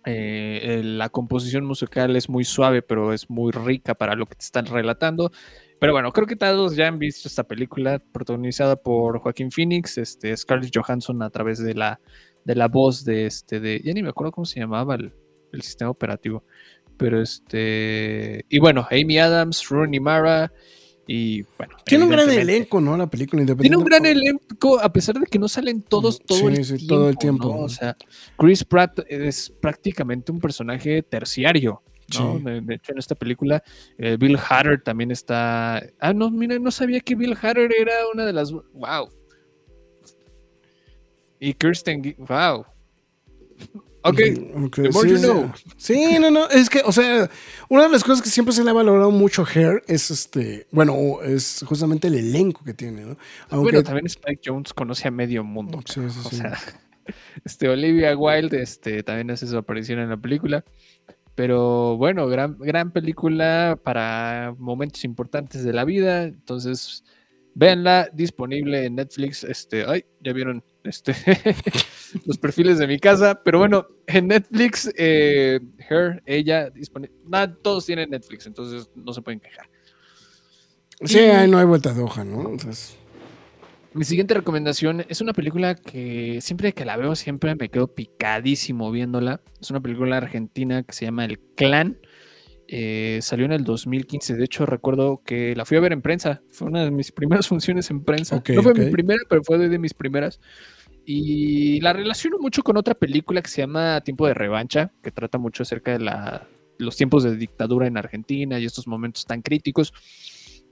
[0.04, 4.44] eh, la composición musical es muy suave, pero es muy rica para lo que te
[4.44, 5.30] están relatando.
[5.78, 10.36] Pero bueno, creo que todos ya han visto esta película protagonizada por Joaquín Phoenix, este,
[10.36, 12.00] Scarlett Johansson a través de la,
[12.44, 15.12] de la voz de este, de, ya ni me acuerdo cómo se llamaba el,
[15.52, 16.44] el sistema operativo.
[16.96, 20.52] Pero este, y bueno, Amy Adams, Rooney Mara,
[21.06, 21.76] y bueno.
[21.84, 22.96] Tiene un gran elenco, ¿no?
[22.96, 24.46] La película tiene un gran independiente.
[24.46, 27.08] elenco, a pesar de que no salen todos Mm, todo, sí, el, sí, tiempo, todo
[27.08, 27.48] el tiempo.
[27.48, 27.60] ¿no?
[27.60, 27.96] O sea,
[28.36, 31.82] Chris Pratt es prácticamente un personaje terciario.
[32.18, 32.38] ¿no?
[32.38, 32.44] Sí.
[32.44, 33.62] De, hecho, en esta película,
[33.98, 35.82] eh, Bill Hader también está.
[35.98, 38.52] Ah, no, mira, no sabía que Bill Hader era una de las.
[38.52, 39.08] ¡Wow!
[41.40, 42.14] Y Kirsten.
[42.18, 42.66] ¡Wow!
[44.04, 44.20] Ok,
[44.64, 45.52] Ok, the more sí, you know.
[45.76, 47.30] Sí, no, no, es que, o sea,
[47.68, 50.66] una de las cosas que siempre se le ha valorado mucho a Hair es este,
[50.72, 53.16] bueno, es justamente el elenco que tiene, ¿no?
[53.48, 55.80] Aunque, bueno, también Spike Jones conoce a medio mundo.
[55.86, 56.36] Sí, sí, O sí.
[56.36, 56.58] sea,
[57.44, 60.64] este, Olivia Wilde este, también hace su aparición en la película.
[61.34, 66.24] Pero bueno, gran, gran película para momentos importantes de la vida.
[66.24, 67.04] Entonces,
[67.54, 69.44] véanla, disponible en Netflix.
[69.44, 71.14] Este, ay, ya vieron este,
[72.26, 73.40] los perfiles de mi casa.
[73.44, 77.14] Pero bueno, en Netflix, eh, Her, ella, disponible.
[77.62, 79.68] todos tienen Netflix, entonces no se pueden quejar.
[81.04, 82.48] sí, ahí no hay vuelta de hoja, ¿no?
[82.48, 82.96] Entonces,
[83.94, 88.90] Mi siguiente recomendación es una película que siempre que la veo siempre me quedo picadísimo
[88.90, 89.40] viéndola.
[89.60, 91.98] Es una película argentina que se llama El Clan.
[92.74, 94.34] Eh, salió en el 2015.
[94.34, 96.40] De hecho, recuerdo que la fui a ver en prensa.
[96.50, 98.36] Fue una de mis primeras funciones en prensa.
[98.36, 98.90] Ok, no fue mi ok.
[98.90, 100.40] primera, pero fue de, de mis primeras.
[101.04, 105.36] Y la relaciono mucho con otra película que se llama Tiempo de Revancha, que trata
[105.36, 109.92] mucho acerca de la- los tiempos de dictadura en Argentina y estos momentos tan críticos.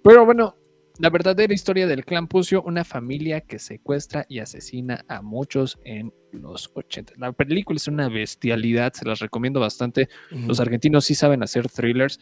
[0.02, 0.56] Pero bueno,
[1.00, 6.12] la verdadera historia del clan Pucio, una familia que secuestra y asesina a muchos en
[6.30, 7.14] los 80.
[7.16, 10.10] La película es una bestialidad, se las recomiendo bastante.
[10.30, 12.20] Los argentinos sí saben hacer thrillers.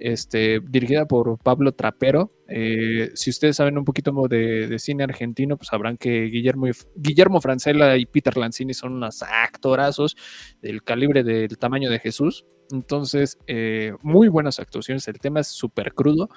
[0.00, 2.32] Este, dirigida por Pablo Trapero.
[2.48, 6.66] Eh, si ustedes saben un poquito de, de cine argentino, pues sabrán que Guillermo,
[6.96, 10.16] Guillermo Francella y Peter Lanzini son unos actorazos
[10.60, 12.44] del calibre del tamaño de Jesús.
[12.72, 15.06] Entonces, eh, muy buenas actuaciones.
[15.06, 16.28] El tema es súper crudo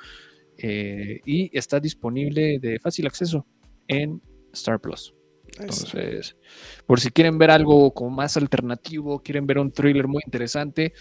[0.62, 3.46] eh, y está disponible de fácil acceso
[3.88, 4.22] en
[4.54, 5.14] Star Plus.
[5.58, 6.38] Entonces,
[6.86, 10.94] por si quieren ver algo como más alternativo, quieren ver un thriller muy interesante,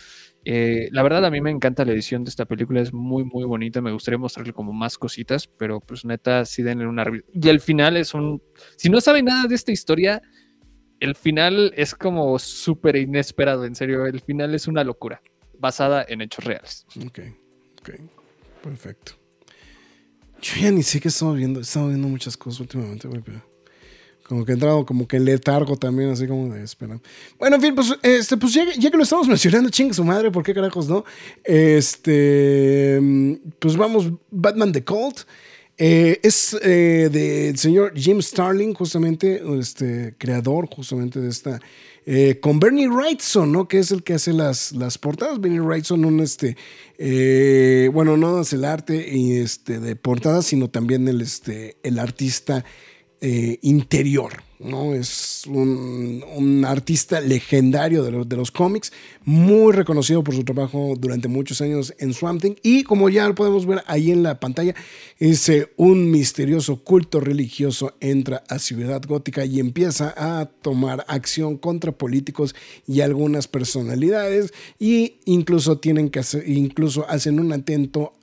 [0.45, 3.45] eh, la verdad a mí me encanta la edición de esta película, es muy muy
[3.45, 7.61] bonita, me gustaría mostrarle como más cositas, pero pues neta sí denle una Y el
[7.61, 8.43] final es un...
[8.77, 10.23] Si no saben nada de esta historia,
[11.01, 15.21] el final es como súper inesperado, en serio, el final es una locura,
[15.59, 16.87] basada en hechos reales.
[17.05, 17.21] Ok,
[17.81, 17.91] ok,
[18.63, 19.18] perfecto.
[20.41, 23.43] Yo ya ni sé qué estamos viendo, estamos viendo muchas cosas últimamente, güey, pero
[24.29, 27.01] como que entrado como que letargo también, así como de espera.
[27.39, 30.45] Bueno, en fin, pues, este, pues ya, que lo estamos mencionando, chingue su madre, ¿por
[30.45, 31.05] qué carajos no?
[31.43, 33.01] Este,
[33.59, 35.21] pues vamos, Batman The Cult.
[35.81, 41.61] Eh, es eh, del señor Jim Starling, justamente, este, creador justamente de esta,
[42.11, 43.69] eh, con Bernie Wrightson, ¿no?
[43.69, 45.41] Que es el que hace las, las portadas.
[45.41, 46.57] Bernie Wrightson, un este,
[47.93, 52.65] bueno, no es el arte y este, de portadas, sino también el, este, el artista
[53.21, 54.95] interior, ¿no?
[54.95, 58.93] Es un, artista legendario de, los cómics,
[59.25, 62.55] muy reconocido por su trabajo durante muchos años en Swamp Thing.
[62.63, 64.75] Y como ya lo podemos ver ahí en la pantalla,
[65.19, 71.93] ese un misterioso culto religioso entra a Ciudad Gótica y empieza a tomar acción contra
[71.93, 72.55] políticos
[72.87, 74.53] y algunas personalidades.
[74.79, 77.49] Y incluso tienen que hacer, incluso hacen un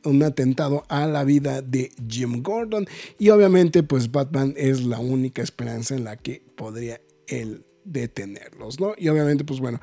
[0.04, 2.88] un atentado a la vida de Jim Gordon.
[3.20, 8.96] Y obviamente, pues Batman es la única esperanza en la que podría él detenerlos, ¿no?
[8.98, 9.80] Y obviamente, pues bueno,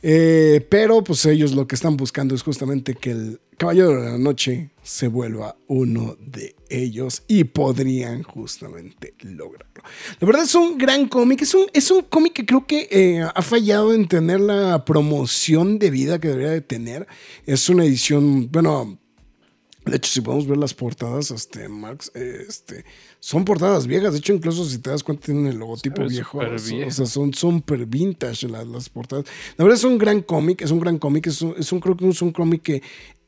[0.00, 4.18] eh, pero pues ellos lo que están buscando es justamente que el Caballero de la
[4.18, 9.82] Noche se vuelva uno de ellos y podrían justamente lograrlo.
[10.20, 13.22] La verdad es un gran cómic, es un, es un cómic que creo que eh,
[13.22, 17.06] ha fallado en tener la promoción de vida que debería de tener.
[17.44, 18.98] Es una edición, bueno,
[19.86, 22.86] de hecho, si podemos ver las portadas, este, Max, este,
[23.24, 24.12] son portadas viejas.
[24.12, 26.40] De hecho, incluso si te das cuenta, tienen el logotipo viejo.
[26.40, 26.58] O
[26.90, 29.24] sea, son super vintage las, las, portadas.
[29.56, 31.28] La verdad es un gran cómic, es un gran cómic.
[31.28, 32.82] Es un, es un, creo que es un cómic que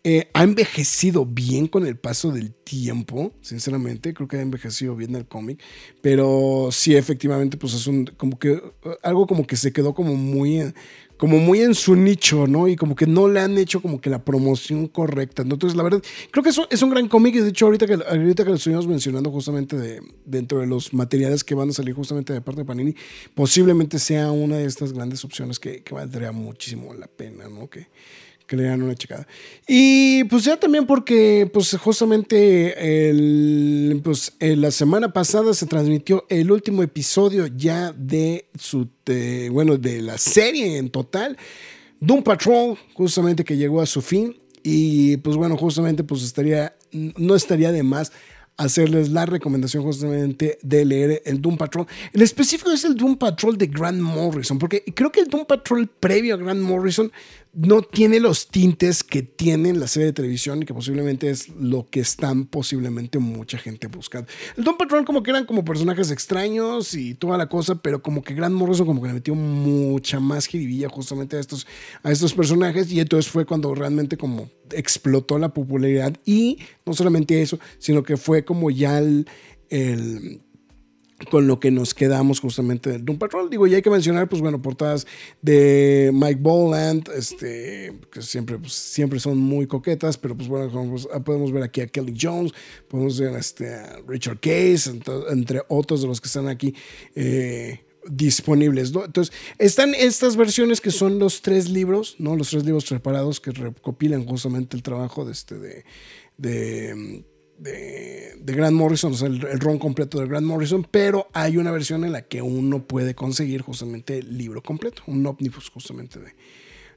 [0.05, 4.13] eh, ha envejecido bien con el paso del tiempo, sinceramente.
[4.13, 5.63] Creo que ha envejecido bien el cómic.
[6.03, 8.63] Pero sí, efectivamente, pues es un, como que,
[9.03, 10.75] algo como que se quedó como muy
[11.17, 12.69] como muy en su nicho, ¿no?
[12.69, 15.43] Y como que no le han hecho como que la promoción correcta.
[15.43, 17.35] Entonces, la verdad, creo que eso es un gran cómic.
[17.37, 20.93] Y de hecho, ahorita que, ahorita que lo estuvimos mencionando justamente de, dentro de los
[20.93, 22.95] materiales que van a salir justamente de parte de Panini,
[23.35, 27.69] posiblemente sea una de estas grandes opciones que, que valdría muchísimo la pena, ¿no?
[27.69, 27.89] Que,
[28.47, 29.27] que le dan una checada.
[29.67, 36.51] Y pues ya también porque pues justamente el, pues, la semana pasada se transmitió el
[36.51, 38.89] último episodio ya de su,
[39.51, 41.37] bueno, de la serie en total.
[42.01, 44.37] Doom Patrol, justamente que llegó a su fin.
[44.63, 48.11] Y pues bueno, justamente pues estaría, no estaría de más
[48.57, 51.87] hacerles la recomendación justamente de leer el Doom Patrol.
[52.13, 55.87] El específico es el Doom Patrol de Grant Morrison, porque creo que el Doom Patrol
[55.89, 57.13] previo a Grant Morrison
[57.57, 61.89] no tiene los tintes que tiene la serie de televisión y que posiblemente es lo
[61.89, 64.29] que están posiblemente mucha gente buscando.
[64.59, 68.23] El Doom Patrol como que eran como personajes extraños y toda la cosa, pero como
[68.23, 71.67] que Grant Morrison como que le metió mucha más jiribilla justamente a estos,
[72.03, 77.41] a estos personajes y entonces fue cuando realmente como explotó la popularidad y no solamente
[77.41, 79.27] eso, sino que fue como ya el
[81.31, 83.49] con lo que nos quedamos justamente del Doom Patrol.
[83.49, 85.07] Digo, y hay que mencionar, pues bueno, portadas
[85.41, 90.71] de Mike Boland, este, que siempre, pues, siempre son muy coquetas, pero pues bueno,
[91.25, 92.53] podemos ver aquí a Kelly Jones,
[92.89, 94.91] podemos ver este, a Richard Case,
[95.31, 96.75] entre otros de los que están aquí.
[97.15, 98.93] Eh, disponibles.
[98.95, 102.37] Entonces, están estas versiones que son los tres libros, ¿no?
[102.37, 105.57] Los tres libros preparados que recopilan justamente el trabajo de este
[106.37, 107.25] de
[107.59, 111.71] de, de Grant Morrison, o sea, el, ron completo de Grant Morrison, pero hay una
[111.71, 116.35] versión en la que uno puede conseguir justamente el libro completo, un ómnibus justamente de,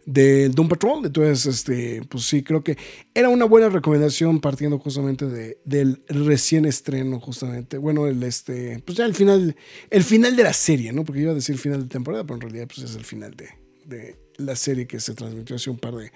[0.06, 1.06] de Doom Patrol.
[1.06, 2.78] Entonces, este, pues sí, creo que
[3.14, 7.78] era una buena recomendación partiendo justamente de, del recién estreno, justamente.
[7.78, 9.56] Bueno, el este, pues ya el final,
[9.90, 11.04] el final de la serie, ¿no?
[11.04, 13.50] Porque iba a decir final de temporada, pero en realidad pues es el final de,
[13.86, 16.12] de la serie que se transmitió hace un par de,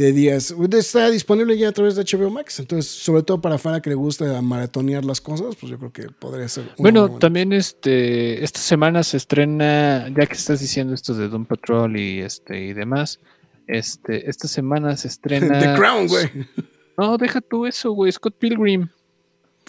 [0.00, 0.54] de días.
[0.72, 2.58] Está disponible ya a través de HBO Max.
[2.58, 6.08] Entonces, sobre todo para Fara que le gusta maratonear las cosas, pues yo creo que
[6.08, 6.70] podría ser.
[6.78, 11.96] Bueno, también este, esta semana se estrena, ya que estás diciendo esto de Doom Patrol
[11.96, 13.20] y este y demás,
[13.66, 15.58] este, esta semana se estrena.
[15.60, 16.30] The Crown, güey.
[16.98, 18.12] No, deja tú eso, güey.
[18.12, 18.86] Scott Pilgrim.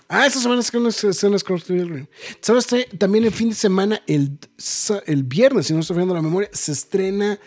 [0.10, 2.06] Ah, esta semana se estrena Scott Pilgrim.
[2.42, 2.68] ¿Sabes?
[2.98, 4.38] También el fin de semana, el,
[5.06, 7.40] el viernes, si no estoy fallando la memoria, se estrena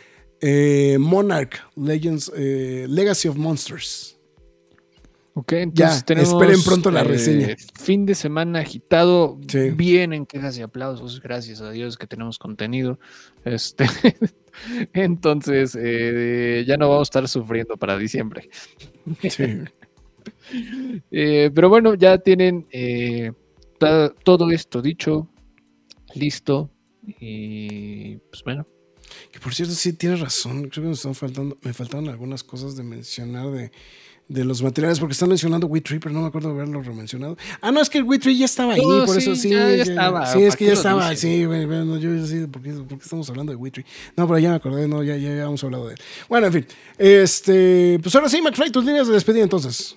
[0.47, 4.21] eh, Monarch Legends, eh, Legacy of Monsters.
[5.33, 7.57] Ok, entonces tenemos, esperen pronto la eh, reseña.
[7.81, 9.39] Fin de semana agitado,
[9.75, 13.01] bien en quejas y aplausos, gracias a Dios que tenemos contenido.
[13.47, 13.87] Este,
[14.93, 18.51] entonces, ya no vamos a estar sufriendo para diciembre.
[21.11, 22.69] pero bueno, ya tienen
[24.23, 25.31] todo esto dicho,
[26.15, 26.71] listo.
[27.19, 28.67] Y pues bueno,
[29.35, 30.69] que por cierto, sí tienes razón.
[30.69, 33.73] Creo que me están faltando, me faltaron algunas cosas de mencionar de,
[34.29, 37.37] de los materiales, porque están mencionando Witry, pero no me acuerdo de haberlo mencionado.
[37.61, 38.07] Ah, no, es que el
[38.39, 39.51] ya estaba ahí, No, por sí, eso sí.
[39.51, 42.63] ya- ya estaba, Sí, es ¿para que ya estaba, sí, bueno, yo yo sí, ¿por
[42.63, 43.85] qué, por qué estamos hablando de Witry?
[44.17, 46.01] No, pero ya me acordé, no, ya, ya habíamos hablado de él.
[46.29, 46.67] Bueno, en fin,
[46.97, 49.97] este, pues ahora sí, McFly, tus líneas de despedida entonces.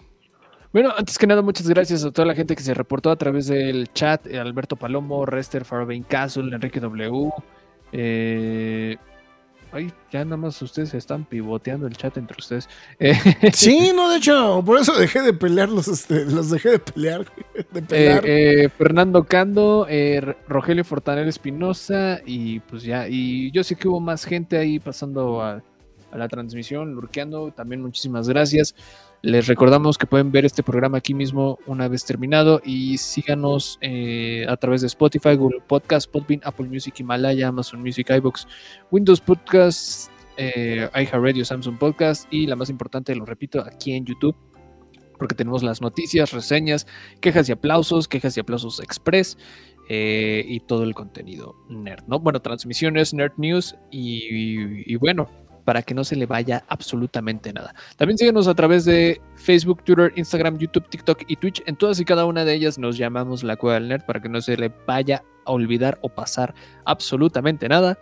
[0.73, 3.45] Bueno, antes que nada, muchas gracias a toda la gente que se reportó a través
[3.47, 4.27] del chat.
[4.34, 7.30] Alberto Palomo, Rester, Farabane Castle, Enrique W.
[7.93, 8.97] Eh,
[9.72, 12.69] ay, ya nada más ustedes están pivoteando el chat entre ustedes.
[12.99, 13.14] Eh,
[13.53, 17.26] Sí, no, de hecho, por eso dejé de pelear, los, este, los dejé de pelear,
[17.72, 18.23] de eh, pelear.
[18.26, 23.99] eh, Fernando Cando, eh, Rogelio Fortanel Espinosa y pues ya, y yo sé que hubo
[23.99, 25.64] más gente ahí pasando a,
[26.11, 28.75] a la transmisión, lurqueando, también muchísimas gracias.
[29.21, 34.45] Les recordamos que pueden ver este programa aquí mismo una vez terminado y síganos eh,
[34.47, 38.47] a través de Spotify, Google Podcast, Podbean, Apple Music, Himalaya, Amazon Music, iBox,
[38.91, 44.35] Windows Podcast, eh, iHeartRadio, Samsung Podcast y la más importante, lo repito, aquí en YouTube
[45.17, 46.88] porque tenemos las noticias, reseñas,
[47.21, 49.38] quejas y aplausos, quejas y aplausos express
[49.89, 52.19] eh, y todo el contenido nerd, ¿no?
[52.19, 55.29] Bueno, transmisiones, nerd news y, bueno,
[55.68, 57.76] para que no se le vaya absolutamente nada.
[57.98, 61.61] También síguenos a través de Facebook, Twitter, Instagram, YouTube, TikTok y Twitch.
[61.65, 64.30] En todas y cada una de ellas nos llamamos La Cueva del Nerd para que
[64.30, 67.99] no se le vaya a olvidar o pasar absolutamente nada.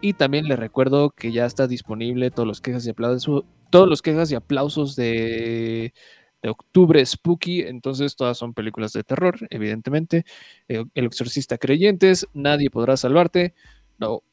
[0.00, 4.02] Y también les recuerdo que ya está disponible todos los quejas y aplausos, todos los
[4.02, 5.94] quejas y aplausos de,
[6.42, 7.60] de octubre Spooky.
[7.60, 10.24] Entonces todas son películas de terror, evidentemente.
[10.66, 13.54] Eh, El exorcista creyentes, nadie podrá salvarte.
[13.96, 14.24] No,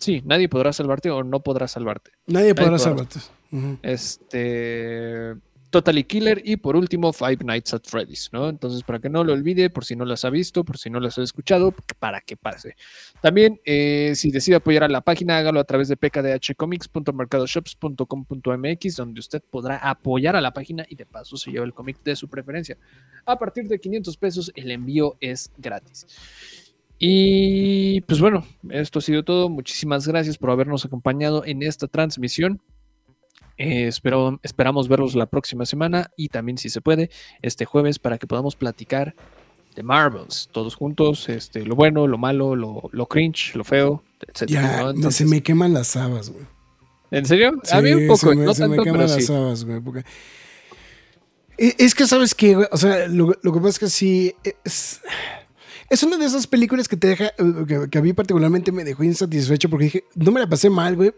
[0.00, 2.12] sí, nadie podrá salvarte o no podrá salvarte.
[2.26, 2.78] Nadie podrá podrá.
[2.78, 3.20] salvarte.
[3.82, 5.36] Este.
[5.70, 8.48] Totally Killer y por último Five Nights at Freddy's, ¿no?
[8.48, 10.98] Entonces, para que no lo olvide, por si no las ha visto, por si no
[10.98, 12.74] las ha escuchado, para que pase.
[13.22, 19.44] También, eh, si decide apoyar a la página, hágalo a través de pkdhcomics.mercadoshops.com.mx, donde usted
[19.48, 22.76] podrá apoyar a la página y de paso se lleva el cómic de su preferencia.
[23.24, 26.04] A partir de 500 pesos, el envío es gratis.
[27.02, 29.48] Y pues bueno, esto ha sido todo.
[29.48, 32.60] Muchísimas gracias por habernos acompañado en esta transmisión.
[33.56, 37.10] Eh, espero, esperamos verlos la próxima semana y también, si se puede,
[37.40, 39.14] este jueves para que podamos platicar
[39.74, 44.46] de Marvels, todos juntos, este, lo bueno, lo malo, lo, lo cringe, lo feo, etc.
[44.50, 46.44] Ya, se me queman las habas, güey.
[47.10, 47.52] ¿En serio?
[47.62, 49.32] Sí, a mí un poco, se me, no se me queman pero las sí.
[49.32, 49.80] habas, güey.
[49.80, 50.04] porque-
[51.56, 52.66] E- Es que, ¿sabes güey?
[52.70, 54.34] O sea, lo, lo que pasa es que sí.
[54.64, 55.00] Es,
[55.90, 57.26] es una de esas películas que te deja.
[57.26, 60.70] eh, Que, que a mí, particularmente, me dejó insatisfecho porque dije, no me la pasé
[60.70, 61.12] mal, güey.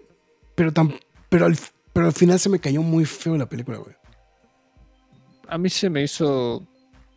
[0.54, 0.92] Pero, tan,
[1.28, 1.56] pero, al,
[1.92, 3.94] pero al final se me cayó muy feo la película, güey.
[5.48, 6.66] A mí se me hizo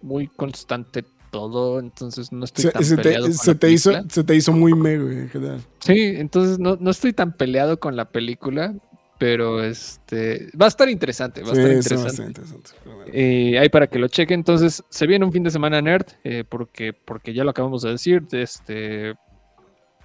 [0.01, 3.71] muy constante todo, entonces no estoy Se, tan se peleado te, con se la te
[3.71, 5.61] hizo, se te hizo muy me, güey, en general.
[5.79, 8.73] Sí, entonces no, no estoy tan peleado con la película,
[9.17, 12.41] pero este va a estar interesante, va a Sí, estar eso va a interesante.
[12.41, 12.71] interesante.
[13.13, 14.39] Eh, ahí para que lo chequen.
[14.39, 17.91] Entonces, se viene un fin de semana nerd, eh, porque, porque ya lo acabamos de
[17.91, 18.23] decir.
[18.27, 19.13] de Este,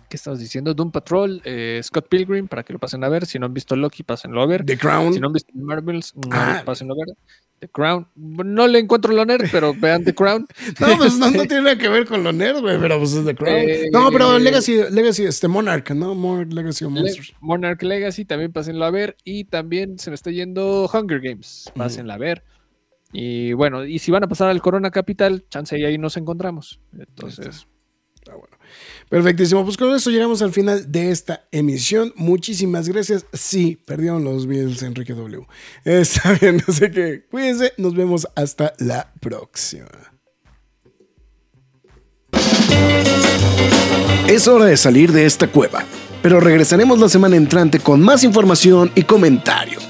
[0.09, 0.75] ¿Qué estamos diciendo?
[0.75, 3.27] Doom Patrol, eh, Scott Pilgrim, para que lo pasen a ver.
[3.27, 4.65] Si no han visto Loki, pásenlo a ver.
[4.65, 5.15] The Crown.
[5.15, 6.63] Si no han visto Marvels, no, Ah.
[6.65, 7.17] pásenlo a ver.
[7.61, 8.09] The Crown.
[8.17, 10.47] No le encuentro lo nerd, pero vean The Crown.
[10.81, 13.25] No, pues no, no tiene nada que ver con lo nerd, güey, pero pues es
[13.25, 13.57] The Crown.
[13.59, 16.15] Eh, no, pero Legacy, Legacy, este Monarch, ¿no?
[16.15, 17.35] More Legacy of Le- Monsters.
[17.41, 19.17] Monarch Legacy, también pásenlo a ver.
[19.25, 22.43] Y también se me está yendo Hunger Games, pásenla a ver.
[23.13, 26.81] Y bueno, y si van a pasar al Corona Capital, chance y ahí nos encontramos.
[26.99, 27.67] Entonces,
[28.31, 28.57] Ah, bueno.
[29.09, 29.65] Perfectísimo.
[29.65, 32.13] Pues con eso llegamos al final de esta emisión.
[32.17, 33.25] Muchísimas gracias.
[33.33, 35.47] Sí, perdieron los Bills Enrique W.
[35.85, 37.73] Está bien, así que cuídense.
[37.77, 39.89] Nos vemos hasta la próxima.
[44.29, 45.83] Es hora de salir de esta cueva,
[46.23, 49.89] pero regresaremos la semana entrante con más información y comentarios.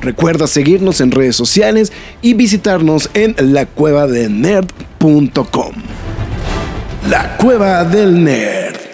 [0.00, 5.74] Recuerda seguirnos en redes sociales y visitarnos en lacuevadelnerd.com.
[7.08, 8.93] La Cueva del Nerd.